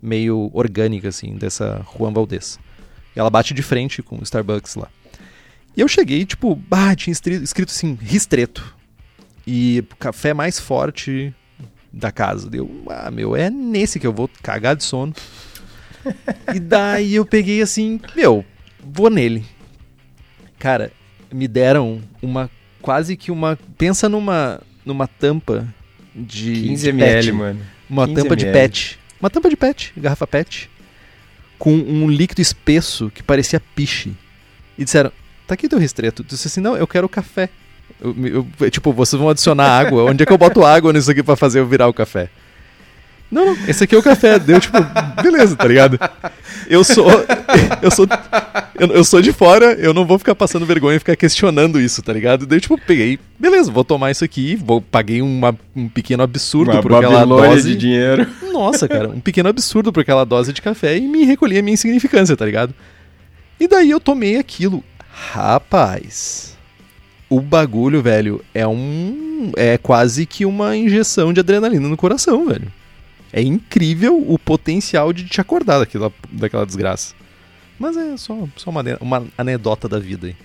meio 0.00 0.48
orgânica, 0.54 1.08
assim, 1.08 1.34
dessa 1.34 1.84
Juan 1.98 2.12
Valdez. 2.12 2.56
E 3.16 3.18
ela 3.18 3.28
bate 3.28 3.52
de 3.52 3.62
frente 3.62 4.00
com 4.00 4.16
o 4.16 4.22
Starbucks 4.22 4.76
lá. 4.76 4.88
E 5.76 5.80
eu 5.80 5.88
cheguei, 5.88 6.24
tipo, 6.24 6.54
bah, 6.54 6.94
tinha 6.94 7.12
escrito 7.12 7.70
assim, 7.70 7.98
ristreto. 8.00 8.76
E 9.44 9.82
café 9.98 10.32
mais 10.32 10.60
forte 10.60 11.34
da 11.92 12.12
casa. 12.12 12.48
Deu, 12.48 12.84
ah, 12.88 13.10
meu, 13.10 13.34
é 13.34 13.50
nesse 13.50 13.98
que 13.98 14.06
eu 14.06 14.12
vou 14.12 14.30
cagar 14.40 14.76
de 14.76 14.84
sono 14.84 15.12
e 16.54 16.60
daí 16.60 17.14
eu 17.14 17.24
peguei 17.24 17.62
assim, 17.62 18.00
meu, 18.16 18.44
vou 18.82 19.10
nele. 19.10 19.44
Cara, 20.58 20.92
me 21.32 21.46
deram 21.48 22.00
uma 22.22 22.50
quase 22.82 23.16
que 23.16 23.30
uma, 23.30 23.58
pensa 23.76 24.08
numa 24.08 24.60
numa 24.84 25.06
tampa 25.06 25.66
de 26.14 26.52
15 26.52 26.88
ml, 26.88 27.32
mano. 27.32 27.60
Uma 27.88 28.06
tampa 28.06 28.34
ml. 28.34 28.36
de 28.36 28.46
PET. 28.46 28.98
Uma 29.20 29.30
tampa 29.30 29.50
de 29.50 29.56
PET, 29.56 29.92
garrafa 29.96 30.26
PET, 30.26 30.70
com 31.58 31.72
um 31.72 32.08
líquido 32.08 32.40
espesso 32.40 33.10
que 33.14 33.22
parecia 33.22 33.60
piche. 33.60 34.12
E 34.78 34.84
disseram: 34.84 35.12
"Tá 35.46 35.54
aqui 35.54 35.68
teu 35.68 35.78
ristreto". 35.78 36.22
Eu 36.22 36.26
disse 36.26 36.48
assim: 36.48 36.60
"Não, 36.60 36.76
eu 36.76 36.86
quero 36.86 37.08
café". 37.08 37.48
Eu, 38.00 38.46
eu, 38.60 38.70
tipo, 38.70 38.92
vocês 38.92 39.18
vão 39.18 39.28
adicionar 39.28 39.78
água. 39.78 40.04
Onde 40.04 40.22
é 40.22 40.26
que 40.26 40.32
eu 40.32 40.38
boto 40.38 40.64
água 40.64 40.92
nisso 40.92 41.10
aqui 41.10 41.22
para 41.22 41.36
fazer 41.36 41.58
eu 41.58 41.66
virar 41.66 41.88
o 41.88 41.92
café? 41.92 42.30
Não, 43.30 43.46
não, 43.46 43.56
esse 43.68 43.84
aqui 43.84 43.94
é 43.94 43.98
o 43.98 44.02
café. 44.02 44.38
Deu 44.38 44.58
tipo, 44.58 44.76
beleza, 45.22 45.54
tá 45.54 45.66
ligado? 45.68 45.98
Eu 46.68 46.82
sou. 46.82 47.06
Eu 47.80 47.90
sou. 47.90 48.06
Eu, 48.78 48.88
eu, 48.88 49.04
sou 49.04 49.20
de 49.20 49.32
fora, 49.32 49.72
eu 49.74 49.92
não 49.92 50.06
vou 50.06 50.18
ficar 50.18 50.34
passando 50.34 50.64
vergonha 50.64 50.96
e 50.96 50.98
ficar 50.98 51.16
questionando 51.16 51.80
isso, 51.80 52.02
tá 52.02 52.12
ligado? 52.12 52.46
Daí, 52.46 52.60
tipo, 52.60 52.78
peguei, 52.78 53.18
beleza, 53.38 53.70
vou 53.70 53.84
tomar 53.84 54.10
isso 54.10 54.24
aqui, 54.24 54.56
vou, 54.56 54.80
paguei 54.80 55.20
uma, 55.20 55.54
um 55.76 55.88
pequeno 55.88 56.22
absurdo 56.22 56.70
uma 56.72 56.80
por 56.80 56.94
aquela 56.94 57.26
dose. 57.26 57.68
de 57.68 57.76
dinheiro. 57.76 58.26
Nossa, 58.52 58.88
cara, 58.88 59.08
um 59.08 59.20
pequeno 59.20 59.48
absurdo 59.48 59.92
por 59.92 60.00
aquela 60.00 60.24
dose 60.24 60.52
de 60.52 60.62
café 60.62 60.96
e 60.96 61.02
me 61.02 61.24
recolhi 61.24 61.58
a 61.58 61.62
minha 61.62 61.74
insignificância, 61.74 62.36
tá 62.36 62.46
ligado? 62.46 62.74
E 63.58 63.68
daí 63.68 63.90
eu 63.90 64.00
tomei 64.00 64.36
aquilo. 64.36 64.82
Rapaz. 65.10 66.56
O 67.28 67.40
bagulho, 67.40 68.02
velho, 68.02 68.42
é 68.54 68.66
um. 68.66 69.52
É 69.56 69.76
quase 69.76 70.24
que 70.24 70.46
uma 70.46 70.76
injeção 70.76 71.32
de 71.32 71.40
adrenalina 71.40 71.88
no 71.88 71.96
coração, 71.96 72.46
velho. 72.46 72.72
É 73.32 73.40
incrível 73.40 74.18
o 74.26 74.38
potencial 74.38 75.12
de 75.12 75.24
te 75.24 75.40
acordar 75.40 75.78
daquela, 75.78 76.12
daquela 76.30 76.66
desgraça. 76.66 77.14
Mas 77.78 77.96
é 77.96 78.16
só, 78.16 78.36
só 78.56 78.70
uma, 78.70 78.82
uma 79.00 79.26
anedota 79.38 79.88
da 79.88 79.98
vida 79.98 80.26
aí. 80.26 80.36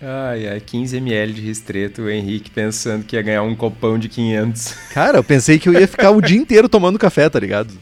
Ai, 0.00 0.48
ai, 0.48 0.60
15 0.60 0.96
ml 0.98 1.32
de 1.32 1.40
ristreto, 1.40 2.02
o 2.02 2.10
Henrique 2.10 2.50
pensando 2.50 3.04
que 3.04 3.16
ia 3.16 3.22
ganhar 3.22 3.42
um 3.42 3.54
copão 3.54 3.98
de 3.98 4.08
500. 4.08 4.72
Cara, 4.92 5.18
eu 5.18 5.24
pensei 5.24 5.58
que 5.58 5.68
eu 5.68 5.72
ia 5.72 5.88
ficar 5.88 6.10
o 6.10 6.20
dia 6.20 6.36
inteiro 6.36 6.68
tomando 6.68 6.98
café, 6.98 7.28
tá 7.30 7.40
ligado? 7.40 7.72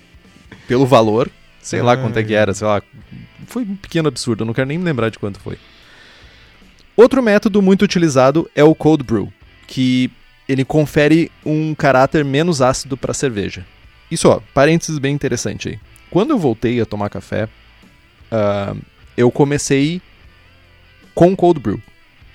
Pelo 0.68 0.86
valor, 0.86 1.28
sei 1.60 1.82
lá 1.82 1.96
quanto 1.96 2.18
é 2.18 2.22
que 2.22 2.34
era, 2.34 2.54
sei 2.54 2.66
lá. 2.66 2.80
Foi 3.46 3.62
um 3.62 3.76
pequeno 3.76 4.08
absurdo, 4.08 4.42
eu 4.42 4.46
não 4.46 4.54
quero 4.54 4.68
nem 4.68 4.78
me 4.78 4.84
lembrar 4.84 5.08
de 5.08 5.18
quanto 5.18 5.40
foi. 5.40 5.58
Outro 6.96 7.20
método 7.20 7.60
muito 7.60 7.82
utilizado 7.82 8.48
é 8.54 8.62
o 8.62 8.74
cold 8.74 9.02
brew, 9.02 9.32
que 9.66 10.10
ele 10.48 10.64
confere 10.64 11.30
um 11.44 11.74
caráter 11.74 12.24
menos 12.24 12.60
ácido 12.60 12.96
para 12.96 13.12
a 13.12 13.14
cerveja. 13.14 13.64
Isso, 14.10 14.28
ó, 14.28 14.40
parênteses 14.52 14.98
bem 14.98 15.14
interessante 15.14 15.68
aí. 15.68 15.78
Quando 16.10 16.30
eu 16.30 16.38
voltei 16.38 16.80
a 16.80 16.86
tomar 16.86 17.10
café, 17.10 17.44
uh, 17.44 18.78
eu 19.16 19.30
comecei 19.30 20.00
com 21.14 21.34
cold 21.34 21.60
brew, 21.60 21.82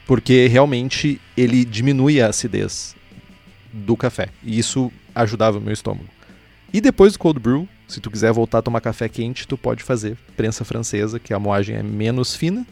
porque 0.08 0.48
realmente 0.48 1.22
ele 1.38 1.64
diminui 1.64 2.22
a 2.22 2.28
acidez 2.28 2.96
do 3.72 3.96
café, 3.96 4.30
e 4.44 4.58
isso 4.58 4.92
ajudava 5.14 5.58
o 5.58 5.62
meu 5.62 5.74
estômago. 5.74 6.10
E 6.74 6.82
depois 6.82 7.14
do 7.14 7.20
cold 7.20 7.40
brew, 7.40 7.68
se 7.88 8.00
tu 8.00 8.12
quiser 8.12 8.32
voltar 8.32 8.60
a 8.60 8.62
tomar 8.62 8.82
café 8.82 9.08
quente, 9.10 9.48
tu 9.48 9.58
pode 9.58 9.84
fazer 9.84 10.18
prensa 10.36 10.64
francesa, 10.64 11.20
que 11.20 11.34
a 11.34 11.40
moagem 11.40 11.76
é 11.76 11.84
menos 11.84 12.36
fina 12.36 12.66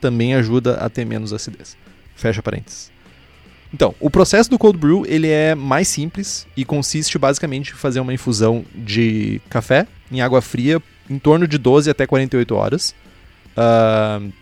também 0.00 0.34
ajuda 0.34 0.76
a 0.76 0.88
ter 0.88 1.04
menos 1.04 1.32
acidez. 1.32 1.76
Fecha 2.14 2.42
parênteses. 2.42 2.92
Então, 3.72 3.94
o 4.00 4.08
processo 4.08 4.48
do 4.48 4.58
cold 4.58 4.78
brew 4.78 5.04
ele 5.06 5.28
é 5.28 5.54
mais 5.54 5.88
simples 5.88 6.46
e 6.56 6.64
consiste 6.64 7.18
basicamente 7.18 7.72
em 7.72 7.74
fazer 7.74 8.00
uma 8.00 8.14
infusão 8.14 8.64
de 8.74 9.40
café 9.50 9.86
em 10.10 10.20
água 10.20 10.40
fria 10.40 10.80
em 11.10 11.18
torno 11.18 11.46
de 11.46 11.58
12 11.58 11.90
até 11.90 12.06
48 12.06 12.54
horas. 12.54 12.94
Uh, 13.56 14.32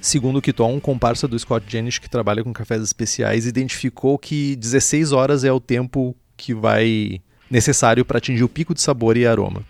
segundo 0.00 0.38
o 0.38 0.42
Kiton, 0.42 0.74
um 0.74 0.80
comparsa 0.80 1.28
do 1.28 1.38
Scott 1.38 1.64
Jenish 1.68 1.98
que 1.98 2.08
trabalha 2.08 2.42
com 2.42 2.52
cafés 2.52 2.82
especiais, 2.82 3.46
identificou 3.46 4.18
que 4.18 4.56
16 4.56 5.12
horas 5.12 5.44
é 5.44 5.52
o 5.52 5.60
tempo 5.60 6.16
que 6.36 6.54
vai 6.54 7.20
necessário 7.50 8.04
para 8.04 8.18
atingir 8.18 8.44
o 8.44 8.48
pico 8.48 8.74
de 8.74 8.80
sabor 8.80 9.16
e 9.16 9.26
aroma. 9.26 9.64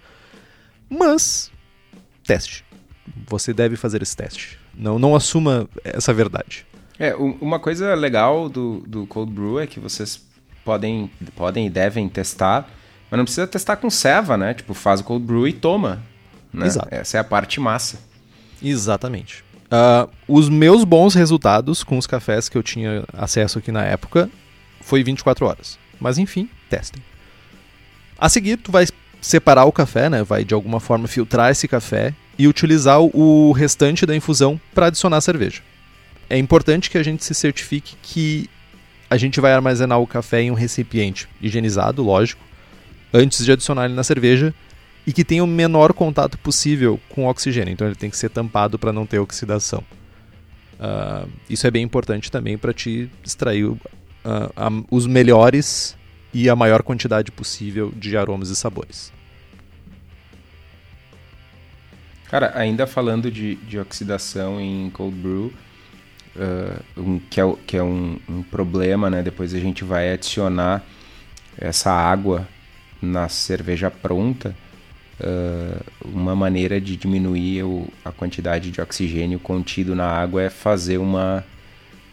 Mas, 0.88 1.50
teste. 2.24 2.64
Você 3.26 3.52
deve 3.52 3.76
fazer 3.76 4.02
esse 4.02 4.16
teste. 4.16 4.58
Não, 4.74 4.98
não 4.98 5.16
assuma 5.16 5.68
essa 5.82 6.12
verdade. 6.12 6.66
É, 6.98 7.14
uma 7.14 7.60
coisa 7.60 7.94
legal 7.94 8.48
do, 8.48 8.82
do 8.86 9.06
Cold 9.06 9.32
Brew 9.32 9.60
é 9.60 9.66
que 9.66 9.78
vocês 9.78 10.20
podem, 10.64 11.10
podem 11.36 11.66
e 11.66 11.70
devem 11.70 12.08
testar, 12.08 12.68
mas 13.10 13.16
não 13.16 13.24
precisa 13.24 13.46
testar 13.46 13.76
com 13.76 13.88
ceva, 13.88 14.36
né? 14.36 14.52
Tipo, 14.52 14.74
faz 14.74 15.00
o 15.00 15.04
Cold 15.04 15.24
Brew 15.24 15.46
e 15.46 15.52
toma. 15.52 16.02
Né? 16.52 16.66
Exato. 16.66 16.88
Essa 16.90 17.18
é 17.18 17.20
a 17.20 17.24
parte 17.24 17.60
massa. 17.60 18.00
Exatamente. 18.62 19.44
Uh, 19.66 20.10
os 20.26 20.48
meus 20.48 20.82
bons 20.82 21.14
resultados 21.14 21.84
com 21.84 21.98
os 21.98 22.06
cafés 22.06 22.48
que 22.48 22.58
eu 22.58 22.62
tinha 22.62 23.04
acesso 23.12 23.58
aqui 23.58 23.70
na 23.70 23.84
época 23.84 24.28
foi 24.80 25.04
24 25.04 25.46
horas. 25.46 25.78
Mas 26.00 26.18
enfim, 26.18 26.48
testem. 26.68 27.02
A 28.18 28.28
seguir, 28.28 28.56
tu 28.56 28.72
vai 28.72 28.86
separar 29.20 29.64
o 29.64 29.72
café, 29.72 30.08
né? 30.08 30.22
Vai 30.22 30.44
de 30.44 30.54
alguma 30.54 30.80
forma 30.80 31.06
filtrar 31.06 31.50
esse 31.50 31.68
café 31.68 32.14
e 32.38 32.48
utilizar 32.48 33.00
o 33.00 33.52
restante 33.52 34.06
da 34.06 34.16
infusão 34.16 34.60
para 34.74 34.86
adicionar 34.86 35.20
cerveja. 35.20 35.62
É 36.30 36.36
importante 36.36 36.90
que 36.90 36.98
a 36.98 37.02
gente 37.02 37.24
se 37.24 37.34
certifique 37.34 37.96
que 38.02 38.50
a 39.08 39.16
gente 39.16 39.40
vai 39.40 39.52
armazenar 39.52 39.98
o 39.98 40.06
café 40.06 40.42
em 40.42 40.50
um 40.50 40.54
recipiente 40.54 41.28
higienizado, 41.40 42.02
lógico, 42.02 42.42
antes 43.12 43.44
de 43.44 43.52
adicionar 43.52 43.86
ele 43.86 43.94
na 43.94 44.04
cerveja 44.04 44.54
e 45.06 45.12
que 45.12 45.24
tenha 45.24 45.42
o 45.42 45.46
menor 45.46 45.94
contato 45.94 46.36
possível 46.38 47.00
com 47.08 47.24
o 47.24 47.30
oxigênio. 47.30 47.72
Então 47.72 47.86
ele 47.86 47.96
tem 47.96 48.10
que 48.10 48.16
ser 48.16 48.28
tampado 48.28 48.78
para 48.78 48.92
não 48.92 49.06
ter 49.06 49.18
oxidação. 49.18 49.82
Uh, 50.78 51.28
isso 51.48 51.66
é 51.66 51.70
bem 51.70 51.82
importante 51.82 52.30
também 52.30 52.58
para 52.58 52.74
te 52.74 53.10
extrair 53.24 53.64
uh, 53.64 53.78
os 54.90 55.06
melhores 55.06 55.96
e 56.32 56.50
a 56.50 56.54
maior 56.54 56.82
quantidade 56.82 57.32
possível 57.32 57.90
de 57.96 58.16
aromas 58.16 58.50
e 58.50 58.56
sabores. 58.56 59.10
Cara, 62.26 62.52
ainda 62.54 62.86
falando 62.86 63.30
de, 63.30 63.54
de 63.56 63.78
oxidação 63.78 64.60
em 64.60 64.90
cold 64.90 65.16
brew, 65.16 65.52
uh, 66.38 67.00
um, 67.00 67.18
que 67.18 67.40
é, 67.40 67.54
que 67.66 67.76
é 67.76 67.82
um, 67.82 68.18
um, 68.28 68.42
problema, 68.42 69.10
né? 69.10 69.22
Depois 69.22 69.52
a 69.54 69.58
gente 69.58 69.84
vai 69.84 70.12
adicionar 70.12 70.82
essa 71.58 71.90
água 71.92 72.46
na 73.02 73.28
cerveja 73.28 73.90
pronta. 73.90 74.54
Uh, 75.20 75.84
uma 76.04 76.36
maneira 76.36 76.80
de 76.80 76.96
diminuir 76.96 77.64
o, 77.64 77.88
a 78.04 78.12
quantidade 78.12 78.70
de 78.70 78.80
oxigênio 78.80 79.40
contido 79.40 79.94
na 79.96 80.06
água 80.06 80.42
é 80.42 80.50
fazer 80.50 80.98
uma, 80.98 81.44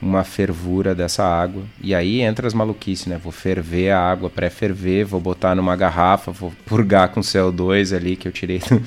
uma 0.02 0.24
fervura 0.24 0.96
dessa 0.96 1.24
água. 1.24 1.64
E 1.80 1.94
aí 1.94 2.22
entra 2.22 2.48
as 2.48 2.54
maluquices, 2.54 3.06
né? 3.06 3.20
Vou 3.22 3.32
ferver 3.32 3.92
a 3.92 4.00
água, 4.00 4.30
pré-ferver, 4.30 5.06
vou 5.06 5.20
botar 5.20 5.54
numa 5.54 5.76
garrafa, 5.76 6.32
vou 6.32 6.52
purgar 6.66 7.10
com 7.10 7.22
CO2 7.22 7.96
ali 7.96 8.16
que 8.16 8.28
eu 8.28 8.32
tirei 8.32 8.58
do, 8.60 8.82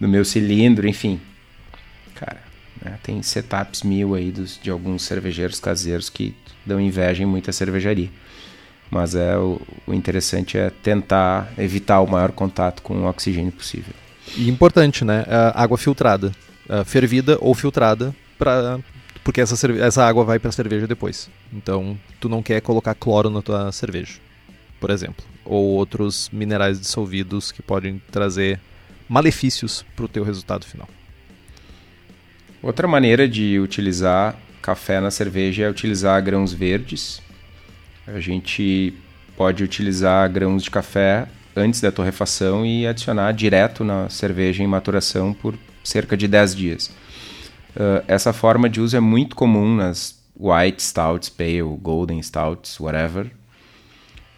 do 0.00 0.08
meu 0.08 0.24
cilindro, 0.24 0.86
enfim. 0.86 1.20
Cara, 2.14 2.43
né, 2.82 2.98
tem 3.02 3.22
setups 3.22 3.82
mil 3.82 4.14
aí 4.14 4.30
dos, 4.30 4.58
de 4.62 4.70
alguns 4.70 5.02
cervejeiros 5.02 5.60
caseiros 5.60 6.08
que 6.08 6.34
dão 6.64 6.80
inveja 6.80 7.22
em 7.22 7.26
muita 7.26 7.52
cervejaria. 7.52 8.10
Mas 8.90 9.14
é 9.14 9.36
o, 9.36 9.60
o 9.86 9.94
interessante 9.94 10.56
é 10.56 10.70
tentar 10.70 11.52
evitar 11.58 12.00
o 12.00 12.06
maior 12.06 12.32
contato 12.32 12.82
com 12.82 12.94
o 12.94 13.06
oxigênio 13.06 13.52
possível. 13.52 13.92
E 14.36 14.48
importante, 14.48 15.04
né? 15.04 15.24
água 15.54 15.76
filtrada. 15.76 16.32
fervida 16.84 17.36
ou 17.40 17.54
filtrada 17.54 18.14
para 18.38 18.78
porque 19.24 19.40
essa, 19.40 19.72
essa 19.80 20.04
água 20.04 20.22
vai 20.22 20.38
para 20.38 20.50
a 20.50 20.52
cerveja 20.52 20.86
depois. 20.86 21.30
Então, 21.50 21.98
tu 22.20 22.28
não 22.28 22.42
quer 22.42 22.60
colocar 22.60 22.94
cloro 22.94 23.30
na 23.30 23.40
tua 23.40 23.72
cerveja, 23.72 24.20
por 24.78 24.90
exemplo, 24.90 25.24
ou 25.46 25.64
outros 25.64 26.28
minerais 26.30 26.78
dissolvidos 26.78 27.50
que 27.50 27.62
podem 27.62 28.00
trazer 28.12 28.60
malefícios 29.08 29.84
para 29.96 30.04
o 30.04 30.08
teu 30.08 30.22
resultado 30.22 30.66
final. 30.66 30.86
Outra 32.64 32.88
maneira 32.88 33.28
de 33.28 33.60
utilizar 33.60 34.34
café 34.62 34.98
na 34.98 35.10
cerveja 35.10 35.64
é 35.64 35.68
utilizar 35.68 36.22
grãos 36.22 36.50
verdes. 36.50 37.20
A 38.06 38.18
gente 38.20 38.94
pode 39.36 39.62
utilizar 39.62 40.26
grãos 40.32 40.62
de 40.62 40.70
café 40.70 41.28
antes 41.54 41.82
da 41.82 41.92
torrefação 41.92 42.64
e 42.64 42.86
adicionar 42.86 43.32
direto 43.32 43.84
na 43.84 44.08
cerveja 44.08 44.62
em 44.62 44.66
maturação 44.66 45.34
por 45.34 45.54
cerca 45.84 46.16
de 46.16 46.26
10 46.26 46.56
dias. 46.56 46.86
Uh, 47.76 48.02
essa 48.08 48.32
forma 48.32 48.66
de 48.66 48.80
uso 48.80 48.96
é 48.96 49.00
muito 49.00 49.36
comum 49.36 49.76
nas 49.76 50.18
white 50.34 50.82
stouts, 50.82 51.28
pale, 51.28 51.60
golden 51.82 52.18
stouts, 52.22 52.80
whatever. 52.80 53.26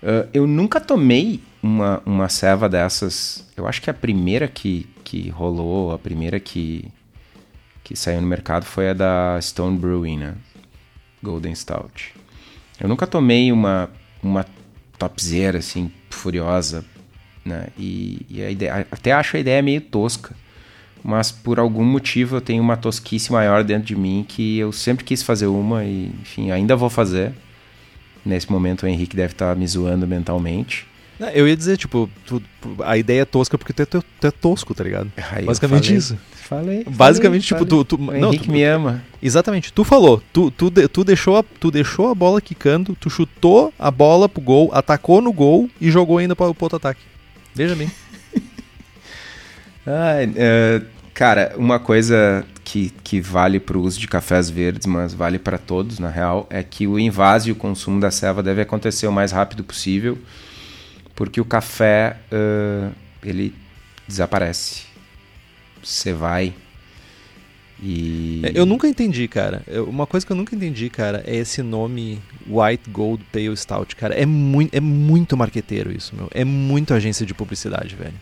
Uh, 0.02 0.28
eu 0.34 0.48
nunca 0.48 0.80
tomei 0.80 1.40
uma, 1.62 2.02
uma 2.04 2.28
ceva 2.28 2.68
dessas. 2.68 3.48
Eu 3.56 3.68
acho 3.68 3.80
que 3.80 3.88
a 3.88 3.94
primeira 3.94 4.48
que, 4.48 4.84
que 5.04 5.28
rolou, 5.28 5.92
a 5.92 5.98
primeira 5.98 6.40
que, 6.40 6.90
que 7.86 7.94
saiu 7.94 8.20
no 8.20 8.26
mercado 8.26 8.64
foi 8.64 8.90
a 8.90 8.92
da 8.92 9.40
Stone 9.40 9.78
Brewing, 9.78 10.18
né? 10.18 10.34
Golden 11.22 11.54
Stout. 11.54 12.14
Eu 12.80 12.88
nunca 12.88 13.06
tomei 13.06 13.52
uma, 13.52 13.88
uma 14.20 14.44
topzera 14.98 15.58
assim, 15.58 15.92
furiosa, 16.10 16.84
né? 17.44 17.68
E, 17.78 18.26
e 18.28 18.42
a 18.42 18.50
ideia, 18.50 18.88
até 18.90 19.12
acho 19.12 19.36
a 19.36 19.40
ideia 19.40 19.62
meio 19.62 19.80
tosca. 19.80 20.34
Mas 21.00 21.30
por 21.30 21.60
algum 21.60 21.84
motivo 21.84 22.38
eu 22.38 22.40
tenho 22.40 22.60
uma 22.60 22.76
tosquice 22.76 23.30
maior 23.30 23.62
dentro 23.62 23.86
de 23.86 23.94
mim 23.94 24.26
que 24.28 24.58
eu 24.58 24.72
sempre 24.72 25.04
quis 25.04 25.22
fazer 25.22 25.46
uma 25.46 25.84
e, 25.84 26.06
enfim, 26.22 26.50
ainda 26.50 26.74
vou 26.74 26.90
fazer. 26.90 27.32
Nesse 28.24 28.50
momento 28.50 28.82
o 28.82 28.88
Henrique 28.88 29.14
deve 29.14 29.32
estar 29.32 29.54
me 29.54 29.64
zoando 29.64 30.08
mentalmente. 30.08 30.88
Eu 31.34 31.48
ia 31.48 31.56
dizer, 31.56 31.78
tipo, 31.78 32.10
tu, 32.26 32.42
a 32.84 32.96
ideia 32.98 33.22
é 33.22 33.24
tosca 33.24 33.56
porque 33.56 33.72
tu 33.72 33.82
é, 33.82 33.86
tu 33.86 34.04
é 34.22 34.30
tosco, 34.30 34.74
tá 34.74 34.84
ligado? 34.84 35.10
Basicamente 35.44 35.86
falei, 35.86 35.98
isso. 35.98 36.18
Falei. 36.32 36.84
Basicamente, 36.88 37.48
falei, 37.48 37.64
tipo, 37.64 37.84
tu. 37.84 37.96
tu 37.96 38.02
o 38.02 38.12
não, 38.12 38.28
Henrique 38.28 38.44
tu, 38.44 38.52
me 38.52 38.62
ama. 38.62 39.02
Exatamente. 39.22 39.72
Tu 39.72 39.82
falou, 39.82 40.22
tu, 40.32 40.50
tu, 40.50 40.70
tu, 40.70 41.04
deixou 41.04 41.38
a, 41.38 41.42
tu 41.42 41.70
deixou 41.70 42.10
a 42.10 42.14
bola 42.14 42.40
quicando, 42.40 42.94
tu 43.00 43.08
chutou 43.08 43.72
a 43.78 43.90
bola 43.90 44.28
pro 44.28 44.42
gol, 44.42 44.70
atacou 44.74 45.22
no 45.22 45.32
gol 45.32 45.70
e 45.80 45.90
jogou 45.90 46.18
ainda 46.18 46.36
para 46.36 46.46
o 46.46 46.56
outro 46.58 46.76
ataque. 46.76 47.00
Veja 47.54 47.74
bem. 47.74 47.90
Ai, 49.86 50.26
uh, 50.26 50.84
cara, 51.14 51.54
uma 51.56 51.78
coisa 51.78 52.44
que, 52.62 52.92
que 53.02 53.22
vale 53.22 53.58
para 53.58 53.78
o 53.78 53.80
uso 53.80 53.98
de 53.98 54.06
cafés 54.06 54.50
verdes, 54.50 54.86
mas 54.86 55.14
vale 55.14 55.38
para 55.38 55.56
todos, 55.56 55.98
na 55.98 56.10
real, 56.10 56.46
é 56.50 56.62
que 56.62 56.86
o 56.86 56.98
invase 56.98 57.48
e 57.48 57.52
o 57.52 57.56
consumo 57.56 57.98
da 58.00 58.10
ceva 58.10 58.42
deve 58.42 58.60
acontecer 58.60 59.06
o 59.06 59.12
mais 59.12 59.32
rápido 59.32 59.64
possível 59.64 60.18
porque 61.16 61.40
o 61.40 61.44
café 61.44 62.18
uh, 62.30 62.94
ele 63.22 63.52
desaparece. 64.06 64.84
Você 65.82 66.12
vai 66.12 66.54
e 67.82 68.40
é, 68.42 68.52
eu 68.54 68.64
nunca 68.64 68.88
entendi, 68.88 69.28
cara. 69.28 69.62
Uma 69.86 70.06
coisa 70.06 70.24
que 70.24 70.32
eu 70.32 70.36
nunca 70.36 70.54
entendi, 70.54 70.88
cara, 70.88 71.22
é 71.26 71.36
esse 71.36 71.62
nome 71.62 72.22
White 72.46 72.88
Gold 72.90 73.22
Pale 73.30 73.56
Stout, 73.56 73.94
cara. 73.96 74.14
É 74.14 74.24
muito, 74.24 74.74
é 74.74 74.80
muito 74.80 75.36
marqueteiro 75.36 75.92
isso, 75.92 76.14
meu. 76.16 76.28
É 76.32 76.44
muito 76.44 76.94
agência 76.94 77.26
de 77.26 77.34
publicidade, 77.34 77.94
velho. 77.94 78.14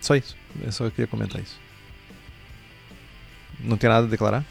Só 0.00 0.16
isso. 0.16 0.36
Eu 0.60 0.72
só 0.72 0.90
queria 0.90 1.06
comentar 1.06 1.40
isso. 1.40 1.56
Não 3.60 3.76
tem 3.76 3.88
nada 3.88 4.06
a 4.06 4.10
declarar? 4.10 4.44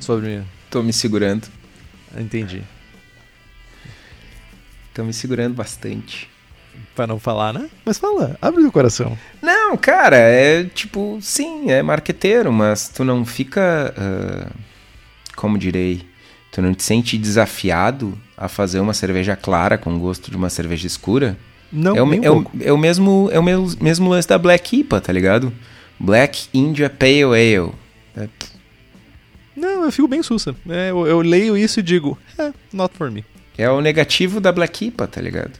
Sobre. 0.00 0.42
Tô 0.70 0.82
me 0.82 0.92
segurando. 0.92 1.48
Entendi. 2.16 2.62
Tô 4.94 5.02
me 5.02 5.12
segurando 5.12 5.54
bastante. 5.54 6.28
Pra 6.94 7.06
não 7.06 7.18
falar, 7.18 7.52
né? 7.52 7.68
Mas 7.84 7.98
fala, 7.98 8.38
abre 8.40 8.62
o 8.62 8.70
coração. 8.70 9.18
Não, 9.42 9.76
cara, 9.76 10.16
é 10.16 10.64
tipo, 10.64 11.18
sim, 11.20 11.70
é 11.70 11.82
marqueteiro, 11.82 12.52
mas 12.52 12.88
tu 12.88 13.04
não 13.04 13.24
fica. 13.24 13.92
Uh, 13.98 14.52
como 15.34 15.58
direi? 15.58 16.02
Tu 16.52 16.62
não 16.62 16.72
te 16.72 16.84
sente 16.84 17.18
desafiado 17.18 18.16
a 18.36 18.46
fazer 18.48 18.78
uma 18.78 18.94
cerveja 18.94 19.34
clara 19.34 19.76
com 19.76 19.98
gosto 19.98 20.30
de 20.30 20.36
uma 20.36 20.48
cerveja 20.48 20.86
escura? 20.86 21.36
Não, 21.72 21.96
é 21.96 22.02
o, 22.02 22.06
nem 22.06 22.24
é, 22.24 22.30
um 22.30 22.38
o, 22.38 22.42
pouco. 22.44 22.58
é 22.62 22.72
o 22.72 22.78
mesmo 22.78 23.28
é 23.32 23.38
o 23.40 23.42
mesmo, 23.42 23.76
mesmo 23.80 24.08
lance 24.08 24.28
da 24.28 24.38
Black 24.38 24.78
IPA, 24.78 25.00
tá 25.00 25.12
ligado? 25.12 25.52
Black 25.98 26.46
India 26.54 26.88
Pale 26.88 27.24
Ale. 27.24 27.72
É, 28.16 28.28
Não, 29.56 29.84
eu 29.84 29.90
fico 29.90 30.06
bem 30.06 30.22
sussa. 30.22 30.54
É, 30.68 30.90
eu, 30.90 31.04
eu 31.04 31.20
leio 31.20 31.56
isso 31.56 31.80
e 31.80 31.82
digo, 31.82 32.16
é, 32.38 32.52
not 32.72 32.96
for 32.96 33.10
me. 33.10 33.24
É 33.56 33.70
o 33.70 33.80
negativo 33.80 34.40
da 34.40 34.50
Black 34.52 34.86
IPA, 34.86 35.06
tá 35.06 35.20
ligado? 35.20 35.52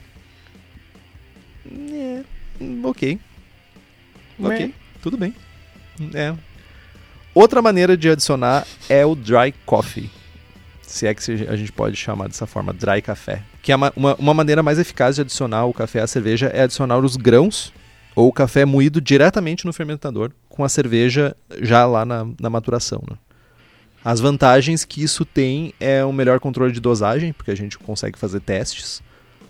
É, 1.91 2.21
ok. 2.83 3.19
Ok, 4.39 4.67
Né? 4.67 4.73
tudo 5.01 5.17
bem. 5.17 5.33
É. 6.13 6.33
Outra 7.33 7.61
maneira 7.61 7.95
de 7.97 8.09
adicionar 8.09 8.65
é 8.89 9.05
o 9.05 9.15
dry 9.15 9.53
coffee. 9.65 10.09
Se 10.81 11.07
é 11.07 11.13
que 11.13 11.31
a 11.49 11.55
gente 11.55 11.71
pode 11.71 11.95
chamar 11.95 12.27
dessa 12.27 12.45
forma, 12.45 12.71
dry 12.71 13.01
café. 13.01 13.41
Que 13.61 13.71
é 13.71 13.75
uma, 13.75 13.91
uma, 13.95 14.15
uma 14.15 14.33
maneira 14.33 14.61
mais 14.61 14.77
eficaz 14.77 15.15
de 15.15 15.21
adicionar 15.21 15.65
o 15.65 15.73
café 15.73 16.01
à 16.01 16.07
cerveja 16.07 16.47
é 16.47 16.61
adicionar 16.63 16.97
os 16.99 17.15
grãos 17.17 17.73
ou 18.15 18.27
o 18.29 18.33
café 18.33 18.63
moído 18.65 19.01
diretamente 19.01 19.65
no 19.65 19.73
fermentador 19.73 20.31
com 20.47 20.63
a 20.63 20.69
cerveja 20.69 21.35
já 21.61 21.85
lá 21.85 22.05
na, 22.05 22.25
na 22.39 22.49
maturação. 22.49 23.03
né? 23.09 23.17
As 24.05 24.19
vantagens 24.19 24.85
que 24.85 25.01
isso 25.01 25.25
tem 25.25 25.73
é 25.79 26.05
um 26.05 26.13
melhor 26.13 26.39
controle 26.39 26.71
de 26.71 26.79
dosagem, 26.79 27.33
porque 27.33 27.49
a 27.49 27.55
gente 27.57 27.75
consegue 27.79 28.19
fazer 28.19 28.39
testes. 28.39 29.01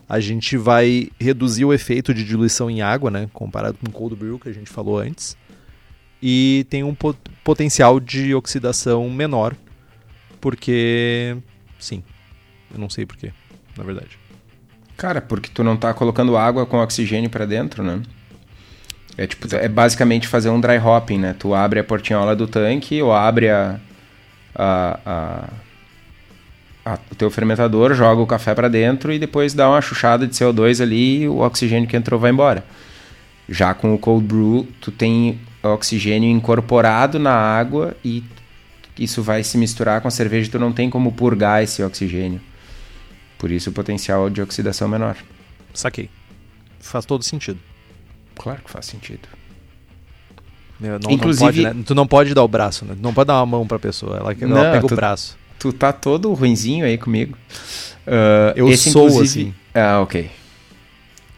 A 0.07 0.21
gente 0.21 0.55
vai 0.55 1.09
reduzir 1.19 1.65
o 1.65 1.73
efeito 1.73 2.13
de 2.13 2.23
diluição 2.23 2.69
em 2.69 2.81
água, 2.81 3.11
né, 3.11 3.29
comparado 3.33 3.77
com 3.77 3.89
o 3.89 3.91
cold 3.91 4.15
brew 4.15 4.39
que 4.39 4.47
a 4.47 4.53
gente 4.53 4.69
falou 4.69 4.97
antes. 4.97 5.35
E 6.23 6.65
tem 6.69 6.83
um 6.85 6.95
po- 6.95 7.15
potencial 7.43 7.99
de 7.99 8.33
oxidação 8.33 9.09
menor, 9.09 9.53
porque 10.39 11.35
sim. 11.77 12.01
Eu 12.73 12.79
não 12.79 12.89
sei 12.89 13.05
porquê, 13.05 13.33
na 13.77 13.83
verdade. 13.83 14.17
Cara, 14.95 15.19
porque 15.19 15.49
tu 15.53 15.63
não 15.63 15.75
tá 15.75 15.93
colocando 15.93 16.37
água 16.37 16.65
com 16.65 16.77
oxigênio 16.77 17.29
pra 17.29 17.45
dentro, 17.45 17.83
né? 17.83 18.01
É 19.17 19.27
tipo, 19.27 19.53
é 19.53 19.67
basicamente 19.67 20.27
fazer 20.27 20.49
um 20.49 20.61
dry 20.61 20.77
hopping, 20.77 21.17
né? 21.17 21.35
Tu 21.37 21.53
abre 21.53 21.79
a 21.79 21.83
portinhola 21.83 22.35
do 22.35 22.47
tanque 22.47 23.01
ou 23.01 23.11
abre 23.13 23.49
a, 23.49 23.79
a, 24.55 24.99
a- 25.05 25.49
a- 26.93 26.99
o 27.11 27.15
teu 27.15 27.29
fermentador, 27.31 27.93
joga 27.93 28.21
o 28.21 28.27
café 28.27 28.53
pra 28.55 28.67
dentro 28.67 29.11
e 29.11 29.19
depois 29.19 29.53
dá 29.53 29.69
uma 29.69 29.81
chuchada 29.81 30.25
de 30.27 30.33
CO2 30.33 30.81
ali 30.81 31.21
e 31.23 31.27
o 31.27 31.39
oxigênio 31.39 31.87
que 31.89 31.97
entrou 31.97 32.19
vai 32.19 32.31
embora. 32.31 32.63
Já 33.47 33.73
com 33.73 33.93
o 33.93 33.97
cold 33.99 34.25
brew, 34.25 34.67
tu 34.81 34.91
tem 34.91 35.39
oxigênio 35.61 36.29
incorporado 36.29 37.19
na 37.19 37.33
água 37.33 37.95
e 38.03 38.23
isso 38.97 39.21
vai 39.21 39.43
se 39.43 39.57
misturar 39.57 39.99
com 40.01 40.07
a 40.07 40.11
cerveja 40.11 40.47
e 40.47 40.51
tu 40.51 40.59
não 40.59 40.71
tem 40.71 40.89
como 40.89 41.11
purgar 41.11 41.61
esse 41.63 41.83
oxigênio. 41.83 42.39
Por 43.37 43.51
isso 43.51 43.69
o 43.69 43.73
potencial 43.73 44.29
de 44.29 44.41
oxidação 44.41 44.87
menor. 44.87 45.17
Saquei. 45.73 46.09
Faz 46.79 47.05
todo 47.05 47.23
sentido. 47.23 47.59
Claro 48.35 48.61
que 48.63 48.69
faz 48.71 48.85
sentido. 48.85 49.27
Não, 50.79 50.99
não 50.99 51.11
Inclusive- 51.11 51.63
pode, 51.63 51.63
né? 51.63 51.83
Tu 51.85 51.95
não 51.95 52.05
pode 52.07 52.33
dar 52.33 52.43
o 52.43 52.47
braço, 52.47 52.83
né? 52.85 52.95
Tu 52.95 53.01
não 53.01 53.13
pode 53.13 53.27
dar 53.27 53.35
uma 53.35 53.45
mão 53.45 53.65
pra 53.67 53.79
pessoa. 53.79 54.17
Ela, 54.17 54.35
ela 54.39 54.47
Não, 54.63 54.71
pega 54.73 54.87
tu- 54.87 54.93
o 54.93 54.95
braço. 54.95 55.37
Tu 55.57 55.71
tá 55.73 55.93
todo 55.93 56.33
ruinzinho 56.33 56.85
aí 56.85 56.97
comigo. 56.97 57.37
Ah, 58.05 58.53
Eu 58.55 58.67
esse, 58.69 58.91
sou 58.91 59.07
assim. 59.21 59.53
Ah, 59.73 59.99
ok. 60.01 60.29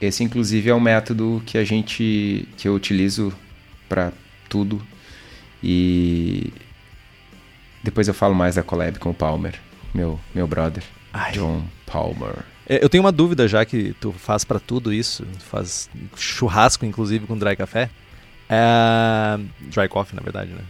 Esse 0.01 0.23
inclusive 0.23 0.69
é 0.69 0.75
um 0.75 0.79
método 0.79 1.41
que 1.45 1.57
a 1.57 1.63
gente 1.63 2.47
que 2.57 2.67
eu 2.67 2.73
utilizo 2.75 3.31
pra 3.89 4.11
tudo 4.49 4.81
e 5.63 6.51
depois 7.83 8.07
eu 8.07 8.13
falo 8.13 8.35
mais 8.35 8.55
da 8.55 8.63
collab 8.63 8.99
com 8.99 9.09
o 9.09 9.13
Palmer, 9.13 9.55
meu 9.93 10.19
meu 10.35 10.45
brother, 10.47 10.83
Ai. 11.13 11.31
John 11.31 11.63
Palmer. 11.85 12.35
É, 12.67 12.83
Eu 12.83 12.89
tenho 12.89 13.03
uma 13.03 13.11
dúvida 13.11 13.47
já 13.47 13.63
que 13.65 13.95
tu 14.01 14.11
faz 14.11 14.43
pra 14.43 14.59
tudo 14.59 14.91
isso, 14.93 15.23
tu 15.39 15.45
faz 15.45 15.89
churrasco 16.15 16.85
inclusive 16.85 17.25
com 17.25 17.38
dry 17.38 17.55
café. 17.55 17.89
É... 18.50 19.39
Dry 19.62 19.88
coffee, 19.88 20.16
na 20.16 20.22
verdade, 20.22 20.52
né? 20.52 20.62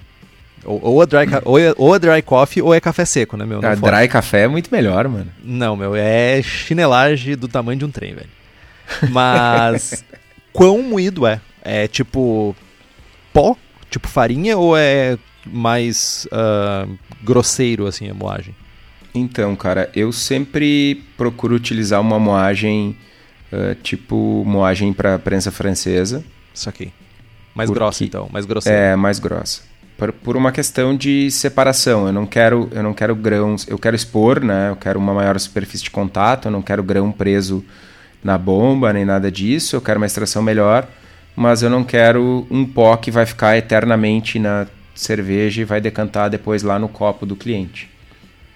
Ou, 0.65 0.83
ou, 0.83 1.01
a 1.01 1.05
dry 1.05 1.25
ou, 1.45 1.59
é, 1.59 1.73
ou 1.77 1.95
é 1.95 1.99
dry 1.99 2.21
coffee 2.21 2.61
ou 2.61 2.73
é 2.73 2.81
café 2.81 3.05
seco, 3.05 3.37
né, 3.37 3.45
meu? 3.45 3.61
Não 3.61 3.69
A 3.69 3.77
fode. 3.77 3.91
dry 3.91 4.07
café 4.07 4.43
é 4.43 4.47
muito 4.47 4.69
melhor, 4.71 5.07
mano. 5.07 5.31
Não, 5.43 5.75
meu, 5.75 5.95
é 5.95 6.41
chinelagem 6.41 7.37
do 7.37 7.47
tamanho 7.47 7.79
de 7.79 7.85
um 7.85 7.91
trem, 7.91 8.13
velho. 8.13 8.29
Mas 9.09 10.03
quão 10.51 10.81
moído 10.81 11.25
é? 11.25 11.39
É 11.61 11.87
tipo 11.87 12.55
pó? 13.31 13.55
Tipo 13.89 14.07
farinha 14.07 14.57
ou 14.57 14.75
é 14.75 15.17
mais 15.45 16.27
ah, 16.31 16.85
grosseiro 17.23 17.87
assim 17.87 18.09
a 18.09 18.13
moagem? 18.13 18.53
Então, 19.15 19.55
cara, 19.55 19.89
eu 19.95 20.11
sempre 20.11 21.03
procuro 21.15 21.55
utilizar 21.55 22.01
uma 22.01 22.19
moagem 22.19 22.97
ah, 23.51 23.75
tipo 23.81 24.43
moagem 24.45 24.91
para 24.91 25.17
prensa 25.17 25.51
francesa. 25.51 26.23
Isso 26.53 26.67
aqui. 26.67 26.91
Mais 27.57 27.69
Porque- 27.69 27.79
grossa 27.79 28.03
então, 28.03 28.29
mais 28.31 28.45
grosseiro. 28.45 28.77
É, 28.77 28.95
mais 28.95 29.17
grossa. 29.17 29.61
Por, 29.97 30.13
por 30.13 30.37
uma 30.37 30.51
questão 30.51 30.95
de 30.95 31.31
separação. 31.31 32.05
Eu 32.05 32.13
não 32.13 32.27
quero, 32.27 32.69
eu 32.71 32.83
não 32.83 32.93
quero 32.93 33.15
grãos, 33.15 33.67
eu 33.67 33.79
quero 33.79 33.95
expor, 33.95 34.43
né? 34.43 34.69
Eu 34.69 34.75
quero 34.75 34.99
uma 34.99 35.11
maior 35.11 35.39
superfície 35.39 35.83
de 35.85 35.89
contato, 35.89 36.45
eu 36.47 36.51
não 36.51 36.61
quero 36.61 36.83
grão 36.83 37.11
preso 37.11 37.65
na 38.23 38.37
bomba, 38.37 38.93
nem 38.93 39.03
nada 39.05 39.31
disso. 39.31 39.75
Eu 39.75 39.81
quero 39.81 39.99
uma 39.99 40.05
extração 40.05 40.43
melhor, 40.43 40.87
mas 41.35 41.63
eu 41.63 41.69
não 41.69 41.83
quero 41.83 42.45
um 42.51 42.63
pó 42.63 42.95
que 42.95 43.09
vai 43.09 43.25
ficar 43.25 43.57
eternamente 43.57 44.37
na 44.37 44.67
cerveja 44.93 45.61
e 45.61 45.65
vai 45.65 45.81
decantar 45.81 46.29
depois 46.29 46.61
lá 46.61 46.77
no 46.77 46.87
copo 46.87 47.25
do 47.25 47.35
cliente. 47.35 47.89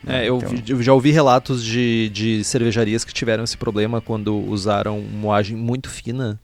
É, 0.06 0.28
eu, 0.30 0.38
Então- 0.38 0.54
eu 0.68 0.82
já 0.84 0.94
ouvi 0.94 1.10
relatos 1.12 1.64
de, 1.64 2.10
de 2.10 2.44
cervejarias 2.44 3.04
que 3.04 3.14
tiveram 3.14 3.44
esse 3.44 3.58
problema 3.58 4.00
quando 4.00 4.36
usaram 4.36 5.00
moagem 5.00 5.56
muito 5.58 5.90
fina, 5.90 6.40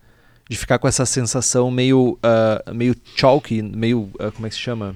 de 0.49 0.57
ficar 0.57 0.79
com 0.79 0.87
essa 0.87 1.05
sensação 1.05 1.69
meio, 1.71 2.17
ah, 2.23 2.63
meio 2.73 2.95
chalky, 3.15 3.61
meio. 3.61 4.09
ah, 4.19 4.31
como 4.31 4.47
é 4.47 4.49
que 4.49 4.55
se 4.55 4.61
chama? 4.61 4.95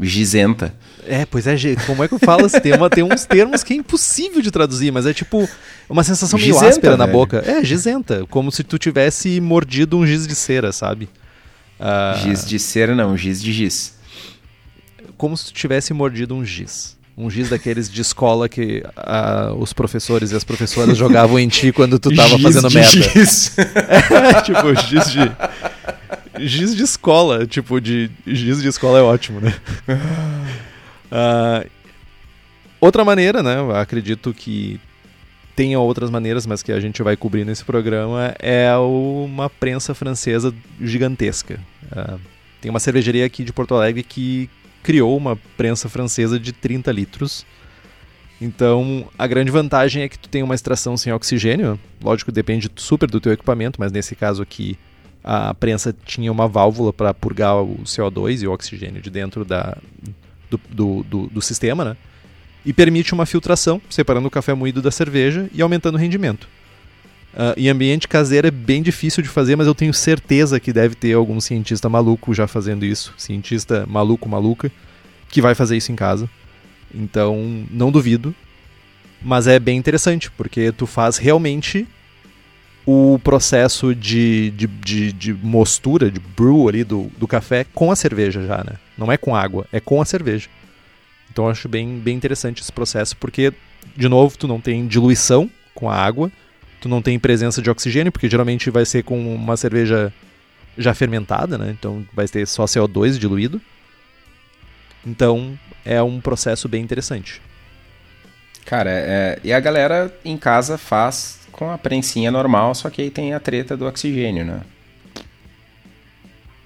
Gisenta. 0.00 0.74
É, 1.06 1.24
pois 1.24 1.46
é, 1.46 1.56
como 1.86 2.02
é 2.02 2.08
que 2.08 2.14
eu 2.14 2.18
falo 2.18 2.46
esse 2.46 2.60
tema? 2.60 2.90
Tem 2.90 3.04
uns 3.04 3.24
termos 3.26 3.62
que 3.62 3.74
é 3.74 3.76
impossível 3.76 4.42
de 4.42 4.50
traduzir, 4.50 4.90
mas 4.90 5.06
é 5.06 5.14
tipo 5.14 5.48
uma 5.88 6.02
sensação 6.02 6.36
meio 6.38 6.58
áspera 6.58 6.96
na 6.96 7.04
velho. 7.06 7.16
boca. 7.16 7.44
É, 7.46 7.62
gisenta, 7.62 8.26
como 8.28 8.50
se 8.50 8.64
tu 8.64 8.76
tivesse 8.76 9.40
mordido 9.40 9.96
um 9.96 10.04
giz 10.06 10.26
de 10.26 10.34
cera, 10.34 10.72
sabe? 10.72 11.08
Ah, 11.78 12.18
Giz 12.22 12.44
de 12.46 12.58
cera 12.58 12.94
não, 12.94 13.16
giz 13.16 13.40
de 13.42 13.52
giz. 13.52 13.94
como 15.16 15.36
se 15.36 15.46
tu 15.46 15.52
tivesse 15.52 15.92
mordido 15.92 16.34
um 16.34 16.44
giz. 16.44 16.96
Um 17.16 17.30
giz 17.30 17.48
daqueles 17.48 17.88
de 17.88 18.00
escola 18.00 18.48
que 18.48 18.82
ah, 18.96 19.52
os 19.56 19.72
professores 19.72 20.32
e 20.32 20.36
as 20.36 20.42
professoras 20.42 20.98
jogavam 20.98 21.38
em 21.38 21.46
ti 21.46 21.70
quando 21.70 21.96
tu 21.98 22.12
tava 22.14 22.30
Giz 22.30 22.42
fazendo 22.42 22.68
de 22.68 22.74
merda. 22.74 23.02
giz. 23.10 23.56
É, 23.56 24.40
tipo, 24.42 24.74
giz 24.88 25.12
de. 25.12 25.32
Giz 26.44 26.74
de 26.74 26.82
escola. 26.82 27.46
Tipo, 27.46 27.80
de. 27.80 28.10
Giz 28.26 28.60
de 28.60 28.68
escola 28.68 28.98
é 28.98 29.02
ótimo, 29.02 29.40
né? 29.40 29.54
Ah, 31.12 31.64
outra 32.80 33.04
maneira, 33.04 33.42
né? 33.44 33.56
Acredito 33.80 34.34
que 34.34 34.80
tenha 35.54 35.78
outras 35.78 36.10
maneiras, 36.10 36.46
mas 36.46 36.64
que 36.64 36.72
a 36.72 36.80
gente 36.80 37.00
vai 37.00 37.16
cobrir 37.16 37.44
nesse 37.44 37.64
programa, 37.64 38.34
é 38.40 38.76
uma 38.76 39.48
prensa 39.48 39.94
francesa 39.94 40.52
gigantesca. 40.80 41.60
Ah, 41.92 42.16
tem 42.60 42.70
uma 42.70 42.80
cervejaria 42.80 43.24
aqui 43.24 43.44
de 43.44 43.52
Porto 43.52 43.74
Alegre 43.76 44.02
que 44.02 44.50
criou 44.84 45.16
uma 45.16 45.34
prensa 45.56 45.88
francesa 45.88 46.38
de 46.38 46.52
30 46.52 46.92
litros. 46.92 47.44
Então, 48.40 49.08
a 49.18 49.26
grande 49.26 49.50
vantagem 49.50 50.02
é 50.02 50.08
que 50.08 50.18
tu 50.18 50.28
tem 50.28 50.42
uma 50.42 50.54
extração 50.54 50.96
sem 50.96 51.12
oxigênio. 51.12 51.80
Lógico, 52.02 52.30
depende 52.30 52.70
super 52.76 53.10
do 53.10 53.18
teu 53.18 53.32
equipamento, 53.32 53.80
mas 53.80 53.90
nesse 53.90 54.14
caso 54.14 54.42
aqui, 54.42 54.78
a 55.24 55.54
prensa 55.54 55.96
tinha 56.04 56.30
uma 56.30 56.46
válvula 56.46 56.92
para 56.92 57.14
purgar 57.14 57.62
o 57.62 57.78
CO2 57.84 58.42
e 58.42 58.46
o 58.46 58.52
oxigênio 58.52 59.00
de 59.00 59.08
dentro 59.08 59.42
da, 59.44 59.76
do, 60.50 60.60
do, 60.68 61.02
do, 61.04 61.26
do 61.28 61.42
sistema, 61.42 61.84
né? 61.84 61.96
E 62.66 62.72
permite 62.72 63.14
uma 63.14 63.24
filtração, 63.24 63.80
separando 63.88 64.28
o 64.28 64.30
café 64.30 64.52
moído 64.52 64.82
da 64.82 64.90
cerveja 64.90 65.48
e 65.52 65.62
aumentando 65.62 65.94
o 65.94 65.98
rendimento. 65.98 66.46
Ah, 67.36 67.54
em 67.56 67.68
ambiente 67.68 68.06
caseiro 68.06 68.46
é 68.46 68.50
bem 68.50 68.82
difícil 68.82 69.22
de 69.22 69.28
fazer, 69.28 69.56
mas 69.56 69.66
eu 69.66 69.74
tenho 69.74 69.92
certeza 69.92 70.60
que 70.60 70.72
deve 70.72 70.94
ter 70.94 71.14
algum 71.14 71.40
cientista 71.40 71.88
maluco 71.88 72.32
já 72.32 72.46
fazendo 72.46 72.84
isso. 72.84 73.12
Cientista 73.16 73.84
maluco, 73.86 74.28
maluca, 74.28 74.70
que 75.28 75.42
vai 75.42 75.54
fazer 75.54 75.76
isso 75.76 75.90
em 75.90 75.96
casa. 75.96 76.30
Então, 76.94 77.66
não 77.70 77.90
duvido. 77.90 78.34
Mas 79.20 79.46
é 79.46 79.58
bem 79.58 79.78
interessante, 79.78 80.30
porque 80.30 80.70
tu 80.70 80.86
faz 80.86 81.16
realmente 81.16 81.86
o 82.86 83.18
processo 83.24 83.94
de, 83.94 84.50
de, 84.50 84.66
de, 84.66 85.12
de 85.12 85.32
mostura, 85.32 86.10
de 86.10 86.20
brew 86.20 86.68
ali 86.68 86.84
do, 86.84 87.10
do 87.16 87.26
café 87.26 87.64
com 87.74 87.90
a 87.90 87.96
cerveja 87.96 88.46
já, 88.46 88.58
né? 88.58 88.74
Não 88.98 89.10
é 89.10 89.16
com 89.16 89.34
água, 89.34 89.66
é 89.72 89.80
com 89.80 90.00
a 90.00 90.04
cerveja. 90.04 90.48
Então 91.32 91.46
eu 91.46 91.50
acho 91.50 91.68
bem, 91.68 91.98
bem 91.98 92.14
interessante 92.14 92.60
esse 92.60 92.70
processo, 92.70 93.16
porque, 93.16 93.52
de 93.96 94.08
novo, 94.08 94.36
tu 94.36 94.46
não 94.46 94.60
tem 94.60 94.86
diluição 94.86 95.50
com 95.74 95.90
a 95.90 95.96
água, 95.96 96.30
tu 96.84 96.88
não 96.88 97.00
tem 97.00 97.18
presença 97.18 97.62
de 97.62 97.70
oxigênio, 97.70 98.12
porque 98.12 98.28
geralmente 98.28 98.68
vai 98.68 98.84
ser 98.84 99.04
com 99.04 99.34
uma 99.34 99.56
cerveja 99.56 100.12
já 100.76 100.92
fermentada, 100.92 101.56
né? 101.56 101.70
Então 101.70 102.06
vai 102.12 102.28
ter 102.28 102.46
só 102.46 102.66
CO2 102.66 103.18
diluído. 103.18 103.58
Então 105.06 105.58
é 105.82 106.02
um 106.02 106.20
processo 106.20 106.68
bem 106.68 106.82
interessante. 106.82 107.40
Cara, 108.66 108.90
é, 108.90 109.40
e 109.42 109.50
a 109.50 109.58
galera 109.60 110.14
em 110.22 110.36
casa 110.36 110.76
faz 110.76 111.40
com 111.50 111.70
a 111.70 111.78
prensinha 111.78 112.30
normal, 112.30 112.74
só 112.74 112.90
que 112.90 113.00
aí 113.00 113.08
tem 113.08 113.32
a 113.32 113.40
treta 113.40 113.78
do 113.78 113.86
oxigênio, 113.86 114.44
né? 114.44 114.60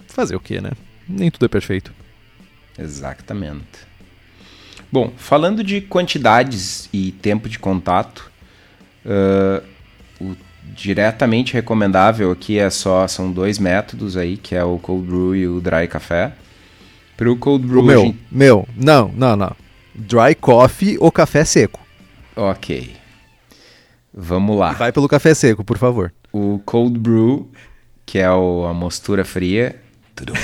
Fazer 0.05 0.35
o 0.35 0.39
que, 0.41 0.59
né? 0.59 0.71
Nem 1.07 1.31
tudo 1.31 1.45
é 1.45 1.49
perfeito. 1.49 1.93
Exatamente. 2.77 3.87
Bom, 4.91 5.13
falando 5.15 5.63
de 5.63 5.79
quantidades 5.79 6.89
e 6.91 7.13
tempo 7.13 7.47
de 7.47 7.57
contato, 7.57 8.29
uh, 9.05 9.78
o 10.19 10.35
diretamente 10.75 11.53
recomendável 11.53 12.31
aqui 12.31 12.57
é 12.57 12.69
só 12.69 13.07
são 13.07 13.31
dois 13.31 13.57
métodos 13.57 14.15
aí, 14.15 14.37
que 14.37 14.55
é 14.55 14.63
o 14.63 14.77
cold 14.79 15.07
brew 15.07 15.35
e 15.35 15.47
o 15.47 15.59
dry 15.59 15.87
café. 15.87 16.31
Para 17.17 17.31
o 17.31 17.35
cold 17.35 17.65
brew, 17.65 17.81
o 17.81 17.83
meu, 17.83 18.01
gente... 18.01 18.19
meu, 18.31 18.67
não, 18.75 19.11
não, 19.15 19.35
não. 19.35 19.55
Dry 19.93 20.35
coffee 20.35 20.97
ou 20.99 21.11
café 21.11 21.43
seco. 21.43 21.79
Ok. 22.35 22.95
Vamos 24.13 24.57
lá. 24.57 24.71
Vai 24.71 24.91
pelo 24.91 25.07
café 25.07 25.33
seco, 25.33 25.63
por 25.63 25.77
favor. 25.77 26.13
O 26.31 26.61
cold 26.65 26.97
brew, 26.97 27.51
que 28.05 28.19
é 28.19 28.31
o, 28.31 28.65
a 28.65 28.73
mostura 28.73 29.25
fria. 29.25 29.81
Tudo. 30.15 30.33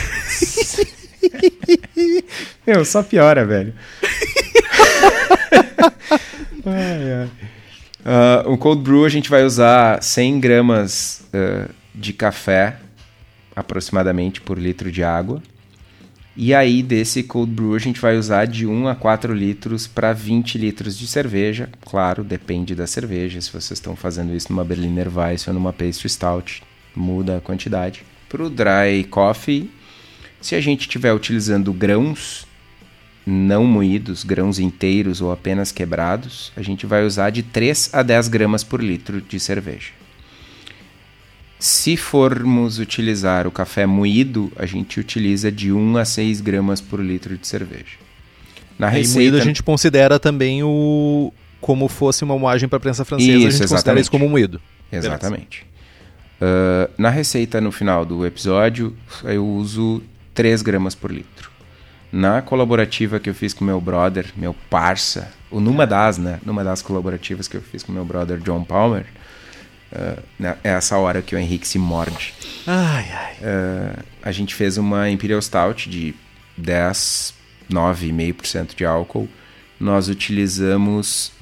Meu, 2.65 2.83
só 2.83 3.03
piora, 3.03 3.45
velho. 3.45 3.73
ai, 6.65 7.13
ai. 7.13 7.29
Uh, 8.05 8.51
o 8.51 8.57
cold 8.57 8.83
brew 8.83 9.03
a 9.03 9.09
gente 9.09 9.31
vai 9.31 9.43
usar 9.43 10.01
100 10.03 10.39
gramas 10.39 11.27
uh, 11.33 11.73
de 11.93 12.13
café 12.13 12.77
aproximadamente 13.55 14.39
por 14.41 14.59
litro 14.59 14.91
de 14.91 15.03
água. 15.03 15.41
E 16.37 16.53
aí 16.53 16.83
desse 16.83 17.23
cold 17.23 17.51
brew 17.51 17.73
a 17.73 17.79
gente 17.79 17.99
vai 17.99 18.15
usar 18.15 18.45
de 18.45 18.67
1 18.67 18.89
a 18.89 18.95
4 18.95 19.33
litros 19.33 19.87
para 19.87 20.13
20 20.13 20.57
litros 20.59 20.95
de 20.97 21.07
cerveja. 21.07 21.69
Claro, 21.83 22.23
depende 22.23 22.75
da 22.75 22.85
cerveja. 22.85 23.41
Se 23.41 23.49
vocês 23.49 23.71
estão 23.71 23.95
fazendo 23.95 24.35
isso 24.35 24.51
numa 24.51 24.63
Berliner 24.63 25.07
Weiss 25.17 25.47
ou 25.47 25.53
numa 25.53 25.73
Pastry 25.73 26.09
Stout, 26.09 26.61
muda 26.95 27.37
a 27.37 27.41
quantidade. 27.41 28.03
Para 28.29 28.43
o 28.43 28.49
dry 28.51 29.03
coffee, 29.09 29.71
se 30.39 30.53
a 30.53 30.61
gente 30.61 30.81
estiver 30.81 31.11
utilizando 31.11 31.73
grãos 31.73 32.44
não 33.25 33.65
moídos, 33.65 34.23
grãos 34.23 34.59
inteiros 34.59 35.19
ou 35.21 35.31
apenas 35.31 35.71
quebrados, 35.71 36.51
a 36.55 36.61
gente 36.61 36.85
vai 36.85 37.03
usar 37.03 37.31
de 37.31 37.41
3 37.41 37.89
a 37.93 38.03
10 38.03 38.27
gramas 38.27 38.63
por 38.63 38.83
litro 38.83 39.19
de 39.19 39.39
cerveja. 39.39 39.91
Se 41.57 41.97
formos 41.97 42.77
utilizar 42.77 43.47
o 43.47 43.51
café 43.51 43.85
moído, 43.85 44.51
a 44.55 44.65
gente 44.65 44.99
utiliza 44.99 45.51
de 45.51 45.71
1 45.71 45.97
a 45.97 46.05
6 46.05 46.41
gramas 46.41 46.81
por 46.81 46.99
litro 46.99 47.35
de 47.37 47.47
cerveja. 47.47 47.97
Na 48.77 48.89
receita... 48.89 49.19
moído 49.19 49.37
a 49.37 49.41
gente 49.41 49.63
considera 49.63 50.19
também 50.19 50.61
o 50.63 51.33
como 51.61 51.87
fosse 51.87 52.23
uma 52.23 52.37
moagem 52.37 52.69
para 52.69 52.77
a 52.77 52.79
prensa 52.79 53.03
francesa, 53.03 53.31
isso, 53.31 53.37
a 53.37 53.39
gente 53.39 53.53
exatamente. 53.53 53.73
considera 53.73 53.99
isso 53.99 54.11
como 54.11 54.29
moído. 54.29 54.61
Exatamente. 54.91 55.65
Uh, 56.39 56.91
na 56.95 57.09
receita 57.09 57.59
no 57.59 57.71
final 57.71 58.05
do 58.05 58.23
episódio, 58.23 58.95
eu 59.23 59.43
uso 59.43 60.03
3 60.35 60.61
gramas 60.61 60.93
por 60.93 61.11
litro. 61.11 61.54
Na 62.15 62.41
colaborativa 62.41 63.19
que 63.19 63.29
eu 63.29 63.35
fiz 63.35 63.53
com 63.53 63.65
meu 63.65 63.81
brother, 63.81 64.31
meu 64.37 64.53
parça, 64.69 65.33
ou 65.51 65.59
numa 65.59 65.85
das, 65.85 66.17
né? 66.17 66.39
Numa 66.45 66.63
das 66.63 66.81
colaborativas 66.81 67.45
que 67.45 67.57
eu 67.57 67.61
fiz 67.61 67.83
com 67.83 67.91
meu 67.91 68.05
brother 68.05 68.37
John 68.37 68.63
Palmer, 68.63 69.05
uh, 69.91 70.23
é 70.39 70.57
essa 70.63 70.97
hora 70.97 71.21
que 71.21 71.35
o 71.35 71.37
Henrique 71.37 71.67
se 71.67 71.77
morde. 71.77 72.33
Ai, 72.65 73.11
ai. 73.11 73.33
Uh, 73.41 74.03
a 74.23 74.31
gente 74.31 74.55
fez 74.55 74.77
uma 74.77 75.09
Imperial 75.09 75.41
Stout 75.41 75.89
de 75.89 76.15
10, 76.55 77.33
9,5% 77.69 78.77
de 78.77 78.85
álcool. 78.85 79.27
Nós 79.77 80.07
utilizamos 80.07 81.33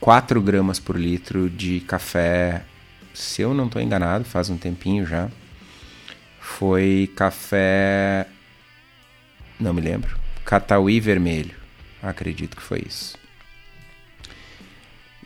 4 0.00 0.38
gramas 0.42 0.78
por 0.78 1.00
litro 1.00 1.48
de 1.48 1.80
café, 1.80 2.62
se 3.14 3.40
eu 3.40 3.54
não 3.54 3.64
estou 3.64 3.80
enganado, 3.80 4.26
faz 4.26 4.50
um 4.50 4.58
tempinho 4.58 5.06
já 5.06 5.30
foi 6.46 7.10
café. 7.14 8.26
Não 9.58 9.72
me 9.72 9.80
lembro. 9.80 10.18
Catauí 10.44 11.00
vermelho. 11.00 11.54
Acredito 12.02 12.56
que 12.56 12.62
foi 12.62 12.84
isso. 12.86 13.16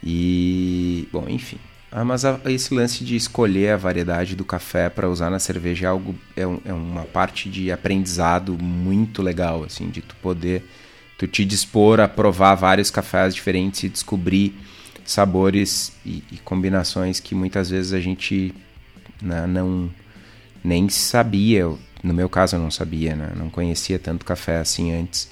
E. 0.02 1.08
Bom, 1.12 1.26
enfim. 1.28 1.58
Ah, 1.92 2.04
mas 2.04 2.24
a, 2.24 2.40
esse 2.46 2.72
lance 2.72 3.04
de 3.04 3.16
escolher 3.16 3.72
a 3.72 3.76
variedade 3.76 4.36
do 4.36 4.44
café 4.44 4.88
para 4.88 5.10
usar 5.10 5.28
na 5.28 5.40
cerveja 5.40 5.86
é 5.86 5.90
algo 5.90 6.14
é, 6.36 6.46
um, 6.46 6.60
é, 6.64 6.72
uma 6.72 7.02
parte 7.02 7.50
de 7.50 7.72
aprendizado 7.72 8.56
muito 8.56 9.20
legal 9.20 9.64
assim 9.64 9.90
de 9.90 10.00
tu 10.00 10.14
poder 10.22 10.64
tu 11.18 11.26
te 11.26 11.44
dispor 11.44 11.98
a 11.98 12.06
provar 12.06 12.54
vários 12.54 12.92
cafés 12.92 13.34
diferentes 13.34 13.82
e 13.82 13.88
descobrir 13.88 14.54
sabores 15.04 15.92
e, 16.06 16.22
e 16.30 16.36
combinações 16.44 17.18
que 17.18 17.34
muitas 17.34 17.70
vezes 17.70 17.92
a 17.92 18.00
gente 18.00 18.54
né, 19.20 19.46
não 19.46 19.90
nem 20.62 20.88
sabia, 20.88 21.68
no 22.02 22.14
meu 22.14 22.28
caso 22.28 22.56
eu 22.56 22.60
não 22.60 22.70
sabia, 22.70 23.14
né? 23.14 23.32
não 23.36 23.50
conhecia 23.50 23.98
tanto 23.98 24.24
café 24.24 24.58
assim 24.58 24.92
antes. 24.92 25.28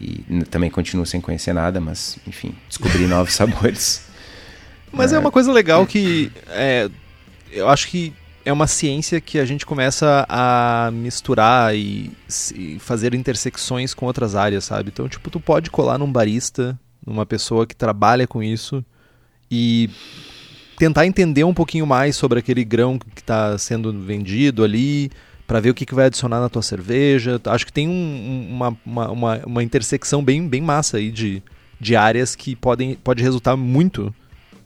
E 0.00 0.44
também 0.50 0.68
continuo 0.68 1.06
sem 1.06 1.20
conhecer 1.20 1.52
nada, 1.52 1.80
mas 1.80 2.18
enfim, 2.26 2.54
descobri 2.68 3.06
novos 3.08 3.34
sabores. 3.34 4.04
Mas 4.90 5.12
é. 5.12 5.16
é 5.16 5.18
uma 5.18 5.30
coisa 5.30 5.52
legal 5.52 5.86
que 5.86 6.30
é, 6.48 6.90
eu 7.52 7.68
acho 7.68 7.88
que 7.88 8.12
é 8.44 8.52
uma 8.52 8.66
ciência 8.66 9.20
que 9.20 9.38
a 9.38 9.44
gente 9.44 9.64
começa 9.64 10.26
a 10.28 10.90
misturar 10.92 11.74
e, 11.76 12.10
e, 12.54 12.78
fazer 12.80 13.14
intersecções 13.14 13.94
com 13.94 14.06
outras 14.06 14.34
áreas, 14.34 14.64
sabe? 14.64 14.90
Então, 14.92 15.08
tipo, 15.08 15.30
tu 15.30 15.38
pode 15.38 15.70
colar 15.70 15.98
num 15.98 16.10
barista, 16.10 16.78
numa 17.06 17.24
pessoa 17.24 17.66
que 17.66 17.76
trabalha 17.76 18.26
com 18.26 18.42
isso 18.42 18.84
e 19.50 19.88
tentar 20.76 21.06
entender 21.06 21.44
um 21.44 21.54
pouquinho 21.54 21.86
mais 21.86 22.16
sobre 22.16 22.38
aquele 22.38 22.64
grão 22.64 22.98
que 22.98 23.20
está 23.20 23.56
sendo 23.58 23.92
vendido 24.00 24.64
ali, 24.64 25.10
para 25.46 25.60
ver 25.60 25.70
o 25.70 25.74
que, 25.74 25.86
que 25.86 25.94
vai 25.94 26.06
adicionar 26.06 26.40
na 26.40 26.48
tua 26.48 26.62
cerveja. 26.62 27.40
Acho 27.44 27.66
que 27.66 27.72
tem 27.72 27.88
um, 27.88 28.48
uma, 28.50 28.76
uma, 28.84 29.10
uma, 29.10 29.36
uma, 29.46 29.62
intersecção 29.62 30.22
bem, 30.22 30.48
bem 30.48 30.60
massa 30.60 30.96
aí 30.96 31.10
de, 31.10 31.42
de 31.80 31.96
áreas 31.96 32.34
que 32.34 32.56
podem, 32.56 32.94
pode 32.94 33.22
resultar 33.22 33.56
muito 33.56 34.14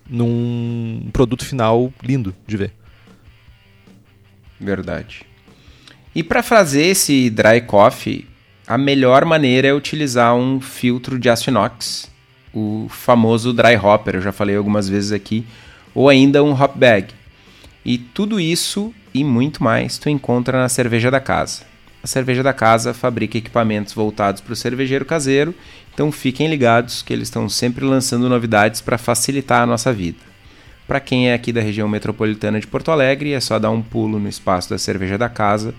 num 0.09 1.09
produto 1.13 1.45
final 1.45 1.93
lindo 2.03 2.35
de 2.47 2.57
ver. 2.57 2.73
Verdade. 4.61 5.23
E 6.15 6.23
para 6.23 6.43
fazer 6.43 6.87
esse 6.87 7.29
dry 7.29 7.61
coffee, 7.61 8.27
a 8.67 8.79
melhor 8.79 9.25
maneira 9.25 9.69
é 9.69 9.75
utilizar 9.75 10.35
um 10.35 10.61
filtro 10.61 11.19
de 11.19 11.29
aço 11.29 11.51
inox, 11.51 12.11
o 12.55 12.87
famoso 12.89 13.53
dry 13.53 13.77
hopper. 13.77 14.17
Eu 14.17 14.23
já 14.23 14.33
falei 14.33 14.57
algumas 14.57 14.89
vezes 14.89 15.13
aqui 15.13 15.45
ou 15.95 16.09
ainda 16.09 16.43
um 16.43 16.53
hop 16.53 16.77
bag. 16.77 17.09
E 17.85 17.99
tudo 17.99 18.41
isso 18.41 18.93
e 19.21 19.25
muito 19.25 19.63
mais 19.63 19.99
tu 19.99 20.09
encontra 20.11 20.61
na 20.61 20.69
Cerveja 20.69 21.11
da 21.11 21.21
Casa. 21.21 21.63
A 22.03 22.07
Cerveja 22.07 22.43
da 22.43 22.53
Casa 22.53 22.93
fabrica 22.93 23.39
equipamentos 23.39 23.95
voltados 23.95 24.41
para 24.41 24.53
o 24.53 24.57
cervejeiro 24.57 25.05
caseiro, 25.05 25.55
então 25.93 26.13
fiquem 26.13 26.49
ligados 26.49 27.03
que 27.03 27.13
eles 27.13 27.29
estão 27.29 27.49
sempre 27.49 27.85
lançando 27.85 28.29
novidades 28.29 28.81
para 28.81 28.99
facilitar 28.99 29.63
a 29.63 29.67
nossa 29.67 29.93
vida. 29.93 30.19
Para 30.87 31.01
quem 31.01 31.31
é 31.31 31.35
aqui 31.35 31.53
da 31.53 31.61
região 31.61 31.89
metropolitana 31.89 32.61
de 32.61 32.67
Porto 32.67 32.91
Alegre, 32.91 33.33
é 33.33 33.41
só 33.41 33.59
dar 33.59 33.71
um 33.71 33.83
pulo 33.83 34.19
no 34.19 34.29
espaço 34.29 34.71
da 34.71 34.79
Cerveja 34.79 35.17
da 35.17 35.29
Casa, 35.29 35.75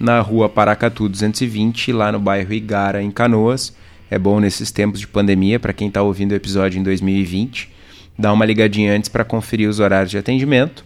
na 0.00 0.20
rua 0.20 0.48
Paracatu 0.48 1.08
220, 1.08 1.92
lá 1.92 2.10
no 2.10 2.18
bairro 2.18 2.52
Igara, 2.52 3.02
em 3.02 3.10
Canoas. 3.10 3.76
É 4.10 4.18
bom 4.18 4.40
nesses 4.40 4.70
tempos 4.70 4.98
de 4.98 5.06
pandemia, 5.06 5.60
para 5.60 5.72
quem 5.72 5.88
está 5.88 6.02
ouvindo 6.02 6.32
o 6.32 6.34
episódio 6.34 6.80
em 6.80 6.82
2020 6.82 7.78
dá 8.18 8.32
uma 8.32 8.44
ligadinha 8.44 8.92
antes 8.92 9.08
para 9.08 9.24
conferir 9.24 9.68
os 9.68 9.78
horários 9.78 10.10
de 10.10 10.18
atendimento. 10.18 10.84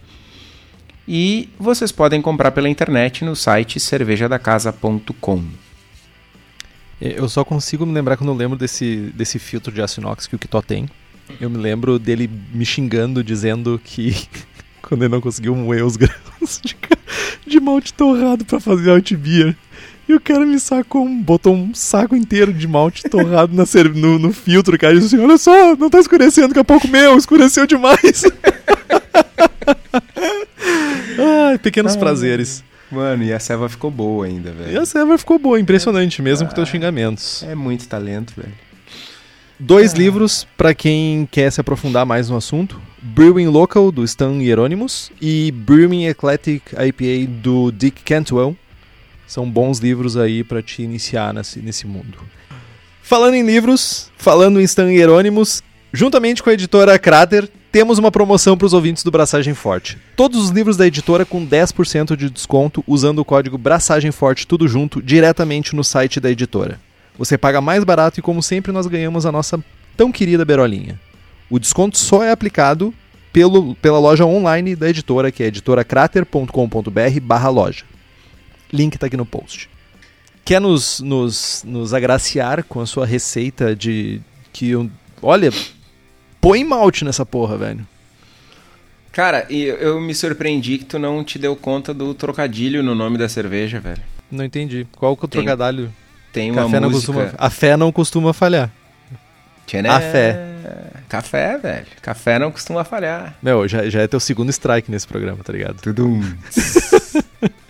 E 1.07 1.49
vocês 1.59 1.91
podem 1.91 2.21
comprar 2.21 2.51
pela 2.51 2.69
internet 2.69 3.25
no 3.25 3.35
site 3.35 3.79
cervejadacasa.com. 3.79 5.43
Eu 7.01 7.27
só 7.27 7.43
consigo 7.43 7.85
me 7.85 7.93
lembrar 7.93 8.15
quando 8.15 8.29
eu 8.29 8.35
lembro 8.35 8.57
desse, 8.57 9.11
desse 9.13 9.37
filtro 9.37 9.73
de 9.73 9.81
aço 9.81 9.99
inox 9.99 10.25
que 10.25 10.35
o 10.35 10.39
Kitó 10.39 10.61
tem. 10.61 10.87
Eu 11.39 11.49
me 11.49 11.57
lembro 11.57 11.99
dele 11.99 12.29
me 12.53 12.65
xingando, 12.65 13.23
dizendo 13.23 13.79
que 13.83 14.15
quando 14.81 15.03
ele 15.03 15.11
não 15.11 15.19
conseguiu 15.19 15.53
moer 15.55 15.83
os 15.83 15.97
grãos 15.97 16.61
de, 16.63 16.77
de 17.45 17.59
malte 17.59 17.93
torrado 17.93 18.45
para 18.45 18.59
fazer 18.59 18.91
alt. 18.91 19.11
E 20.07 20.13
o 20.13 20.19
cara 20.19 20.45
me 20.45 20.59
sacou, 20.59 21.07
botou 21.07 21.53
um 21.53 21.73
saco 21.73 22.15
inteiro 22.15 22.53
de 22.53 22.67
malte 22.67 23.03
torrado 23.03 23.53
na, 23.53 23.63
no, 23.95 24.19
no 24.19 24.33
filtro, 24.33 24.77
cara. 24.77 24.93
E 24.93 24.99
disse 24.99 25.15
assim: 25.15 25.25
Olha 25.25 25.37
só, 25.37 25.75
não 25.75 25.89
tá 25.89 25.99
escurecendo, 25.99 26.49
daqui 26.49 26.59
a 26.59 26.63
pouco 26.63 26.87
meu, 26.87 27.17
escureceu 27.17 27.65
demais. 27.65 28.23
Ai, 31.19 31.57
pequenos 31.57 31.95
prazeres. 31.95 32.63
Mano, 32.91 33.23
e 33.23 33.33
a 33.33 33.39
ceva 33.39 33.67
ficou 33.67 33.89
boa 33.89 34.25
ainda, 34.25 34.51
velho. 34.51 34.71
E 34.71 34.77
a 34.77 34.85
ceva 34.85 35.17
ficou 35.17 35.39
boa, 35.39 35.59
impressionante, 35.59 36.21
mesmo 36.21 36.47
com 36.47 36.53
teus 36.53 36.69
xingamentos. 36.69 37.43
É 37.43 37.55
muito 37.55 37.87
talento, 37.87 38.33
velho. 38.35 38.53
Dois 39.59 39.93
livros 39.93 40.45
para 40.57 40.73
quem 40.73 41.27
quer 41.31 41.51
se 41.51 41.61
aprofundar 41.61 42.05
mais 42.05 42.29
no 42.29 42.35
assunto: 42.35 42.81
Brewing 43.01 43.47
Local, 43.47 43.91
do 43.91 44.03
Stan 44.03 44.33
Hieronymus, 44.41 45.11
e 45.21 45.51
Brewing 45.51 46.05
Eclectic 46.05 46.63
IPA, 46.73 47.31
do 47.41 47.71
Dick 47.71 48.03
Cantwell. 48.03 48.55
São 49.25 49.49
bons 49.49 49.79
livros 49.79 50.17
aí 50.17 50.43
para 50.43 50.61
te 50.61 50.83
iniciar 50.83 51.33
nesse, 51.33 51.59
nesse 51.59 51.87
mundo. 51.87 52.19
Falando 53.01 53.35
em 53.35 53.43
livros, 53.43 54.11
falando 54.17 54.59
em 54.59 54.63
Stan 54.63 54.91
Hieronymus, 54.91 55.63
juntamente 55.91 56.43
com 56.43 56.49
a 56.49 56.53
editora 56.53 56.99
Crater, 56.99 57.49
temos 57.73 57.97
uma 57.97 58.11
promoção 58.11 58.55
para 58.55 58.67
os 58.67 58.73
ouvintes 58.73 59.03
do 59.03 59.09
Braçagem 59.09 59.55
Forte. 59.55 59.97
Todos 60.15 60.43
os 60.43 60.51
livros 60.51 60.77
da 60.77 60.85
editora 60.85 61.25
com 61.25 61.43
10% 61.43 62.15
de 62.15 62.29
desconto 62.29 62.83
usando 62.85 63.17
o 63.17 63.25
código 63.25 63.57
Braçagem 63.57 64.11
Forte 64.11 64.45
tudo 64.45 64.67
junto 64.67 65.01
diretamente 65.01 65.75
no 65.75 65.83
site 65.83 66.19
da 66.19 66.29
editora. 66.29 66.79
Você 67.17 67.35
paga 67.35 67.59
mais 67.59 67.83
barato 67.83 68.19
e 68.19 68.21
como 68.21 68.43
sempre 68.43 68.71
nós 68.71 68.85
ganhamos 68.85 69.25
a 69.25 69.31
nossa 69.31 69.59
tão 69.97 70.11
querida 70.11 70.45
berolinha. 70.45 70.99
O 71.49 71.57
desconto 71.57 71.97
só 71.97 72.23
é 72.23 72.29
aplicado 72.29 72.93
pelo, 73.33 73.73
pela 73.77 73.97
loja 73.97 74.23
online 74.23 74.75
da 74.75 74.87
editora, 74.87 75.31
que 75.31 75.41
é 75.41 75.47
editoracrater.com.br 75.47 77.19
barra 77.23 77.49
loja. 77.49 77.85
Link 78.71 78.93
está 78.93 79.07
aqui 79.07 79.17
no 79.17 79.25
post. 79.25 79.67
Quer 80.45 80.61
nos, 80.61 80.99
nos, 80.99 81.63
nos 81.65 81.91
agraciar 81.91 82.63
com 82.65 82.81
a 82.81 82.85
sua 82.85 83.07
receita 83.07 83.75
de 83.75 84.21
que, 84.51 84.73
olha, 85.23 85.51
põe 86.43 86.61
malte 86.61 87.05
nessa 87.05 87.25
porra, 87.25 87.57
velho. 87.57 87.87
Cara, 89.13 89.45
eu, 89.49 89.75
eu 89.77 90.01
me 90.01 90.13
surpreendi 90.13 90.77
que 90.79 90.83
tu 90.83 90.99
não 90.99 91.23
te 91.23 91.39
deu 91.39 91.55
conta 91.55 91.93
do 91.93 92.13
trocadilho 92.13 92.83
no 92.83 92.93
nome 92.93 93.17
da 93.17 93.29
cerveja, 93.29 93.79
velho. 93.79 94.01
Não 94.29 94.43
entendi. 94.43 94.85
Qual 94.91 95.15
que 95.15 95.23
é 95.23 95.25
o 95.25 95.29
trocadilho? 95.29 95.93
Tem 96.33 96.51
uma 96.51 96.63
Café 96.63 96.79
não 96.81 96.89
música... 96.89 97.13
costuma, 97.13 97.33
a 97.37 97.49
fé 97.49 97.77
não 97.77 97.91
costuma 97.91 98.33
falhar. 98.33 98.69
Tchané. 99.65 99.87
A 99.87 100.01
fé. 100.01 100.53
Café, 101.07 101.57
velho. 101.57 101.85
Café 102.01 102.39
não 102.39 102.51
costuma 102.51 102.83
falhar. 102.83 103.37
Meu, 103.41 103.65
já, 103.67 103.87
já 103.89 104.01
é 104.01 104.07
teu 104.07 104.19
segundo 104.19 104.49
strike 104.49 104.91
nesse 104.91 105.07
programa, 105.07 105.43
tá 105.43 105.53
ligado? 105.53 105.79
Tudum. 105.79 106.21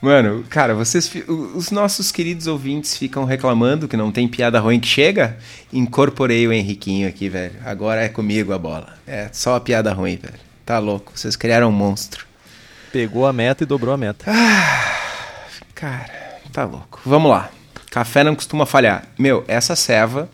Mano, 0.00 0.44
cara, 0.48 0.74
vocês, 0.74 1.12
os 1.28 1.70
nossos 1.70 2.10
queridos 2.10 2.46
ouvintes 2.46 2.96
ficam 2.96 3.24
reclamando 3.24 3.86
que 3.86 3.98
não 3.98 4.10
tem 4.10 4.26
piada 4.26 4.58
ruim 4.58 4.80
que 4.80 4.88
chega. 4.88 5.36
Incorporei 5.70 6.48
o 6.48 6.52
Henriquinho 6.52 7.06
aqui, 7.06 7.28
velho. 7.28 7.56
Agora 7.64 8.02
é 8.02 8.08
comigo 8.08 8.52
a 8.54 8.58
bola. 8.58 8.94
É 9.06 9.28
só 9.30 9.56
a 9.56 9.60
piada 9.60 9.92
ruim, 9.92 10.16
velho. 10.16 10.40
Tá 10.64 10.78
louco. 10.78 11.12
Vocês 11.14 11.36
criaram 11.36 11.68
um 11.68 11.72
monstro. 11.72 12.24
Pegou 12.90 13.26
a 13.26 13.32
meta 13.32 13.62
e 13.62 13.66
dobrou 13.66 13.92
a 13.92 13.98
meta. 13.98 14.24
Cara, 15.74 16.38
tá 16.50 16.64
louco. 16.64 17.00
Vamos 17.04 17.30
lá. 17.30 17.50
Café 17.90 18.24
não 18.24 18.34
costuma 18.34 18.64
falhar. 18.64 19.04
Meu, 19.18 19.44
essa 19.46 19.76
ceva 19.76 20.30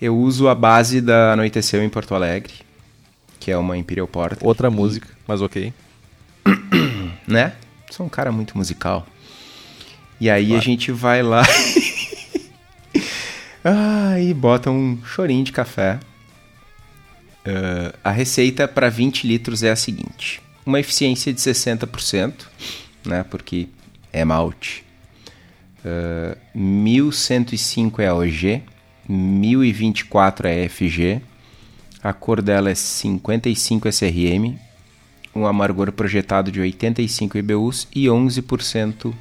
eu 0.00 0.14
uso 0.14 0.48
a 0.48 0.54
base 0.54 1.00
da 1.00 1.32
Anoiteceu 1.32 1.82
em 1.82 1.88
Porto 1.88 2.14
Alegre, 2.14 2.52
que 3.40 3.50
é 3.50 3.56
uma 3.56 3.78
Imperial 3.78 4.06
Porter. 4.06 4.46
Outra 4.46 4.70
música, 4.70 5.08
mas 5.26 5.40
ok. 5.40 5.72
né? 7.26 7.54
Sou 7.94 8.04
um 8.04 8.08
cara 8.08 8.32
muito 8.32 8.58
musical. 8.58 9.06
E 10.20 10.28
aí 10.28 10.56
a 10.56 10.58
gente 10.58 10.90
vai 10.90 11.22
lá 11.22 11.44
ah, 13.64 14.18
e 14.18 14.34
bota 14.34 14.68
um 14.68 14.98
chorinho 15.04 15.44
de 15.44 15.52
café. 15.52 16.00
Ah, 17.46 17.94
a 18.02 18.10
receita 18.10 18.66
para 18.66 18.90
20 18.90 19.28
litros 19.28 19.62
é 19.62 19.70
a 19.70 19.76
seguinte: 19.76 20.42
uma 20.66 20.80
eficiência 20.80 21.32
de 21.32 21.40
60%, 21.40 22.34
né? 23.06 23.24
Porque 23.30 23.68
é 24.12 24.24
malte. 24.24 24.84
Ah, 25.84 26.36
1105 26.52 28.02
é 28.02 28.08
AOG, 28.08 28.60
1024 29.08 30.48
é 30.48 30.68
FG, 30.68 31.22
a 32.02 32.12
cor 32.12 32.42
dela 32.42 32.70
é 32.70 32.74
55 32.74 33.86
SRM, 33.86 34.58
um 35.34 35.46
amargor 35.46 35.90
projetado 35.92 36.52
de 36.52 36.60
85 36.60 37.38
IBUs 37.38 37.88
e 37.94 38.04
11% 38.06 39.12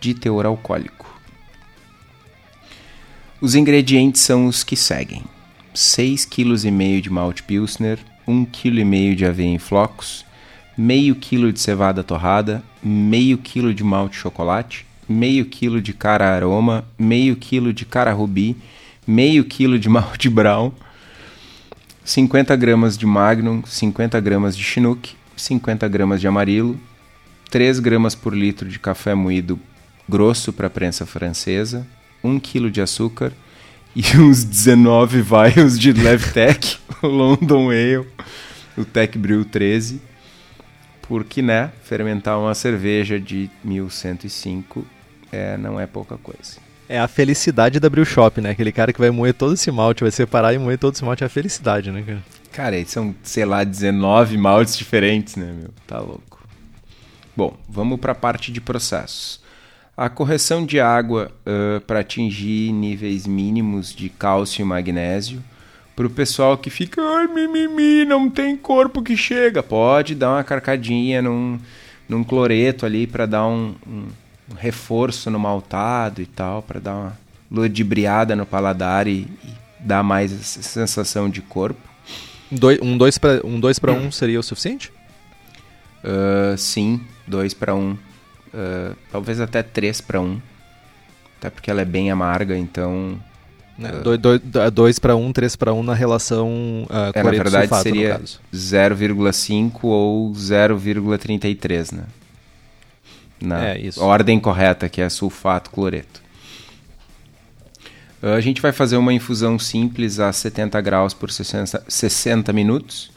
de 0.00 0.14
teor 0.14 0.46
alcoólico. 0.46 1.20
Os 3.40 3.54
ingredientes 3.54 4.20
são 4.22 4.46
os 4.46 4.62
que 4.62 4.76
seguem: 4.76 5.24
6,5 5.74 6.28
kg 6.28 7.00
de 7.00 7.10
malte 7.10 7.42
pilsner, 7.42 7.98
1,5 8.28 8.50
kg 8.50 9.14
de 9.16 9.24
aveia 9.24 9.48
em 9.48 9.58
flocos, 9.58 10.24
meio 10.76 11.14
quilo 11.16 11.52
de 11.52 11.60
cevada 11.60 12.02
torrada, 12.02 12.62
meio 12.82 13.38
quilo 13.38 13.74
de 13.74 13.82
malte 13.82 14.16
chocolate, 14.16 14.86
meio 15.08 15.46
quilo 15.46 15.80
de 15.80 15.92
cara 15.92 16.34
aroma, 16.34 16.84
meio 16.98 17.36
quilo 17.36 17.72
de 17.72 17.84
cara 17.84 18.12
rubi, 18.12 18.56
meio 19.06 19.44
quilo 19.44 19.78
de 19.78 19.88
malte 19.90 20.28
brown, 20.28 20.72
50 22.04 22.56
gramas 22.56 22.98
de 22.98 23.06
Magnum, 23.06 23.62
50 23.64 24.18
gramas 24.20 24.56
de 24.56 24.64
Chinook, 24.64 25.14
50 25.42 25.88
gramas 25.88 26.20
de 26.20 26.28
Amarilo, 26.28 26.78
3 27.50 27.80
gramas 27.80 28.14
por 28.14 28.34
litro 28.34 28.68
de 28.68 28.78
café 28.78 29.14
moído 29.14 29.58
grosso 30.08 30.52
para 30.52 30.70
prensa 30.70 31.04
francesa, 31.04 31.86
1 32.22 32.38
kg 32.38 32.70
de 32.70 32.80
açúcar 32.80 33.32
e 33.94 34.02
uns 34.16 34.44
19 34.44 35.22
vials 35.22 35.78
de 35.78 35.92
Levtech, 35.92 36.78
London 37.02 37.70
Ale, 37.70 38.06
o 38.76 38.84
Tech 38.84 39.18
Brew 39.18 39.44
13, 39.44 40.00
porque, 41.02 41.42
né, 41.42 41.72
fermentar 41.82 42.38
uma 42.38 42.54
cerveja 42.54 43.18
de 43.18 43.50
1105 43.64 44.86
é, 45.30 45.56
não 45.56 45.78
é 45.78 45.86
pouca 45.86 46.16
coisa. 46.16 46.58
É 46.88 46.98
a 46.98 47.08
felicidade 47.08 47.80
da 47.80 47.88
Brew 47.88 48.04
Shop, 48.04 48.40
né? 48.40 48.50
Aquele 48.50 48.70
cara 48.70 48.92
que 48.92 49.00
vai 49.00 49.10
moer 49.10 49.34
todo 49.34 49.54
esse 49.54 49.70
malte, 49.70 50.02
vai 50.02 50.10
separar 50.10 50.52
e 50.52 50.58
moer 50.58 50.78
todo 50.78 50.94
esse 50.94 51.04
malte 51.04 51.24
é 51.24 51.26
a 51.26 51.30
felicidade, 51.30 51.90
né, 51.90 52.02
cara? 52.02 52.22
Cara, 52.52 52.84
são, 52.84 53.14
sei 53.22 53.46
lá, 53.46 53.64
19 53.64 54.36
maltes 54.36 54.76
diferentes, 54.76 55.36
né, 55.36 55.54
meu? 55.58 55.70
Tá 55.86 55.98
louco. 55.98 56.46
Bom, 57.34 57.56
vamos 57.66 57.98
para 57.98 58.12
a 58.12 58.14
parte 58.14 58.52
de 58.52 58.60
processos. 58.60 59.40
A 59.96 60.10
correção 60.10 60.66
de 60.66 60.78
água 60.78 61.32
para 61.86 62.00
atingir 62.00 62.72
níveis 62.72 63.26
mínimos 63.26 63.94
de 63.94 64.10
cálcio 64.10 64.62
e 64.62 64.64
magnésio. 64.64 65.42
Para 65.96 66.06
o 66.06 66.10
pessoal 66.10 66.56
que 66.58 66.70
fica, 66.70 67.00
ai, 67.02 67.26
mimimi, 67.26 68.04
não 68.04 68.28
tem 68.28 68.56
corpo 68.56 69.02
que 69.02 69.16
chega. 69.16 69.62
Pode 69.62 70.14
dar 70.14 70.32
uma 70.32 70.44
carcadinha 70.44 71.22
num, 71.22 71.58
num 72.08 72.24
cloreto 72.24 72.84
ali 72.84 73.06
para 73.06 73.26
dar 73.26 73.46
um, 73.46 73.74
um, 73.86 74.08
um 74.50 74.54
reforço 74.56 75.30
no 75.30 75.38
maltado 75.38 76.20
e 76.20 76.26
tal, 76.26 76.62
para 76.62 76.80
dar 76.80 76.94
uma 76.94 77.18
ludibriada 77.50 78.34
no 78.34 78.46
paladar 78.46 79.06
e, 79.06 79.26
e 79.44 79.54
dar 79.78 80.02
mais 80.02 80.32
essa 80.32 80.62
sensação 80.62 81.28
de 81.28 81.42
corpo. 81.42 81.91
Doi- 82.52 82.78
um 82.82 82.96
2 82.98 83.18
para 83.18 83.40
um, 83.46 83.58
dois 83.58 83.78
pra 83.78 83.92
um 83.92 84.12
seria 84.12 84.38
o 84.38 84.42
suficiente? 84.42 84.92
Uh, 86.04 86.56
sim, 86.58 87.00
2 87.26 87.54
para 87.54 87.74
1. 87.74 87.96
talvez 89.10 89.40
até 89.40 89.62
3 89.62 90.00
para 90.00 90.20
1. 90.20 90.40
Até 91.38 91.50
porque 91.50 91.70
ela 91.70 91.80
é 91.80 91.84
bem 91.84 92.10
amarga, 92.10 92.56
então. 92.56 93.18
Né? 93.78 93.90
2 94.72 94.98
para 94.98 95.16
1, 95.16 95.32
3 95.32 95.56
para 95.56 95.72
1 95.72 95.82
na 95.82 95.94
relação 95.94 96.86
uh, 96.90 97.10
É, 97.14 97.22
na 97.22 97.30
verdade 97.30 97.68
sulfato, 97.68 97.82
seria 97.82 98.18
caso. 98.18 98.40
0,5 98.54 99.84
ou 99.84 100.30
0,33, 100.32 101.92
né? 101.92 102.04
Na 103.40 103.70
É, 103.70 103.78
isso. 103.80 104.00
ordem 104.04 104.38
correta, 104.38 104.88
que 104.88 105.00
é 105.00 105.08
sulfato 105.08 105.70
cloreto. 105.70 106.20
Uh, 106.20 106.31
A 108.22 108.38
gente 108.38 108.62
vai 108.62 108.70
fazer 108.70 108.96
uma 108.96 109.12
infusão 109.12 109.58
simples 109.58 110.20
a 110.20 110.32
70 110.32 110.80
graus 110.80 111.12
por 111.12 111.28
60, 111.28 111.84
60 111.88 112.52
minutos. 112.52 113.10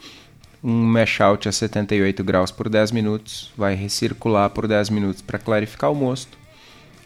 Um 0.64 0.84
mash 0.84 1.20
out 1.20 1.48
a 1.48 1.52
78 1.52 2.24
graus 2.24 2.50
por 2.50 2.68
10 2.68 2.90
minutos. 2.90 3.52
Vai 3.56 3.76
recircular 3.76 4.50
por 4.50 4.66
10 4.66 4.90
minutos 4.90 5.22
para 5.22 5.38
clarificar 5.38 5.92
o 5.92 5.94
mosto. 5.94 6.36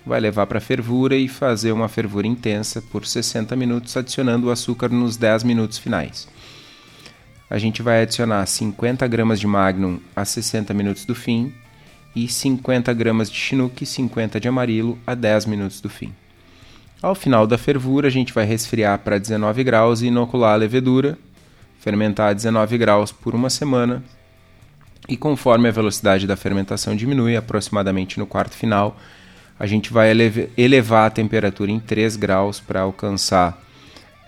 Vai 0.07 0.19
levar 0.19 0.47
para 0.47 0.63
fervura 0.63 1.15
e 1.15 1.29
fazer 1.29 1.73
uma 1.73 1.89
fervura 1.89 2.27
intensa 2.27 2.81
por 2.81 3.05
60 3.05 3.55
minutos, 3.55 3.95
adicionando 3.95 4.47
o 4.47 4.51
açúcar 4.51 4.89
nos 4.89 5.19
10 5.19 5.45
minutos 5.45 5.77
finais. 5.77 6.27
A 7.51 7.59
gente 7.59 7.83
vai 7.83 8.01
adicionar 8.01 8.47
50 8.47 9.07
gramas 9.09 9.39
de 9.39 9.47
Magnum 9.47 10.01
a 10.17 10.25
60 10.25 10.73
minutos 10.73 11.05
do 11.05 11.15
fim 11.15 11.53
e 12.17 12.27
50 12.27 12.95
gramas 12.95 13.31
de 13.31 13.37
Chinook 13.37 13.85
e 13.85 13.87
50 13.87 14.41
de 14.41 14.49
Amarilo 14.49 14.99
a 15.07 15.15
10 15.15 15.45
minutos 15.45 15.83
do 15.83 15.91
fim. 15.91 16.15
Ao 17.03 17.15
final 17.15 17.47
da 17.47 17.57
fervura, 17.57 18.09
a 18.09 18.11
gente 18.11 18.33
vai 18.33 18.45
resfriar 18.45 18.99
para 18.99 19.17
19 19.17 19.65
graus 19.65 20.03
e 20.03 20.09
inocular 20.09 20.53
a 20.53 20.57
levedura, 20.57 21.19
fermentar 21.79 22.31
a 22.31 22.33
19 22.35 22.77
graus 22.77 23.11
por 23.11 23.35
uma 23.35 23.49
semana. 23.49 24.03
E 25.09 25.17
conforme 25.17 25.67
a 25.69 25.73
velocidade 25.73 26.27
da 26.27 26.37
fermentação 26.37 26.95
diminui, 26.95 27.37
aproximadamente 27.37 28.19
no 28.19 28.27
quarto 28.27 28.55
final, 28.55 28.99
a 29.59 29.67
gente 29.67 29.91
vai 29.91 30.11
elevar 30.59 31.07
a 31.07 31.11
temperatura 31.11 31.71
em 31.71 31.81
3 31.81 32.17
graus 32.17 32.61
para 32.61 32.83
alcançar 32.83 33.59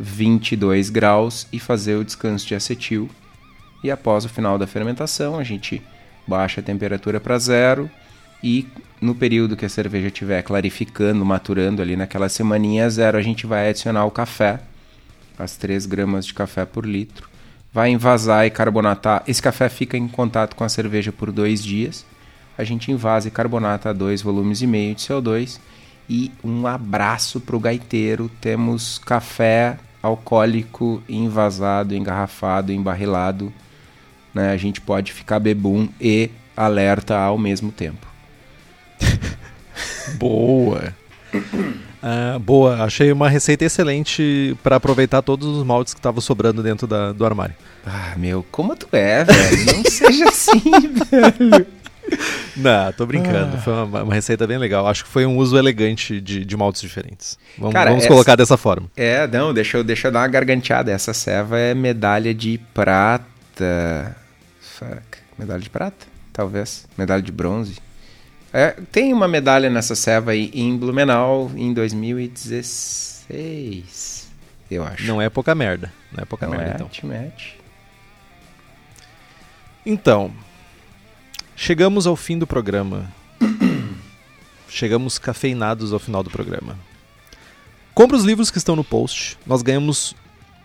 22 0.00 0.88
graus 0.88 1.46
e 1.52 1.58
fazer 1.58 1.96
o 1.96 2.04
descanso 2.04 2.46
de 2.46 2.54
acetil. 2.54 3.10
E 3.84 3.90
após 3.90 4.24
o 4.24 4.30
final 4.30 4.56
da 4.56 4.66
fermentação, 4.66 5.38
a 5.38 5.44
gente 5.44 5.82
baixa 6.26 6.62
a 6.62 6.64
temperatura 6.64 7.20
para 7.20 7.38
zero, 7.38 7.90
E 8.43 8.66
no 9.01 9.14
período 9.14 9.57
que 9.57 9.64
a 9.64 9.68
cerveja 9.68 10.09
estiver 10.09 10.43
clarificando, 10.43 11.24
maturando 11.24 11.80
ali 11.82 11.97
naquela 11.97 12.28
semaninha 12.28 12.88
zero, 12.88 13.18
a 13.18 13.22
gente 13.22 13.47
vai 13.47 13.68
adicionar 13.68 14.05
o 14.05 14.11
café, 14.11 14.61
as 15.38 15.57
3 15.57 15.86
gramas 15.86 16.26
de 16.26 16.34
café 16.34 16.64
por 16.64 16.86
litro. 16.86 17.28
Vai 17.72 17.90
envasar 17.90 18.47
e 18.47 18.51
carbonatar. 18.51 19.22
Esse 19.26 19.40
café 19.40 19.68
fica 19.68 19.97
em 19.97 20.07
contato 20.07 20.55
com 20.55 20.62
a 20.62 20.68
cerveja 20.68 21.11
por 21.11 21.32
dois 21.32 21.64
dias. 21.64 22.05
A 22.57 22.64
gente 22.64 22.93
envasa 22.93 23.28
e 23.28 23.30
carbonata 23.30 23.95
2 23.95 24.22
volumes 24.22 24.61
e 24.61 24.66
meio 24.66 24.95
de 24.95 25.03
CO2. 25.03 25.59
E 26.09 26.30
um 26.45 26.66
abraço 26.66 27.40
pro 27.40 27.59
gaiteiro. 27.59 28.30
Temos 28.40 28.99
café 28.99 29.78
alcoólico 30.03 31.03
envasado, 31.09 31.95
engarrafado, 31.95 32.72
embarrilado. 32.72 33.53
Né? 34.34 34.53
A 34.53 34.57
gente 34.57 34.80
pode 34.80 35.12
ficar 35.12 35.38
bebum 35.38 35.88
e 35.99 36.28
alerta 36.55 37.16
ao 37.16 37.38
mesmo 37.38 37.72
tempo. 37.72 38.11
Boa. 40.14 40.94
Ah, 42.02 42.38
boa, 42.40 42.82
achei 42.84 43.12
uma 43.12 43.28
receita 43.28 43.64
excelente 43.64 44.56
para 44.62 44.76
aproveitar 44.76 45.22
todos 45.22 45.46
os 45.46 45.64
maltes 45.64 45.94
que 45.94 46.00
estavam 46.00 46.20
sobrando 46.20 46.62
dentro 46.62 46.86
da- 46.86 47.12
do 47.12 47.24
armário. 47.24 47.54
Ah, 47.86 48.14
meu, 48.16 48.44
como 48.50 48.74
tu 48.76 48.88
é, 48.92 49.24
velho? 49.24 49.66
Não 49.76 49.84
seja 49.90 50.28
assim, 50.28 50.60
velho. 51.10 51.66
Não, 52.56 52.92
tô 52.92 53.06
brincando. 53.06 53.56
Ah. 53.56 53.60
Foi 53.60 53.72
uma, 53.72 54.02
uma 54.02 54.14
receita 54.14 54.46
bem 54.46 54.58
legal. 54.58 54.86
Acho 54.86 55.04
que 55.04 55.10
foi 55.10 55.24
um 55.24 55.36
uso 55.38 55.56
elegante 55.56 56.20
de, 56.20 56.44
de 56.44 56.56
maltes 56.56 56.82
diferentes. 56.82 57.38
Vamos, 57.56 57.72
Cara, 57.72 57.90
vamos 57.90 58.04
essa- 58.04 58.12
colocar 58.12 58.36
dessa 58.36 58.56
forma. 58.56 58.88
É, 58.96 59.26
não, 59.28 59.54
deixa 59.54 59.78
eu, 59.78 59.84
deixa 59.84 60.08
eu 60.08 60.12
dar 60.12 60.20
uma 60.20 60.28
garganteada. 60.28 60.90
Essa 60.90 61.14
ceva 61.14 61.58
é 61.58 61.72
medalha 61.72 62.34
de 62.34 62.60
prata. 62.74 64.14
Fuck. 64.60 65.18
Medalha 65.38 65.60
de 65.60 65.70
prata? 65.70 66.06
Talvez. 66.32 66.86
Medalha 66.98 67.22
de 67.22 67.32
bronze. 67.32 67.76
É, 68.53 68.72
tem 68.92 69.14
uma 69.14 69.26
medalha 69.26 69.70
nessa 69.70 69.94
ceva 69.94 70.32
aí 70.32 70.50
em 70.53 70.76
Blumenau 70.76 71.50
em 71.57 71.72
2016. 71.72 74.28
Eu 74.70 74.84
acho. 74.84 75.07
Não 75.07 75.22
é 75.22 75.30
pouca 75.30 75.55
merda. 75.55 75.90
Não 76.12 76.22
é 76.22 76.26
pouca 76.26 76.46
Não 76.46 76.57
merda, 76.57 76.82
é, 76.82 76.86
então. 76.86 77.09
mete. 77.09 77.59
Então, 79.84 80.32
chegamos 81.57 82.07
ao 82.07 82.14
fim 82.14 82.38
do 82.38 82.46
programa. 82.46 83.11
chegamos 84.68 85.18
cafeinados 85.18 85.92
ao 85.92 85.98
final 85.98 86.22
do 86.22 86.30
programa. 86.30 86.78
Compre 87.94 88.16
os 88.16 88.24
livros 88.24 88.50
que 88.50 88.59
estão 88.59 88.76
no 88.76 88.84
post. 88.84 89.38
Nós 89.46 89.62
ganhamos 89.62 90.14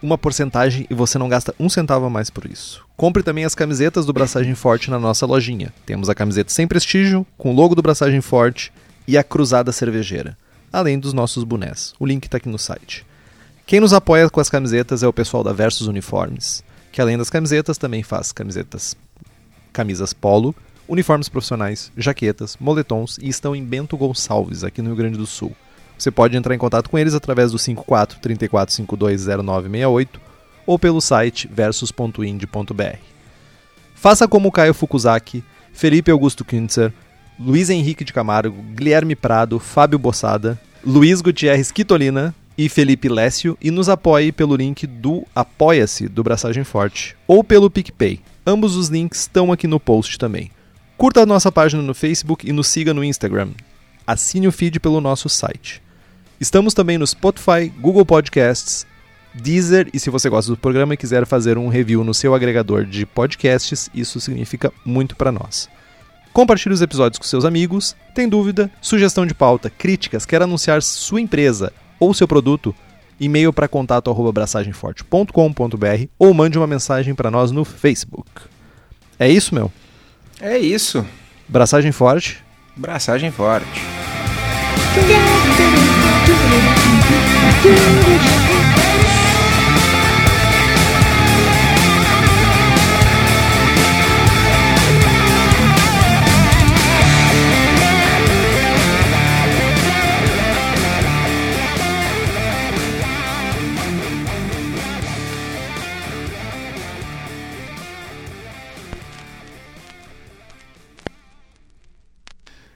uma 0.02 0.18
porcentagem 0.18 0.86
e 0.90 0.94
você 0.94 1.18
não 1.18 1.30
gasta 1.30 1.54
um 1.60 1.70
centavo 1.70 2.06
a 2.06 2.10
mais 2.10 2.30
por 2.30 2.46
isso. 2.46 2.86
Compre 2.96 3.24
também 3.24 3.46
as 3.46 3.56
camisetas 3.56 4.06
do 4.06 4.14
Braçagem 4.14 4.56
Forte 4.56 4.90
na 4.90 5.00
nossa 5.00 5.26
lojinha. 5.26 5.74
Temos 5.86 6.10
a 6.10 6.16
camiseta 6.16 6.52
sem 6.52 6.68
prestígio, 6.68 7.26
com 7.38 7.52
o 7.52 7.56
logo 7.56 7.76
do 7.76 7.82
Braçagem 7.82 8.22
Forte 8.22 8.72
e 9.08 9.18
a 9.18 9.24
Cruzada 9.24 9.72
Cervejeira, 9.72 10.38
além 10.72 11.00
dos 11.00 11.14
nossos 11.14 11.44
bonés. 11.44 11.94
O 12.00 12.06
link 12.06 12.26
está 12.26 12.38
aqui 12.38 12.50
no 12.50 12.60
site. 12.60 13.06
Quem 13.66 13.80
nos 13.80 13.94
apoia 13.94 14.30
com 14.30 14.40
as 14.40 14.50
camisetas 14.50 15.04
é 15.04 15.08
o 15.08 15.14
pessoal 15.14 15.44
da 15.44 15.52
Versus 15.52 15.88
Uniformes, 15.88 16.64
que 16.92 17.02
além 17.02 17.18
das 17.18 17.30
camisetas 17.30 17.78
também 17.78 18.02
faz 18.02 18.32
camisetas, 18.32 18.96
camisas 19.74 20.14
polo, 20.14 20.56
uniformes 20.88 21.28
profissionais, 21.28 21.92
jaquetas, 21.98 22.56
moletons 22.60 23.18
e 23.22 23.28
estão 23.28 23.56
em 23.56 23.64
Bento 23.64 23.98
Gonçalves, 23.98 24.64
aqui 24.64 24.82
no 24.82 24.88
Rio 24.90 24.98
Grande 24.98 25.18
do 25.18 25.28
Sul. 25.28 25.56
Você 25.98 26.12
pode 26.12 26.38
entrar 26.38 26.54
em 26.54 26.60
contato 26.60 26.90
com 26.90 26.98
eles 26.98 27.14
através 27.14 27.52
do 27.52 27.60
54 27.60 28.20
34 28.20 28.74
52 28.76 29.26
0968 29.26 30.22
ou 30.66 30.78
pelo 30.78 31.02
site 31.02 31.50
versus.ind.br. 31.52 32.98
Faça 33.96 34.28
como 34.28 34.52
Caio 34.52 34.74
Fukuzaki, 34.74 35.44
Felipe 35.74 36.12
Augusto 36.12 36.46
Kintzer, 36.46 36.94
Luiz 37.40 37.70
Henrique 37.70 38.04
de 38.04 38.14
Camargo, 38.14 38.62
Guilherme 38.74 39.16
Prado, 39.16 39.60
Fábio 39.60 39.98
Bossada, 39.98 40.60
Luiz 40.86 41.22
Gutierrez 41.22 41.72
Quitolina 41.72 42.34
e 42.58 42.68
Felipe 42.68 43.08
Lécio 43.08 43.58
e 43.62 43.70
nos 43.70 43.88
apoie 43.90 44.32
pelo 44.32 44.56
link 44.56 44.86
do 44.88 45.24
Apoia-se 45.36 46.08
do 46.08 46.24
Braçagem 46.24 46.64
Forte 46.64 47.16
ou 47.28 47.44
pelo 47.44 47.70
PicPay. 47.70 48.20
Ambos 48.46 48.76
os 48.76 48.88
links 48.88 49.22
estão 49.22 49.52
aqui 49.52 49.68
no 49.68 49.80
post 49.80 50.18
também. 50.18 50.52
Curta 50.98 51.22
a 51.22 51.26
nossa 51.26 51.52
página 51.52 51.84
no 51.84 51.94
Facebook 51.94 52.48
e 52.48 52.52
nos 52.52 52.68
siga 52.68 52.94
no 52.94 53.04
Instagram. 53.04 53.50
Assine 54.06 54.48
o 54.48 54.52
feed 54.52 54.80
pelo 54.80 55.00
nosso 55.00 55.30
site. 55.30 55.82
Estamos 56.40 56.74
também 56.74 56.98
no 56.98 57.08
Spotify, 57.08 57.72
Google 57.80 58.06
Podcasts, 58.06 58.86
Deezer 59.34 59.90
e 59.94 60.00
se 60.00 60.10
você 60.10 60.30
gosta 60.30 60.52
do 60.52 60.58
programa 60.58 60.94
e 60.94 60.98
quiser 60.98 61.26
fazer 61.26 61.58
um 61.58 61.68
review 61.68 62.04
no 62.04 62.14
seu 62.14 62.36
agregador 62.36 62.86
de 62.86 63.06
podcasts, 63.06 63.90
isso 63.94 64.20
significa 64.20 64.74
muito 64.86 65.16
para 65.16 65.32
nós. 65.32 65.70
Compartilhe 66.34 66.74
os 66.74 66.82
episódios 66.82 67.18
com 67.18 67.26
seus 67.26 67.46
amigos. 67.46 67.96
Tem 68.14 68.28
dúvida, 68.30 68.70
sugestão 68.82 69.26
de 69.26 69.34
pauta, 69.34 69.70
críticas, 69.70 70.26
quer 70.26 70.42
anunciar 70.42 70.84
sua 70.84 71.22
empresa 71.22 71.72
ou 72.00 72.14
seu 72.14 72.28
produto? 72.28 72.76
E-mail 73.20 73.52
para 73.52 73.68
contato@braçagemforte.com.br 73.68 76.06
ou 76.20 76.36
mande 76.36 76.60
uma 76.60 76.68
mensagem 76.68 77.16
para 77.16 77.32
nós 77.32 77.50
no 77.50 77.66
Facebook. 77.66 78.30
É 79.18 79.28
isso, 79.28 79.56
meu. 79.56 79.72
É 80.40 80.60
isso. 80.60 81.04
Braçagem 81.48 81.92
forte. 81.92 82.44
Braçagem 82.76 83.32
forte. 83.32 83.82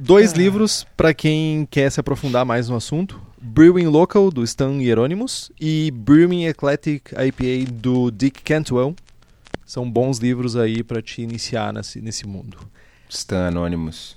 Dois 0.04 0.34
livros 0.34 0.86
para 0.98 1.14
quem 1.14 1.66
quer 1.72 1.90
se 1.90 2.00
aprofundar 2.00 2.44
mais 2.44 2.68
no 2.68 2.76
assunto: 2.76 3.22
Brewing 3.42 3.88
Local 3.88 4.30
do 4.30 4.44
Stan 4.44 4.80
Hieronymus 4.80 5.52
e 5.60 5.90
Brewing 5.90 6.46
Eclectic 6.46 7.12
IPA 7.12 7.72
do 7.72 8.12
Dick 8.12 8.44
Cantwell. 8.44 8.96
São 9.66 9.90
bons 9.90 10.20
livros 10.20 10.56
aí 10.56 10.84
para 10.84 11.02
te 11.02 11.24
iniciar 11.24 11.74
nesse, 11.74 12.00
nesse 12.02 12.28
mundo. 12.28 12.60
Stan 13.10 13.48
Anonymous. 13.48 14.16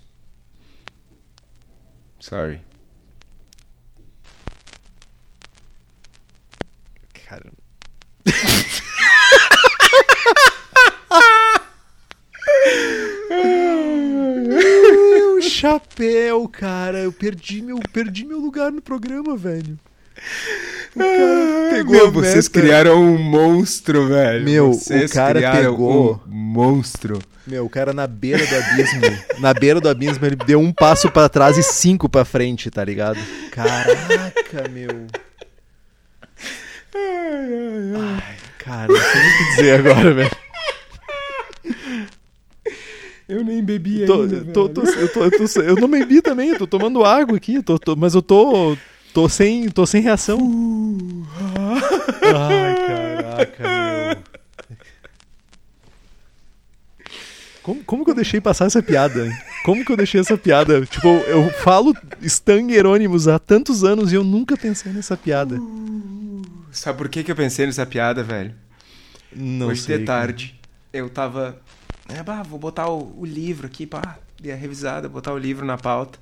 Sorry. 2.20 2.60
Cara. 7.26 7.50
meu 13.30 15.40
chapéu, 15.64 16.46
cara. 16.48 16.98
Eu 16.98 17.12
perdi 17.12 17.62
meu, 17.62 17.78
perdi 17.92 18.24
meu 18.26 18.38
lugar 18.38 18.70
no 18.70 18.82
programa, 18.82 19.36
velho. 19.36 19.78
Cara 20.96 21.70
pegou 21.70 21.92
Meu, 21.92 22.12
vocês 22.12 22.46
criaram 22.46 23.02
um 23.02 23.18
monstro, 23.18 24.08
velho. 24.08 24.44
Meu, 24.44 24.72
vocês 24.72 25.10
o 25.10 25.14
cara 25.14 25.52
pegou- 25.52 26.22
um 26.26 26.30
monstro. 26.30 27.18
Meu, 27.46 27.64
o 27.66 27.68
cara 27.68 27.92
na 27.92 28.06
beira 28.06 28.46
do 28.46 28.54
abismo. 28.54 29.00
na 29.40 29.52
beira 29.52 29.80
do 29.80 29.88
abismo, 29.88 30.24
ele 30.24 30.36
deu 30.36 30.60
um 30.60 30.72
passo 30.72 31.10
pra 31.10 31.28
trás 31.28 31.58
e 31.58 31.62
cinco 31.62 32.08
pra 32.08 32.24
frente, 32.24 32.70
tá 32.70 32.84
ligado? 32.84 33.18
Caraca, 33.50 34.68
meu. 34.70 35.06
Ai, 36.94 38.36
cara, 38.58 38.86
não 38.88 38.96
sei 38.96 39.20
o 39.20 39.38
que 39.38 39.56
dizer 39.56 39.80
agora, 39.80 40.14
velho. 40.14 40.30
Eu 43.28 43.42
nem 43.42 43.62
bebi 43.62 44.04
Tô- 44.04 44.26
tô- 44.52 44.68
tô- 44.68 44.82
eu, 44.82 45.08
tô, 45.12 45.24
eu, 45.24 45.30
tô- 45.48 45.60
eu 45.62 45.76
não 45.76 45.88
bebi 45.88 46.20
também, 46.20 46.50
eu 46.50 46.58
tô 46.58 46.66
tomando 46.66 47.02
água 47.04 47.36
aqui, 47.36 47.62
tô- 47.62 47.78
tô- 47.78 47.96
mas 47.96 48.14
eu 48.14 48.20
tô. 48.22 48.76
tô 49.14 49.28
sem, 49.28 49.68
tô 49.70 49.86
sem 49.86 50.02
reação. 50.02 50.38
Ai, 52.22 52.74
caraca, 52.86 53.62
meu. 53.62 54.16
Como, 57.62 57.82
como 57.84 58.04
que 58.04 58.10
eu 58.10 58.14
deixei 58.14 58.40
passar 58.42 58.66
essa 58.66 58.82
piada? 58.82 59.26
Como 59.64 59.82
que 59.84 59.90
eu 59.90 59.96
deixei 59.96 60.20
essa 60.20 60.36
piada? 60.36 60.84
Tipo, 60.84 61.08
eu 61.08 61.48
falo 61.50 61.94
Stan 62.20 62.60
Hieronymus 62.70 63.26
há 63.26 63.38
tantos 63.38 63.82
anos 63.82 64.12
e 64.12 64.16
eu 64.16 64.22
nunca 64.22 64.54
pensei 64.54 64.92
nessa 64.92 65.16
piada. 65.16 65.58
Sabe 66.70 66.98
por 66.98 67.08
que, 67.08 67.24
que 67.24 67.32
eu 67.32 67.36
pensei 67.36 67.64
nessa 67.64 67.86
piada, 67.86 68.22
velho? 68.22 68.54
Não 69.34 69.68
Hoje 69.68 69.80
sei, 69.80 69.98
de 69.98 70.04
cara. 70.04 70.20
tarde, 70.26 70.60
eu 70.92 71.08
tava. 71.08 71.58
É, 72.08 72.22
bah, 72.22 72.42
vou 72.42 72.58
botar 72.58 72.88
o, 72.88 73.18
o 73.18 73.24
livro 73.24 73.66
aqui, 73.66 73.86
pá. 73.86 74.18
Dei 74.40 74.52
a 74.52 74.56
revisada, 74.56 75.08
botar 75.08 75.32
o 75.32 75.38
livro 75.38 75.64
na 75.64 75.78
pauta. 75.78 76.18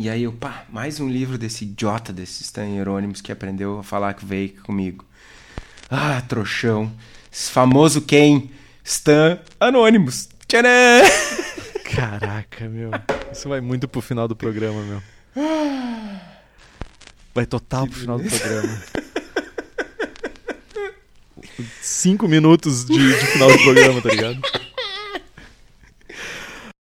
E 0.00 0.08
aí 0.08 0.22
eu, 0.22 0.32
pá, 0.32 0.64
mais 0.70 1.00
um 1.00 1.08
livro 1.08 1.36
desse 1.36 1.64
idiota, 1.64 2.12
desse 2.12 2.42
Stan 2.42 2.66
Hieronymus 2.66 3.20
que 3.20 3.32
aprendeu 3.32 3.80
a 3.80 3.82
falar 3.82 4.14
que 4.14 4.24
veio 4.24 4.50
comigo. 4.62 5.04
Ah, 5.90 6.22
trouxão. 6.22 6.92
Esse 7.32 7.50
famoso 7.50 8.02
quem? 8.02 8.50
Stan 8.84 9.38
Anonymous. 9.60 10.28
Tcharam! 10.46 10.68
Caraca, 11.94 12.68
meu. 12.68 12.90
Isso 13.32 13.48
vai 13.48 13.60
muito 13.60 13.88
pro 13.88 14.00
final 14.00 14.28
do 14.28 14.36
programa, 14.36 14.82
meu. 14.82 15.02
Vai 17.34 17.44
total 17.44 17.86
pro 17.86 17.98
final 17.98 18.18
do 18.18 18.24
programa. 18.30 18.82
Cinco 21.80 22.28
minutos 22.28 22.84
de, 22.84 22.94
de 22.96 23.26
final 23.26 23.50
do 23.50 23.58
programa, 23.58 24.00
tá 24.00 24.08
ligado? 24.10 24.40